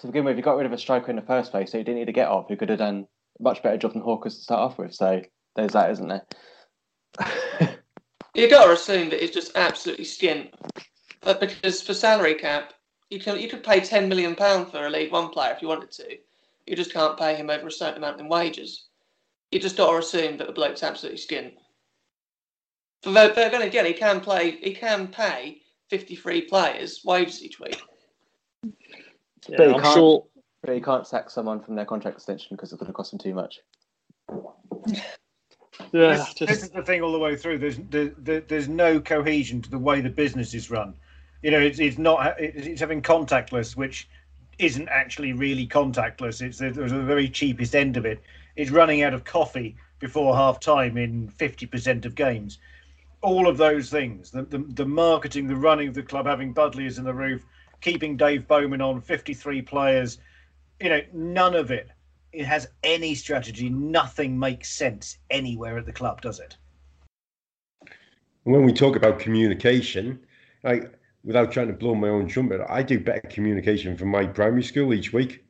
[0.00, 1.84] To begin with, you got rid of a striker in the first place, so you
[1.84, 2.48] didn't need to get off.
[2.48, 3.06] Who could have done
[3.38, 4.94] a much better job than Hawkers to start off with.
[4.94, 5.22] So
[5.54, 6.26] there's that, isn't there?
[8.36, 10.50] You got to assume that it's just absolutely skint.
[11.22, 12.74] But because for salary cap,
[13.08, 15.68] you can you could pay ten million pound for a League One player if you
[15.68, 16.18] wanted to.
[16.66, 18.88] You just can't pay him over a certain amount in wages.
[19.50, 21.54] You just got to assume that the bloke's absolutely skint.
[23.02, 24.50] But then again, he can play.
[24.50, 27.80] He can pay fifty-three players wages each week.
[29.48, 30.26] Yeah, But you I'm can't- sure.
[30.62, 33.18] but you can't sack someone from their contract extension because it's going to cost them
[33.20, 33.60] too much.
[35.92, 37.58] Yeah, this, this is the thing all the way through.
[37.58, 40.94] There's there, there, there's no cohesion to the way the business is run.
[41.42, 44.08] You know, it's it's not it's, it's having contactless, which
[44.58, 46.40] isn't actually really contactless.
[46.40, 48.20] It's the, the very cheapest end of it.
[48.56, 52.58] It's running out of coffee before half time in fifty percent of games.
[53.22, 56.96] All of those things, the, the the marketing, the running of the club, having buddleias
[56.98, 57.44] in the roof,
[57.86, 60.18] keeping Dave Bowman on, fifty three players.
[60.80, 61.88] You know, none of it
[62.32, 63.70] it has any strategy.
[63.70, 66.56] Nothing makes sense anywhere at the club, does it?
[68.46, 70.20] when we talk about communication,
[70.62, 70.92] like
[71.24, 74.94] without trying to blow my own trumpet, I do better communication from my primary school
[74.94, 75.44] each week.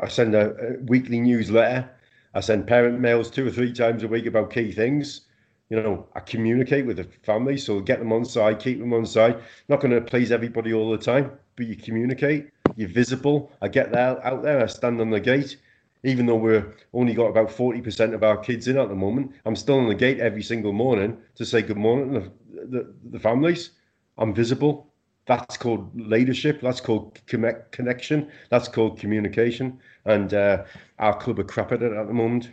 [0.00, 1.90] I send a, a weekly newsletter.
[2.32, 5.26] I send parent mails two or three times a week about key things.
[5.68, 9.04] you know, I communicate with the family, so get them on side, keep them on
[9.04, 9.36] side.
[9.68, 12.50] Not going to please everybody all the time, but you communicate.
[12.76, 13.50] You're visible.
[13.62, 14.62] I get that out there.
[14.62, 15.56] I stand on the gate,
[16.04, 19.32] even though we're only got about forty percent of our kids in at the moment.
[19.44, 22.94] I'm still on the gate every single morning to say good morning to the, the,
[23.10, 23.70] the families.
[24.18, 24.92] I'm visible.
[25.26, 26.60] That's called leadership.
[26.60, 28.30] That's called connect, connection.
[28.48, 29.80] That's called communication.
[30.04, 30.64] And uh,
[31.00, 32.52] our club are crap at it at the moment.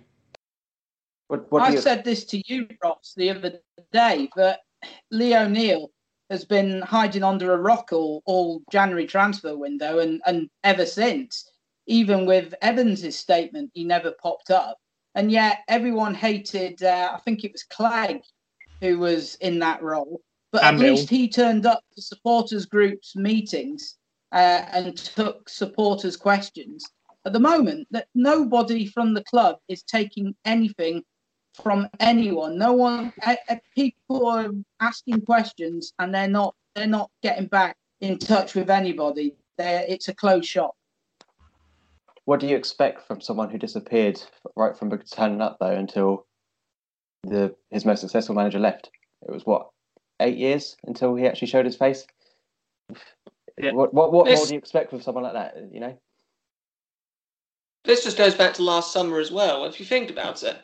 [1.27, 1.79] What, what I you...
[1.79, 3.59] said this to you, Ross, the other
[3.91, 4.61] day, but
[5.11, 5.91] Lee O'Neill
[6.33, 11.47] has been hiding under a rock all, all January transfer window and, and ever since.
[11.85, 14.77] Even with Evans' statement, he never popped up.
[15.13, 18.21] And yet everyone hated, uh, I think it was Clegg
[18.81, 20.21] who was in that role.
[20.51, 20.95] But and at Bill.
[20.95, 23.97] least he turned up to supporters groups meetings
[24.31, 26.83] uh, and took supporters' questions.
[27.25, 31.03] At the moment, that nobody from the club is taking anything
[31.61, 32.57] from anyone.
[32.57, 33.13] No one.
[33.21, 33.35] Uh,
[33.75, 34.49] people are
[34.79, 36.55] asking questions, and they're not.
[36.75, 39.35] They're not getting back in touch with anybody.
[39.57, 40.75] They're, it's a closed shop.
[42.25, 44.21] What do you expect from someone who disappeared
[44.55, 46.25] right from turning up though until
[47.23, 48.89] the his most successful manager left?
[49.21, 49.69] It was what
[50.19, 52.07] eight years until he actually showed his face.
[53.57, 53.73] Yeah.
[53.73, 55.57] What what, what more do you expect from someone like that?
[55.71, 55.97] You know.
[57.83, 59.65] This just goes back to last summer as well.
[59.65, 60.57] If you think about it,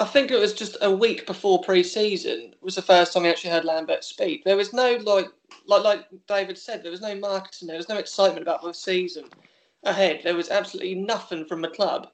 [0.00, 3.50] I think it was just a week before pre-season was the first time we actually
[3.50, 4.44] heard Lambert speak.
[4.44, 5.28] There was no like
[5.66, 9.24] like like David said, there was no marketing, there was no excitement about the season
[9.82, 10.20] ahead.
[10.22, 12.08] There was absolutely nothing from the club,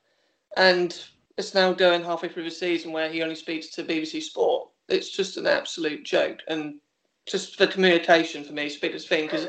[0.56, 0.98] and
[1.36, 4.70] it's now going halfway through the season where he only speaks to BBC Sport.
[4.88, 6.80] It's just an absolute joke, and
[7.26, 9.48] just the communication for me is the biggest thing because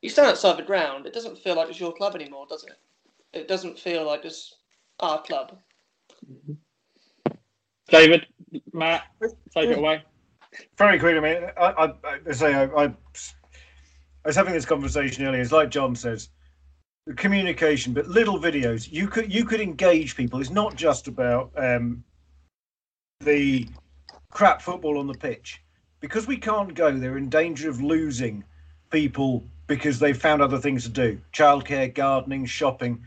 [0.00, 2.78] you stand outside the ground, it doesn't feel like it's your club anymore, does it?
[3.32, 4.56] It doesn't feel like it's
[5.00, 5.58] our club.
[6.30, 6.52] Mm-hmm.
[7.88, 8.26] David,
[8.72, 9.04] Matt,
[9.54, 10.02] take it away.
[10.78, 12.94] Very quickly, I mean, I, I, I say I, I, I
[14.24, 15.40] was having this conversation earlier.
[15.40, 16.30] It's like John says,
[17.16, 18.90] communication, but little videos.
[18.90, 20.40] You could you could engage people.
[20.40, 22.02] It's not just about um,
[23.20, 23.68] the
[24.30, 25.60] crap football on the pitch,
[26.00, 26.90] because we can't go.
[26.96, 28.44] They're in danger of losing
[28.90, 33.06] people because they've found other things to do: childcare, gardening, shopping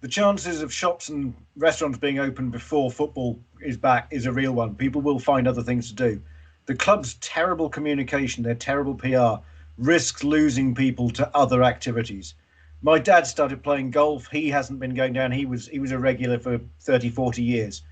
[0.00, 4.52] the chances of shops and restaurants being open before football is back is a real
[4.52, 4.74] one.
[4.74, 6.20] People will find other things to do.
[6.66, 9.42] The club's terrible communication, their terrible PR,
[9.78, 12.34] risks losing people to other activities.
[12.82, 14.26] My dad started playing golf.
[14.28, 15.32] He hasn't been going down.
[15.32, 17.82] He was he was a regular for 30, 40 years.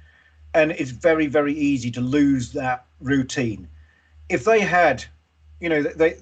[0.52, 3.66] And it's very, very easy to lose that routine.
[4.28, 5.05] If they had,
[5.60, 6.18] you know, they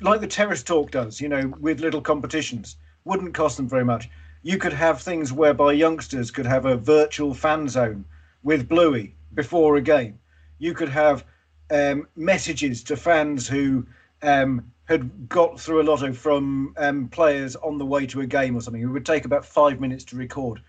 [0.00, 4.08] like the terrace talk does, you know, with little competitions, wouldn't cost them very much
[4.44, 8.04] you could have things whereby youngsters could have a virtual fan zone
[8.42, 10.18] with Bluey before a game.
[10.58, 11.24] You could have
[11.70, 13.86] um, messages to fans who
[14.22, 18.54] um, had got through a lotto from um, players on the way to a game
[18.54, 18.82] or something.
[18.82, 20.60] It would take about five minutes to record.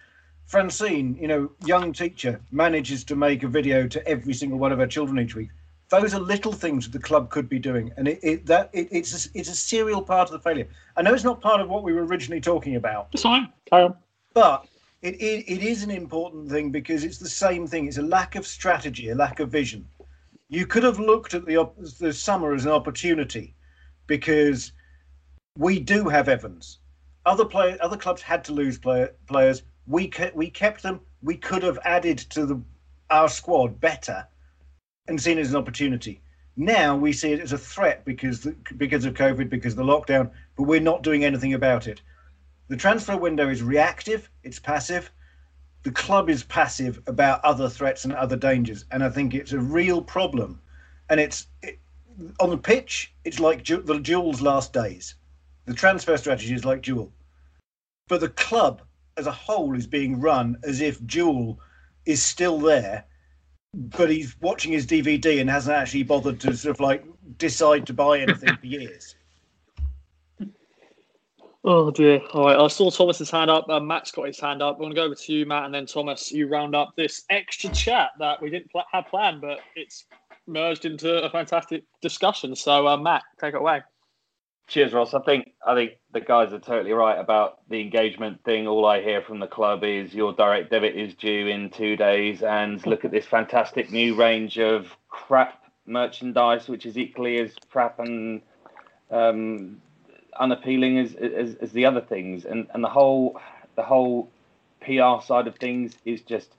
[0.46, 4.80] Francine, you know, young teacher, manages to make a video to every single one of
[4.80, 5.50] her children each week.
[5.90, 9.28] Those are little things the club could be doing, and it, it that it, it's
[9.28, 10.68] a, it's a serial part of the failure.
[10.98, 13.10] I know it's not part of what we were originally talking about.
[13.14, 13.54] It's fine.
[13.70, 13.96] Carry on.
[14.34, 14.68] But
[15.04, 17.88] it, it, it is an important thing because it's the same thing.
[17.88, 19.88] It's a lack of strategy, a lack of vision.
[20.50, 23.54] You could have looked at the the summer as an opportunity
[24.08, 24.72] because
[25.58, 26.80] we do have Evans.
[27.28, 29.62] Other play, other clubs had to lose play, players.
[29.86, 31.00] We ke- we kept them.
[31.22, 32.60] We could have added to the
[33.12, 34.28] our squad better
[35.08, 36.22] and seen it as an opportunity.
[36.58, 40.32] Now we see it as a threat because because of COVID, because of the lockdown,
[40.56, 42.02] but we're not doing anything about it.
[42.68, 45.12] The transfer window is reactive, it's passive.
[45.84, 49.60] The club is passive about other threats and other dangers, and I think it's a
[49.60, 50.60] real problem.
[51.10, 51.80] And it's it,
[52.40, 55.16] on the pitch, it's like Ju- the Jewell's last days.
[55.66, 57.12] The transfer strategy is like Jewell,
[58.08, 58.82] but the club
[59.18, 61.60] as a whole is being run as if Jewel
[62.06, 63.06] is still there
[63.76, 67.04] but he's watching his DVD and hasn't actually bothered to sort of like
[67.38, 69.16] decide to buy anything for years.
[71.68, 72.20] Oh dear.
[72.32, 72.60] All right.
[72.60, 73.68] I saw Thomas's hand up.
[73.68, 74.76] Uh, Matt's got his hand up.
[74.76, 77.24] I'm going to go over to you, Matt, and then Thomas, you round up this
[77.32, 80.06] extra chat that we didn't pl- have planned, but it's
[80.46, 82.56] merged into a fantastic discussion.
[82.56, 83.82] So, uh, Matt, take it away.
[84.68, 85.14] Cheers, Ross.
[85.14, 88.68] I think I think the guys are totally right about the engagement thing.
[88.68, 92.42] All I hear from the club is your direct debit is due in two days,
[92.42, 98.00] and look at this fantastic new range of crap merchandise, which is equally as crap
[98.00, 98.42] and
[99.12, 99.82] um,
[100.40, 102.46] unappealing as, as, as the other things.
[102.46, 103.40] And and the whole
[103.76, 104.32] the whole
[104.82, 106.56] PR side of things is just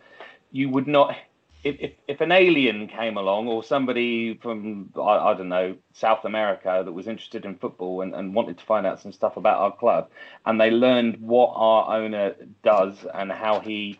[0.52, 1.16] you would not
[1.64, 6.24] if, if, if an alien came along or somebody from I, I, don't know South
[6.24, 9.58] America that was interested in football and, and wanted to find out some stuff about
[9.58, 10.10] our club
[10.44, 13.98] and they learned what our owner does and how he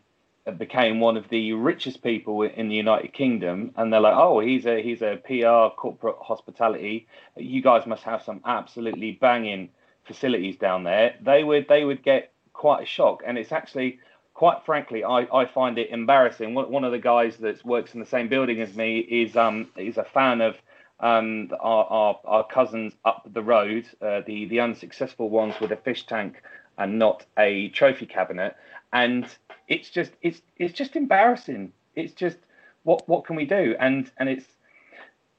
[0.58, 4.64] became one of the richest people in the United Kingdom and they're like oh he's
[4.66, 7.08] a he's a PR corporate hospitality.
[7.36, 9.70] You guys must have some absolutely banging
[10.04, 11.16] facilities down there.
[11.20, 13.98] They would they would get quite a shock and it's actually
[14.36, 16.52] quite frankly, I, I find it embarrassing.
[16.52, 19.96] One, of the guys that works in the same building as me is um is
[19.96, 20.56] a fan of
[21.00, 25.76] um our, our, our cousins up the road, uh, the the unsuccessful ones with a
[25.76, 26.42] fish tank
[26.76, 28.54] and not a trophy cabinet,
[28.92, 29.26] and
[29.68, 31.72] it's just it's it's just embarrassing.
[31.94, 32.36] It's just
[32.82, 33.74] what what can we do?
[33.80, 34.46] And and it's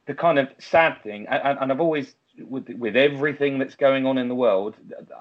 [0.08, 4.18] the kind of sad thing, and, and I've always with with everything that's going on
[4.18, 4.76] in the world,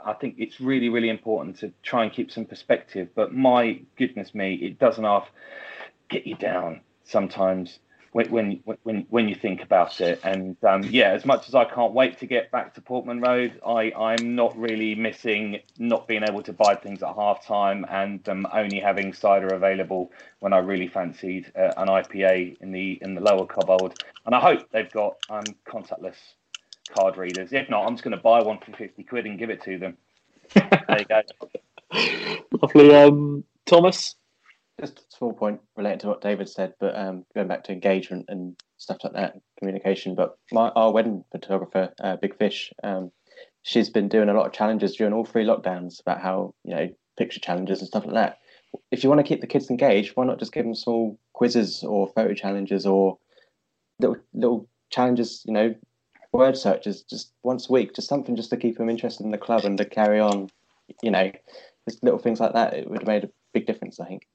[0.04, 3.08] I think it's really really important to try and keep some perspective.
[3.14, 5.28] But my goodness me, it doesn't half
[6.08, 7.78] get you down sometimes
[8.12, 10.20] when when when, when you think about it.
[10.24, 13.60] And um, yeah, as much as I can't wait to get back to Portman Road,
[13.66, 18.26] I I'm not really missing not being able to buy things at half time and
[18.28, 23.14] um, only having cider available when I really fancied uh, an IPA in the in
[23.14, 24.00] the lower Cobbold.
[24.24, 26.16] And I hope they've got um, contactless
[26.94, 27.52] card readers.
[27.52, 29.78] If not, I'm just going to buy one for 50 quid and give it to
[29.78, 29.96] them.
[30.54, 31.22] there you go.
[32.62, 32.94] Lovely.
[32.94, 34.16] Um, Thomas?
[34.80, 38.26] Just a small point relating to what David said, but um, going back to engagement
[38.28, 40.14] and stuff like that, communication.
[40.14, 43.10] But my our wedding photographer, uh, Big Fish, um,
[43.62, 46.88] she's been doing a lot of challenges during all three lockdowns about how you know
[47.16, 48.38] picture challenges and stuff like that.
[48.90, 51.82] If you want to keep the kids engaged, why not just give them small quizzes
[51.82, 53.18] or photo challenges or
[53.98, 55.42] little little challenges?
[55.46, 55.74] You know,
[56.36, 59.38] word searches just once a week, just something just to keep them interested in the
[59.38, 60.50] club and to carry on.
[61.02, 61.32] You know,
[61.88, 62.74] just little things like that.
[62.74, 64.26] It would have made a big difference, I think.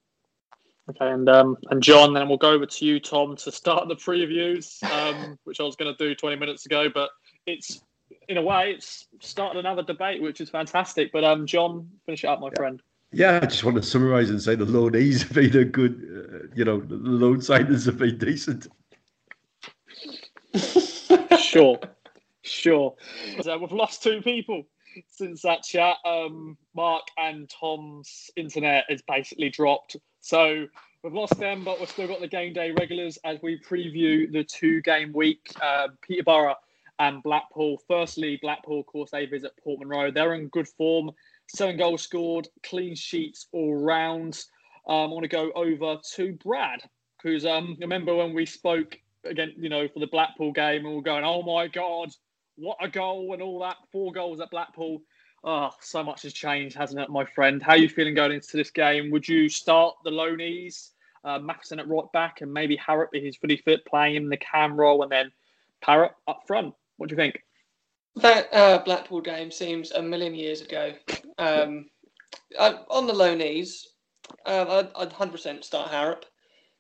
[0.90, 3.96] Okay, and um, and John, then we'll go over to you, Tom, to start the
[3.96, 7.12] previews, um, which I was going to do 20 minutes ago, but
[7.46, 7.82] it's
[8.28, 11.12] in a way it's started another debate, which is fantastic.
[11.12, 12.54] But um, John, finish it up, my yeah.
[12.56, 12.82] friend.
[13.14, 16.48] Yeah, I just want to summarise and say the loanees have been a good, uh,
[16.56, 18.68] you know, the loan signers have been decent.
[21.52, 21.80] Sure,
[22.42, 22.96] sure.
[23.42, 24.64] So we've lost two people
[25.10, 25.98] since that chat.
[26.06, 29.98] Um, Mark and Tom's internet has basically dropped.
[30.22, 30.66] So
[31.04, 34.44] we've lost them, but we've still got the game day regulars as we preview the
[34.44, 35.52] two game week.
[35.62, 36.56] Uh, Peterborough
[37.00, 37.82] and Blackpool.
[37.88, 40.14] Firstly, Blackpool, of course, they visit Portman Road.
[40.14, 41.12] They're in good form.
[41.48, 44.42] Seven goals scored, clean sheets all round.
[44.88, 46.82] Um, I want to go over to Brad,
[47.22, 51.02] because um, remember when we spoke again, you know, for the Blackpool game, and we're
[51.02, 52.10] going, oh my God,
[52.56, 53.78] what a goal and all that.
[53.92, 55.02] Four goals at Blackpool.
[55.44, 57.64] Oh, so much has changed, hasn't it, my friend?
[57.64, 59.10] How are you feeling going into this game?
[59.12, 60.92] Would you start the loanees,
[61.24, 64.38] uh, Matheson at right back, and maybe Harrop, if he's fully fit, playing in the
[64.38, 65.32] cam role, and then
[65.82, 66.76] Parrott up front?
[66.98, 67.44] What do you think?
[68.18, 70.94] That uh, Blackpool game seems a million years ago.
[71.40, 71.90] Um,
[72.60, 73.86] I, on the loanees,
[74.46, 76.26] uh, I'd, I'd 100% start Harrop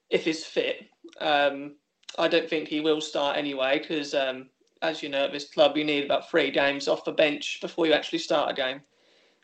[0.10, 0.88] if he's fit.
[1.20, 1.78] Um,
[2.18, 4.50] I don't think he will start anyway because, um,
[4.82, 7.86] as you know, at this club, you need about three games off the bench before
[7.86, 8.82] you actually start a game.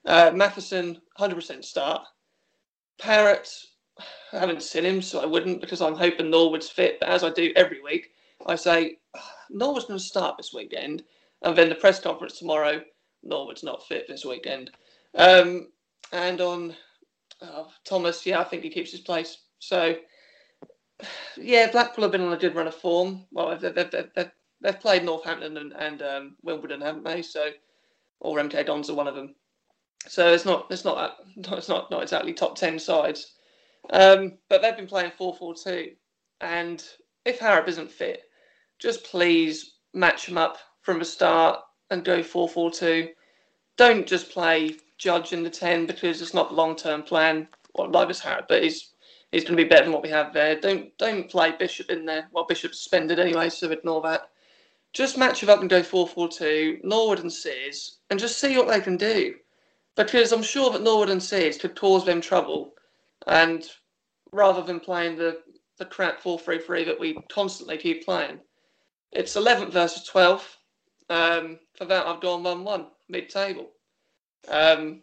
[0.05, 2.03] Uh, Matheson, 100% start.
[2.97, 3.49] Parrott,
[4.33, 6.99] I haven't seen him, so I wouldn't because I'm hoping Norwood's fit.
[6.99, 8.11] But as I do every week,
[8.45, 8.97] I say
[9.49, 11.03] Norwood's going to start this weekend,
[11.43, 12.81] and then the press conference tomorrow,
[13.23, 14.71] Norwood's not fit this weekend.
[15.15, 15.69] Um,
[16.11, 16.75] and on
[17.41, 19.39] uh, Thomas, yeah, I think he keeps his place.
[19.59, 19.95] So
[21.37, 23.25] yeah, Blackpool have been on a good run of form.
[23.31, 27.21] Well, they've, they've, they've, they've played Northampton and, and um, Wimbledon, haven't they?
[27.21, 27.51] So,
[28.19, 29.35] or MK Dons are one of them.
[30.07, 33.33] So it's not it's not it's not not exactly top ten sides,
[33.89, 35.91] um, but they've been playing four four two,
[36.39, 36.83] and
[37.25, 38.23] if Harrop isn't fit,
[38.79, 41.59] just please match him up from the start
[41.89, 43.09] and go four four two.
[43.75, 47.47] Don't just play Judge in the ten because it's not the long term plan.
[47.75, 48.93] Well, like Harrop, but he's
[49.31, 50.59] he's going to be better than what we have there.
[50.59, 52.27] Don't don't play Bishop in there.
[52.31, 54.29] Well, Bishop's suspended anyway, so ignore that.
[54.93, 58.57] Just match it up and go 4 4 2, Norwood and Sears, and just see
[58.57, 59.35] what they can do.
[59.95, 62.73] Because I'm sure that Norwood and Sears could cause them trouble.
[63.25, 63.69] And
[64.31, 65.41] rather than playing the,
[65.77, 68.39] the crap 4 3 3 that we constantly keep playing,
[69.11, 70.55] it's 11th versus 12th.
[71.09, 73.69] Um, for that, I've gone 1 1 mid table.
[74.47, 75.01] Um,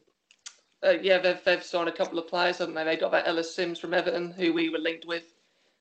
[0.84, 2.84] uh, yeah, they've, they've signed a couple of players, haven't they?
[2.84, 5.24] They got that Ellis Simms from Everton, who we were linked with.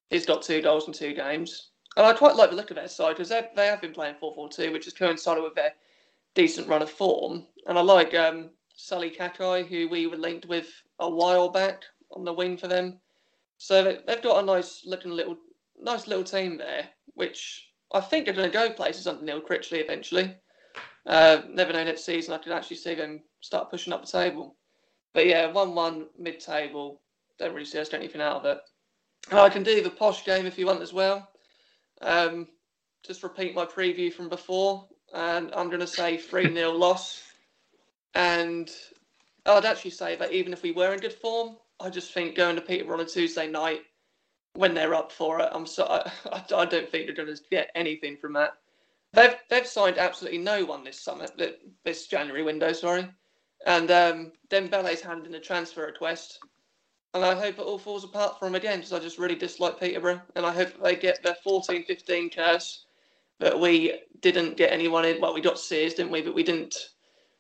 [0.09, 1.69] He's got two goals in two games.
[1.95, 4.34] And I quite like the look of their side because they have been playing 4
[4.34, 5.73] 4 2, which has coincided with their
[6.34, 7.45] decent run of form.
[7.67, 10.67] And I like um, Sullay Kaikai, who we were linked with
[10.99, 12.99] a while back on the wing for them.
[13.57, 15.38] So they- they've got a nice looking little,
[15.80, 19.84] nice little team there, which I think are going to go places under Neil Critchley
[19.84, 20.35] eventually.
[21.05, 24.55] Uh, never know next season I could actually see them start pushing up the table.
[25.14, 27.02] But yeah, one-one mid-table.
[27.40, 28.60] Don't really see us getting anything out of it.
[29.30, 31.30] And I can do the posh game if you want as well.
[32.02, 32.48] Um,
[33.06, 37.23] just repeat my preview from before, and I'm going to say 3 0 loss.
[38.15, 38.69] And
[39.45, 42.56] I'd actually say that even if we were in good form, I just think going
[42.56, 43.81] to Peterborough on a Tuesday night
[44.56, 47.72] when they're up for it, I'm so I, I don't think they're going to get
[47.76, 48.53] anything from that.
[49.14, 51.27] They've they've signed absolutely no one this summer,
[51.84, 53.07] this January window, sorry,
[53.65, 56.40] and um, Dembele's handed in a transfer request,
[57.14, 59.80] and I hope it all falls apart for him again because I just really dislike
[59.80, 62.85] Peterborough, and I hope they get their 14-15 curse
[63.40, 65.22] that we didn't get anyone in.
[65.22, 66.22] Well, we got Sears, didn't we?
[66.22, 66.76] But we didn't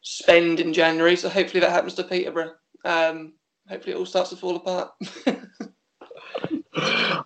[0.01, 2.53] spend in January, so hopefully that happens to Peterborough.
[2.85, 3.33] Um,
[3.69, 4.91] hopefully it all starts to fall apart.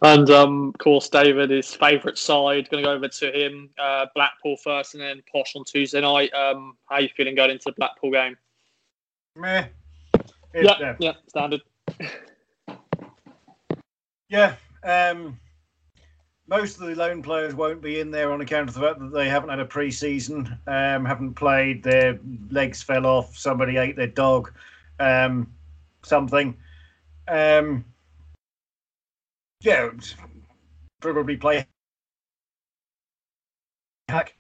[0.01, 3.69] And um, of course, David, his favourite side, going to go over to him.
[3.79, 6.33] Uh, Blackpool first, and then Posh on Tuesday night.
[6.33, 8.37] Um, how are you feeling going into the Blackpool game?
[9.37, 9.67] Meh.
[10.53, 11.61] Yeah, uh, yeah, standard.
[14.29, 14.55] Yeah.
[14.83, 15.39] Um,
[16.47, 19.13] most of the loan players won't be in there on account of the fact that
[19.13, 22.19] they haven't had a pre-season, um, haven't played, their
[22.49, 24.51] legs fell off, somebody ate their dog,
[24.99, 25.51] um,
[26.03, 26.57] something.
[27.27, 27.83] Um,
[29.61, 29.89] yeah,
[31.01, 31.65] probably play
[34.07, 34.35] hack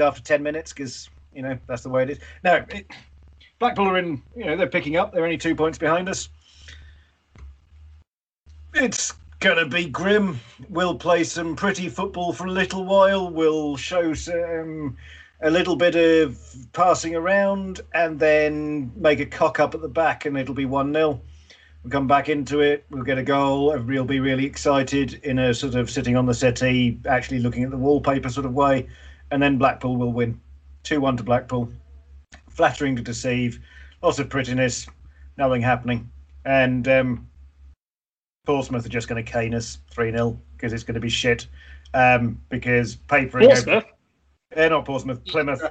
[0.00, 2.20] after 10 minutes because, you know, that's the way it is.
[2.42, 2.90] No, it,
[3.60, 5.12] Blackpool are in, you know, they're picking up.
[5.12, 6.30] They're only two points behind us.
[8.74, 10.40] It's gonna be grim.
[10.70, 13.30] We'll play some pretty football for a little while.
[13.30, 14.96] We'll show some
[15.42, 16.38] a little bit of
[16.72, 20.92] passing around, and then make a cock up at the back, and it'll be one
[20.92, 21.20] 0
[21.82, 22.84] We'll come back into it.
[22.90, 23.72] We'll get a goal.
[23.72, 27.64] Everybody will be really excited in a sort of sitting on the settee, actually looking
[27.64, 28.88] at the wallpaper sort of way,
[29.30, 30.40] and then Blackpool will win,
[30.82, 31.70] two one to Blackpool.
[32.50, 33.60] Flattering to deceive,
[34.02, 34.86] lots of prettiness,
[35.36, 36.10] nothing happening,
[36.44, 37.28] and um,
[38.44, 41.46] Portsmouth are just going to cane us 3 0 because it's going to be shit.
[41.94, 43.84] Um, because papering Portsmouth?
[44.54, 44.64] over.
[44.64, 45.62] Uh, not Portsmouth, Plymouth.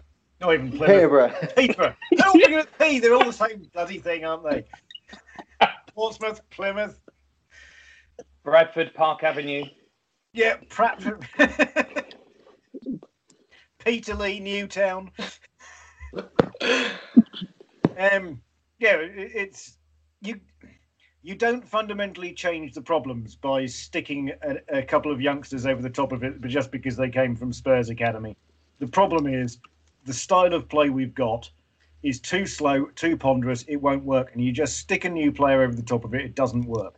[0.42, 0.88] Not even Plymouth.
[0.88, 1.34] Peterborough.
[1.56, 1.96] Peterborough.
[2.12, 3.00] They're all beginning with P.
[3.00, 4.66] They're all the same bloody thing, aren't they?
[5.94, 7.00] Portsmouth, Plymouth.
[8.44, 9.66] Bradford Park Avenue.
[10.34, 11.00] Yeah, Pratt.
[13.80, 15.12] Peterlee, Newtown.
[17.98, 18.42] Um,
[18.80, 19.78] yeah, it- it's
[20.22, 20.40] you.
[21.22, 25.90] You don't fundamentally change the problems by sticking a, a couple of youngsters over the
[25.90, 28.38] top of it, but just because they came from Spurs Academy.
[28.80, 29.60] The problem is
[30.06, 31.52] the style of play we've got
[32.04, 33.64] is too slow, too ponderous.
[33.64, 36.22] It won't work, and you just stick a new player over the top of it.
[36.24, 36.96] It doesn't work.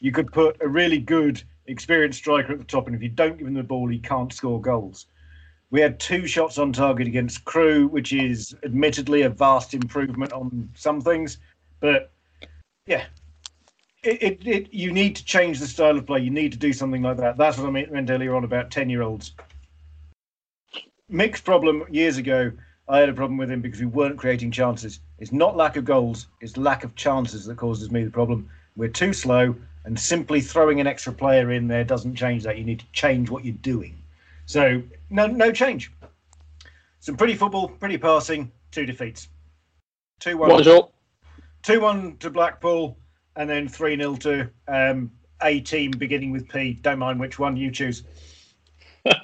[0.00, 3.36] You could put a really good, experienced striker at the top, and if you don't
[3.38, 5.06] give him the ball, he can't score goals.
[5.70, 10.70] We had two shots on target against Crewe, which is admittedly a vast improvement on
[10.74, 11.38] some things,
[11.80, 12.10] but
[12.86, 13.04] yeah,
[14.02, 16.20] it, it, it you need to change the style of play.
[16.20, 17.36] You need to do something like that.
[17.36, 19.34] That's what I meant earlier on about ten year olds.
[21.10, 22.50] Mick's problem years ago,
[22.88, 25.00] I had a problem with him because we weren't creating chances.
[25.18, 28.48] It's not lack of goals; it's lack of chances that causes me the problem.
[28.74, 29.54] We're too slow,
[29.84, 32.56] and simply throwing an extra player in there doesn't change that.
[32.56, 34.02] You need to change what you're doing.
[34.48, 35.92] So no, no change.
[37.00, 39.28] Some pretty football, pretty passing, two defeats.
[40.20, 40.48] Two one.
[40.48, 40.90] What is your
[41.62, 42.98] Two one to Blackpool,
[43.36, 45.10] and then three 0 to um,
[45.42, 46.72] a team beginning with P.
[46.72, 48.04] Don't mind which one you choose.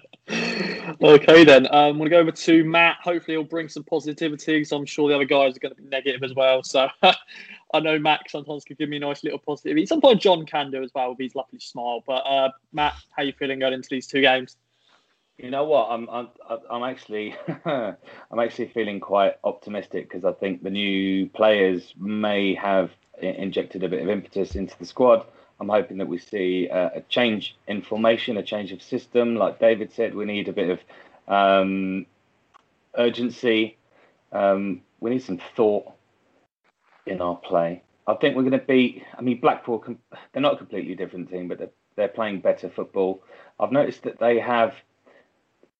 [1.02, 1.68] okay then?
[1.70, 2.98] Um, gonna go over to Matt.
[3.02, 4.58] Hopefully, he'll bring some positivity.
[4.58, 6.62] Because I'm sure the other guys are going to be negative as well.
[6.62, 9.86] So I know Matt sometimes can give me a nice little positivity.
[9.86, 12.02] Sometimes John can do as well with his lovely smile.
[12.06, 14.58] But uh, Matt, how you feeling going into these two games?
[15.38, 15.88] You know what?
[15.90, 16.28] I'm I'm
[16.70, 17.34] I'm actually
[17.64, 22.90] I'm actually feeling quite optimistic because I think the new players may have
[23.20, 25.26] injected a bit of impetus into the squad.
[25.58, 29.34] I'm hoping that we see a, a change in formation, a change of system.
[29.34, 30.80] Like David said, we need a bit of
[31.32, 32.06] um,
[32.96, 33.76] urgency.
[34.32, 35.92] Um, we need some thought
[37.06, 37.82] in our play.
[38.06, 39.02] I think we're going to beat.
[39.16, 39.84] I mean, Blackpool.
[40.32, 43.22] They're not a completely different team, but they're, they're playing better football.
[43.58, 44.74] I've noticed that they have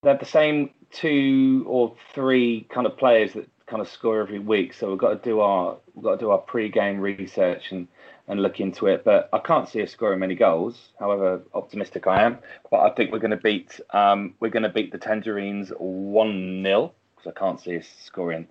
[0.05, 4.75] they're the same two or three kind of players that kind of score every week.
[4.75, 7.89] So we've got to do our we've got to do our pre-game research and
[8.29, 9.05] and look into it.
[9.05, 10.91] But I can't see us scoring many goals.
[10.99, 12.39] However optimistic I am,
[12.71, 16.63] but I think we're going to beat um, we're going to beat the Tangerines one
[16.63, 18.47] 0 because I can't see us scoring.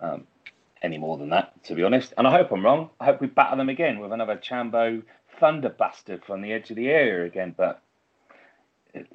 [0.00, 0.26] Um,
[0.80, 2.90] any more than that, to be honest, and I hope I'm wrong.
[3.00, 5.02] I hope we batter them again with another Chambo
[5.40, 7.82] thunder bastard from the edge of the area again, but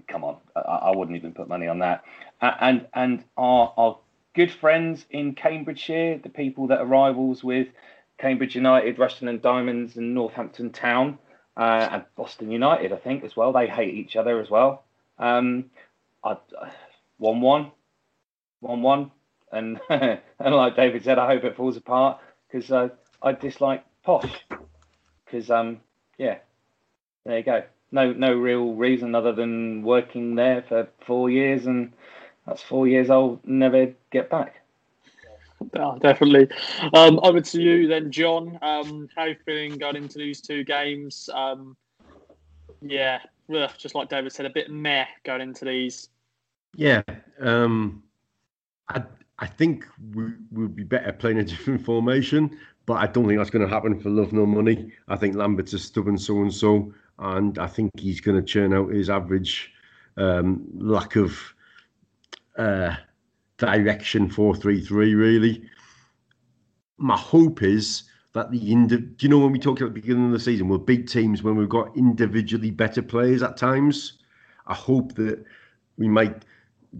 [0.08, 2.04] come on, I, I, wouldn't even put money on that.
[2.42, 4.00] And and our our
[4.34, 7.68] good friends in Cambridgeshire, the people that are rivals with
[8.18, 11.18] Cambridge United, Rushden and Diamonds, and Northampton Town,
[11.58, 13.54] uh, and Boston United, I think as well.
[13.54, 14.84] They hate each other as well.
[15.18, 15.66] Um,
[16.24, 16.38] I,
[17.18, 17.72] one one,
[18.60, 19.12] one one,
[19.52, 22.20] and and like David said, I hope it falls apart
[22.52, 22.90] because uh,
[23.22, 24.32] I dislike Posh.
[25.26, 25.82] Because um,
[26.18, 26.40] yeah,
[27.26, 27.64] there you go.
[27.94, 31.94] No, no real reason other than working there for four years, and
[32.48, 34.56] that's four years I'll never get back.
[35.76, 36.50] Yeah, definitely.
[36.94, 38.58] Um, over to you then, John.
[38.64, 41.30] Um, how you feeling going into these two games?
[41.34, 41.78] Um,
[42.82, 43.20] yeah,
[43.78, 46.10] just like David said, a bit meh going into these.
[46.76, 47.04] Yeah,
[47.40, 48.02] um,
[48.90, 49.04] I
[49.38, 52.58] I think we would be better playing a different formation,
[52.88, 54.92] but I don't think that's going to happen for love nor money.
[55.08, 56.92] I think Lambert's a stubborn so and so,
[57.24, 59.72] and I think he's going to churn out his average
[60.18, 61.40] um, lack of
[62.58, 62.96] uh,
[63.58, 65.16] direction four three three.
[65.16, 65.64] Really,
[66.98, 70.26] my hope is that the indi- do you know when we talked at the beginning
[70.26, 74.20] of the season, we're big teams when we've got individually better players at times.
[74.68, 75.44] I hope that
[75.98, 76.44] we might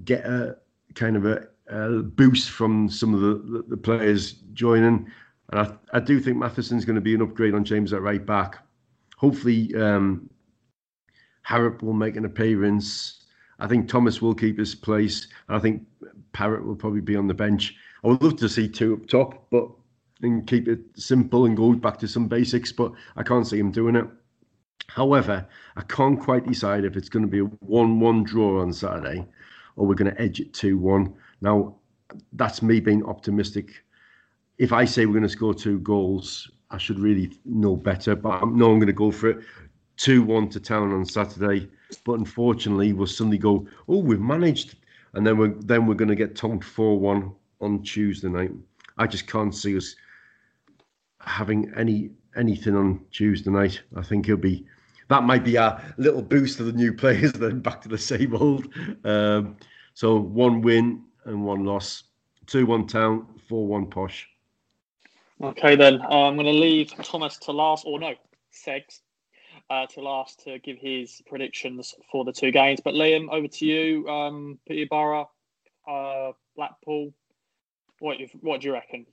[0.06, 0.58] get a
[0.96, 5.10] kind of a, a boost from some of the, the, the, players joining.
[5.52, 8.24] And I, I do think Matheson's going to be an upgrade on James at right
[8.24, 8.60] back.
[9.24, 10.30] Hopefully, um,
[11.44, 13.24] Harrop will make an appearance.
[13.58, 15.30] I think Thomas will keep his place.
[15.48, 15.84] And I think
[16.34, 17.74] Parrott will probably be on the bench.
[18.04, 19.70] I would love to see two up top, but
[20.24, 23.72] and keep it simple and go back to some basics, but I can't see him
[23.72, 24.06] doing it.
[24.88, 25.48] However,
[25.78, 29.26] I can't quite decide if it's going to be a 1 1 draw on Saturday
[29.78, 31.14] or we're going to edge it 2 1.
[31.40, 31.78] Now,
[32.34, 33.86] that's me being optimistic.
[34.58, 38.42] If I say we're going to score two goals, I should really know better, but
[38.42, 39.46] I'm, no, I'm going to go for it
[39.98, 41.70] 2 1 to town on Saturday.
[42.04, 44.76] But unfortunately, we'll suddenly go, oh, we've managed.
[45.14, 47.32] And then we're, then we're going to get tonked 4 1
[47.62, 48.52] on Tuesday night.
[48.98, 49.96] I just can't see us
[51.22, 53.82] having any anything on Tuesday night.
[53.96, 54.66] I think it'll be
[55.10, 58.36] that might be a little boost to the new players, then back to the same
[58.36, 58.68] old.
[59.06, 59.58] Um,
[59.94, 62.04] so one win and one loss,
[62.48, 64.28] two one town, four one posh.
[65.44, 68.14] Okay, then uh, I'm going to leave Thomas to last, or no,
[68.66, 69.02] Segs
[69.70, 72.80] uh, to last to give his predictions for the two games.
[72.82, 74.08] But Liam, over to you.
[74.08, 75.30] Um, Peterborough,
[75.86, 77.14] uh, Blackpool.
[78.00, 79.06] What what do you reckon?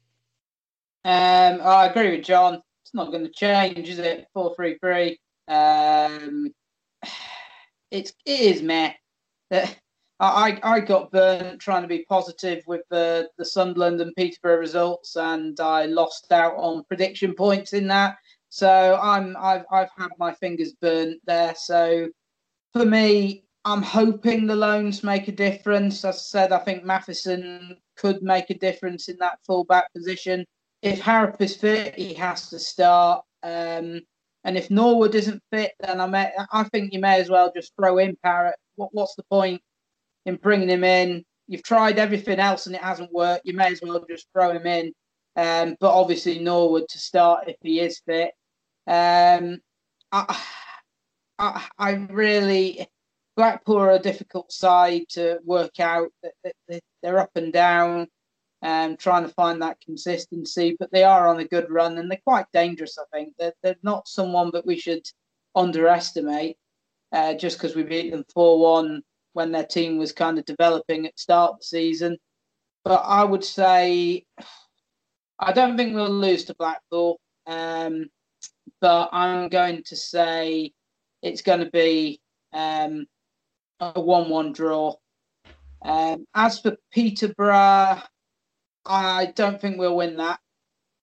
[1.05, 2.62] Um, I agree with John.
[2.85, 4.28] It's not going to change, is it?
[4.32, 5.19] Four three three.
[5.48, 6.55] Um,
[7.90, 8.93] it's it is meh.
[10.20, 15.16] I I got burnt trying to be positive with the the Sunderland and Peterborough results,
[15.16, 18.16] and I lost out on prediction points in that.
[18.51, 21.55] So I'm I've I've had my fingers burnt there.
[21.56, 22.09] So
[22.74, 26.05] for me, I'm hoping the loans make a difference.
[26.05, 30.44] As I said, I think Matheson could make a difference in that fullback position.
[30.82, 33.24] If Harrop is fit, he has to start.
[33.42, 34.01] Um,
[34.44, 37.72] and if Norwood isn't fit, then I may, I think you may as well just
[37.76, 38.56] throw in Parrott.
[38.76, 39.60] What, what's the point
[40.31, 41.24] in bringing him in?
[41.47, 43.47] You've tried everything else and it hasn't worked.
[43.47, 44.93] You may as well just throw him in.
[45.36, 48.32] Um, but obviously Norwood to start if he is fit.
[48.86, 49.59] Um,
[50.12, 50.43] I,
[51.39, 52.86] I, I really
[53.36, 56.09] Blackpool are a difficult side to work out.
[57.02, 58.09] They're up and down
[58.62, 60.77] um, trying to find that consistency.
[60.78, 62.98] But they are on a good run and they're quite dangerous.
[62.98, 65.07] I think they're, they're not someone that we should
[65.55, 66.57] underestimate
[67.12, 69.02] uh, just because we beat them four one
[69.32, 72.19] when their team was kind of developing at start of the season.
[72.85, 74.24] But I would say
[75.39, 77.20] I don't think we'll lose to Blackpool.
[77.47, 78.07] Um,
[78.81, 80.73] but I'm going to say
[81.23, 82.20] it's going to be
[82.52, 83.07] um,
[83.81, 84.94] a 1 1 draw.
[85.82, 88.02] Um, as for Peterborough,
[88.86, 90.40] I don't think we'll win that.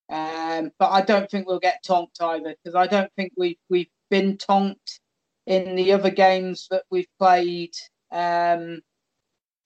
[0.10, 3.90] Um, but I don't think we'll get tonked either because I don't think we've we've
[4.10, 5.02] been tonked
[5.45, 7.74] in the other games that we've played.
[8.11, 8.81] Um,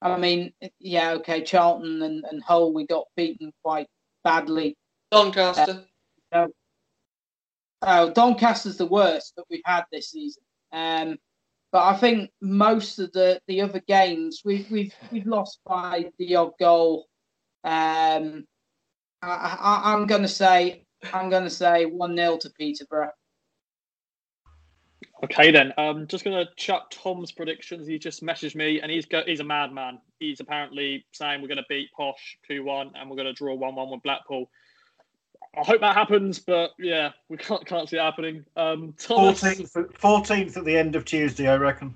[0.02, 3.88] I mean, yeah, okay, Charlton and, and Hull we got beaten quite
[4.24, 4.76] badly.
[5.12, 5.86] Doncaster.
[6.32, 6.48] Uh,
[7.84, 10.44] oh, Doncaster's the worst that we've had this season.
[10.72, 11.18] Um,
[11.72, 16.36] but I think most of the, the other games we've we've we've lost by the
[16.36, 17.08] odd goal
[17.64, 18.46] um,
[19.22, 23.12] i I, going to say I'm going to say one 0 to Peterborough.
[25.24, 27.88] Okay then, um, just going to chuck Tom's predictions.
[27.88, 30.00] He just messaged me, and he's go, he's a madman.
[30.20, 33.54] He's apparently saying we're going to beat Posh two one, and we're going to draw
[33.54, 34.50] one one with Blackpool.
[35.56, 38.46] I hope that happens, but yeah, we can't can't see it happening.
[38.56, 41.94] Um, Thomas, 14th, 14th at the end of Tuesday, I reckon.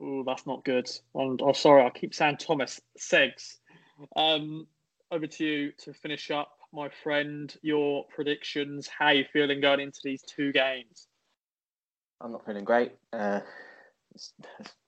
[0.00, 0.88] Oh, that's not good.
[1.18, 3.56] I'm, oh, sorry, I keep saying Thomas Segs.
[4.14, 4.68] Um,
[5.10, 7.52] over to you to finish up, my friend.
[7.62, 8.86] Your predictions.
[8.86, 11.07] How you feeling going into these two games?
[12.20, 12.92] I'm not feeling great.
[13.12, 13.40] Uh,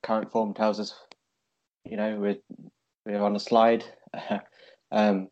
[0.03, 0.95] current form tells us,
[1.85, 2.39] you know, we're
[3.07, 3.85] we're on a slide.
[4.93, 5.29] um,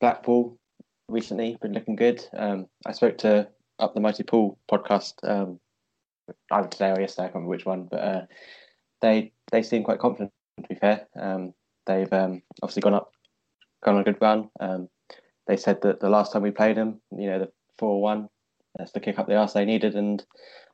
[0.00, 0.58] Blackpool
[1.08, 2.24] recently been looking good.
[2.36, 3.48] Um, I spoke to
[3.78, 5.14] Up the Mighty Pool podcast.
[5.22, 5.58] Um,
[6.50, 8.22] either today or yesterday, I can't remember which one, but uh,
[9.00, 10.32] they they seem quite confident.
[10.60, 11.54] To be fair, um,
[11.86, 13.12] they've um, obviously gone up,
[13.82, 14.50] gone on a good run.
[14.60, 14.88] Um,
[15.46, 18.28] they said that the last time we played them, you know, the four one,
[18.76, 20.24] that's the kick up the arse they needed, and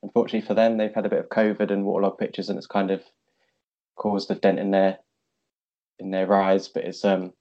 [0.03, 2.91] unfortunately for them, they've had a bit of COVID and waterlogged pitches, and it's kind
[2.91, 3.03] of
[3.97, 4.99] caused a dent in their
[5.99, 6.69] in their rise.
[6.69, 7.33] But it's um,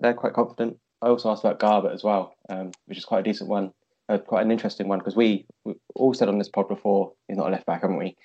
[0.00, 0.78] they're quite confident.
[1.02, 3.72] I also asked about Garbutt as well, um, which is quite a decent one,
[4.08, 7.36] uh, quite an interesting one because we, we all said on this pod before he's
[7.36, 8.16] not a left back, haven't we?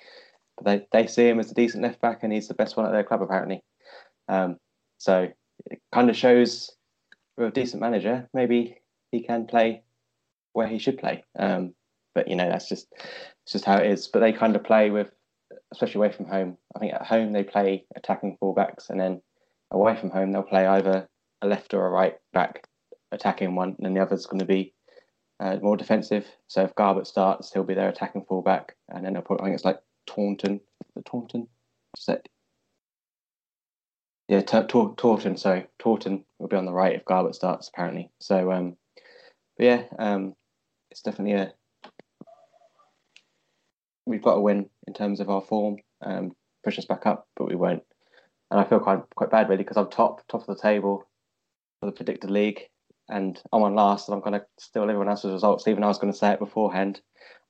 [0.58, 2.86] But they, they see him as a decent left back and he's the best one
[2.86, 3.62] at their club apparently.
[4.28, 4.56] Um,
[4.98, 5.28] so
[5.70, 6.70] it kind of shows
[7.36, 8.78] with a decent manager, maybe
[9.10, 9.82] he can play
[10.52, 11.24] where he should play.
[11.38, 11.74] Um,
[12.16, 12.88] but you know that's just
[13.44, 14.08] it's just how it is.
[14.08, 15.10] But they kind of play with,
[15.72, 16.56] especially away from home.
[16.74, 19.22] I think at home they play attacking fullbacks, and then
[19.70, 21.06] away from home they'll play either
[21.42, 22.66] a left or a right back
[23.12, 24.72] attacking one, and then the other's going to be
[25.38, 26.26] uh, more defensive.
[26.48, 29.54] So if Garbutt starts, he'll be their attacking fullback, and then they'll put, I think
[29.54, 30.60] it's like Taunton,
[30.94, 31.46] the Taunton?
[34.28, 35.36] Yeah, T- T- Taunton.
[35.36, 38.10] Sorry, Taunton will be on the right if Garbutt starts apparently.
[38.18, 38.76] So, um,
[39.56, 40.34] but yeah, um,
[40.90, 41.52] it's definitely a
[44.06, 46.34] we've got to win in terms of our form, um,
[46.64, 47.82] push us back up, but we won't.
[48.50, 51.04] And I feel quite quite bad really because I'm top top of the table
[51.80, 52.60] for the predicted league,
[53.08, 55.66] and I'm on last, and I'm going to steal everyone else's results.
[55.66, 57.00] Even I was going to say it beforehand.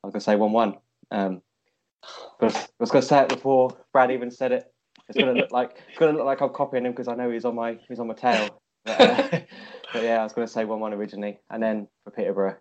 [0.03, 0.75] I was going to say one-one.
[1.11, 1.43] Um,
[2.41, 4.73] but I was going to say it before Brad even said it.
[5.09, 7.15] It's going to look like it's going to look like I'm copying him because I
[7.15, 8.61] know he's on my he's on my tail.
[8.85, 9.29] But, uh,
[9.93, 12.57] but yeah, I was going to say one-one originally, and then for Peterborough,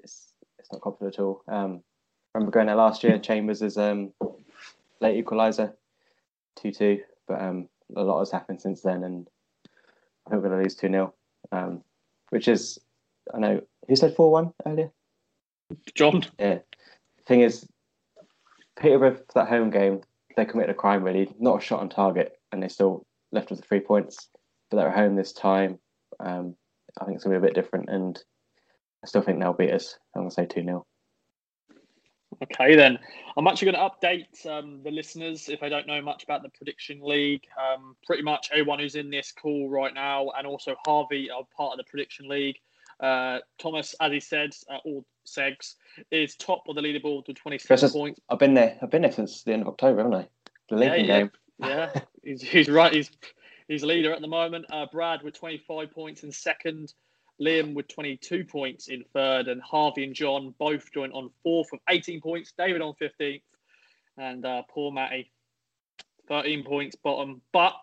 [0.00, 1.42] it's it's not confident at all.
[1.48, 1.95] Um, I
[2.36, 3.18] remember going there last year.
[3.18, 4.12] Chambers is um,
[5.00, 5.72] late equaliser,
[6.56, 9.28] two-two, but um, a lot has happened since then, and
[10.26, 11.14] I think we're going to lose 2 0,
[11.52, 11.82] um,
[12.30, 12.78] which is,
[13.32, 14.90] I know, who said 4 1 earlier?
[15.94, 16.24] John.
[16.38, 16.58] Yeah.
[17.26, 17.66] Thing is,
[18.78, 20.02] Peterborough, for that home game,
[20.36, 23.60] they committed a crime, really, not a shot on target, and they still left with
[23.60, 24.28] the three points.
[24.70, 25.78] But they're at home this time.
[26.20, 26.54] Um,
[27.00, 28.22] I think it's going to be a bit different, and
[29.02, 29.98] I still think they'll beat us.
[30.14, 30.86] I'm going to say 2 0.
[32.42, 32.98] Okay, then
[33.36, 36.48] I'm actually going to update um, the listeners if they don't know much about the
[36.50, 37.44] prediction league.
[37.58, 41.72] Um, pretty much everyone who's in this call right now, and also Harvey are part
[41.72, 42.56] of the prediction league.
[43.00, 45.74] Uh, Thomas, as he said, uh, all segs
[46.10, 48.20] is top of the leaderboard with 27 points.
[48.28, 48.78] I've been there.
[48.82, 50.28] I've been there since the end of October, haven't I?
[50.70, 51.18] The Lincoln yeah, yeah.
[51.18, 51.30] game.
[51.58, 52.92] yeah, he's, he's right.
[52.92, 53.10] He's
[53.68, 54.66] he's leader at the moment.
[54.70, 56.92] Uh, Brad with 25 points in second.
[57.40, 61.80] Liam with 22 points in third, and Harvey and John both joined on fourth with
[61.88, 62.52] 18 points.
[62.56, 63.42] David on 15th,
[64.16, 65.30] and uh, poor Matty,
[66.28, 67.42] 13 points bottom.
[67.52, 67.74] But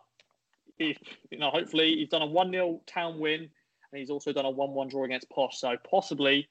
[0.79, 0.95] you
[1.37, 4.71] know, hopefully he's done a 1 0 town win, and he's also done a 1
[4.71, 5.59] 1 draw against Posh.
[5.59, 6.47] So possibly,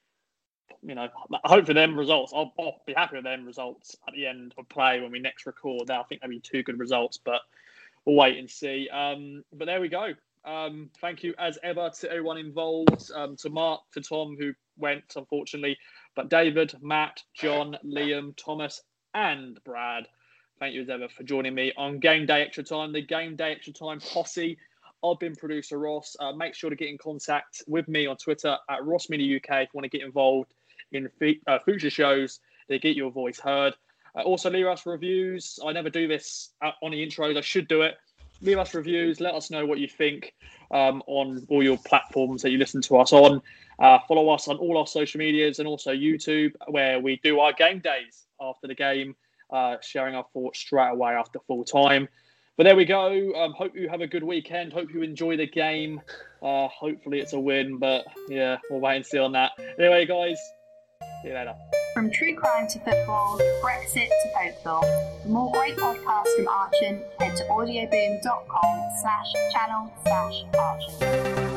[0.83, 1.09] you know,
[1.45, 2.33] I hope for them results.
[2.35, 5.47] I'll, I'll, be happy with them results at the end of play when we next
[5.47, 5.91] record.
[5.91, 7.41] I think that'll be two good results, but
[8.05, 8.89] we'll wait and see.
[8.89, 10.13] Um, but there we go.
[10.45, 15.05] Um, thank you as ever to everyone involved, um, to Mark, to Tom, who went,
[15.17, 15.79] unfortunately,
[16.17, 18.83] but David, Matt, John, Liam, Thomas,
[19.15, 20.09] and Brad.
[20.59, 23.53] Thank you as ever for joining me on Game Day Extra Time, the Game Day
[23.53, 24.59] Extra Time posse.
[25.05, 26.17] I've been producer Ross.
[26.21, 29.63] Uh, make sure to get in contact with me on Twitter at Ross Media UK
[29.63, 30.55] if you want to get involved
[30.93, 31.09] in
[31.47, 33.75] uh, future shows to get your voice heard.
[34.15, 35.59] Uh, also, leave us reviews.
[35.65, 37.37] I never do this on the intros.
[37.37, 37.97] I should do it
[38.43, 39.21] leave us reviews.
[39.21, 40.35] Let us know what you think
[40.71, 43.41] um, on all your platforms that you listen to us on.
[43.79, 47.53] Uh, follow us on all our social medias and also YouTube, where we do our
[47.53, 49.17] game days after the game,
[49.51, 52.09] uh, sharing our thoughts straight away after full time.
[52.57, 53.33] But there we go.
[53.35, 54.73] Um, hope you have a good weekend.
[54.73, 56.03] Hope you enjoy the game.
[56.43, 59.53] Uh, hopefully it's a win, but yeah, we'll wait and see on that.
[59.79, 60.39] Anyway, guys,
[61.23, 61.55] see you later.
[61.95, 64.83] From true crime to football, Brexit to folklore.
[65.23, 71.52] For more great podcasts from Archon, head to audioboom.com slash channel slash Archon.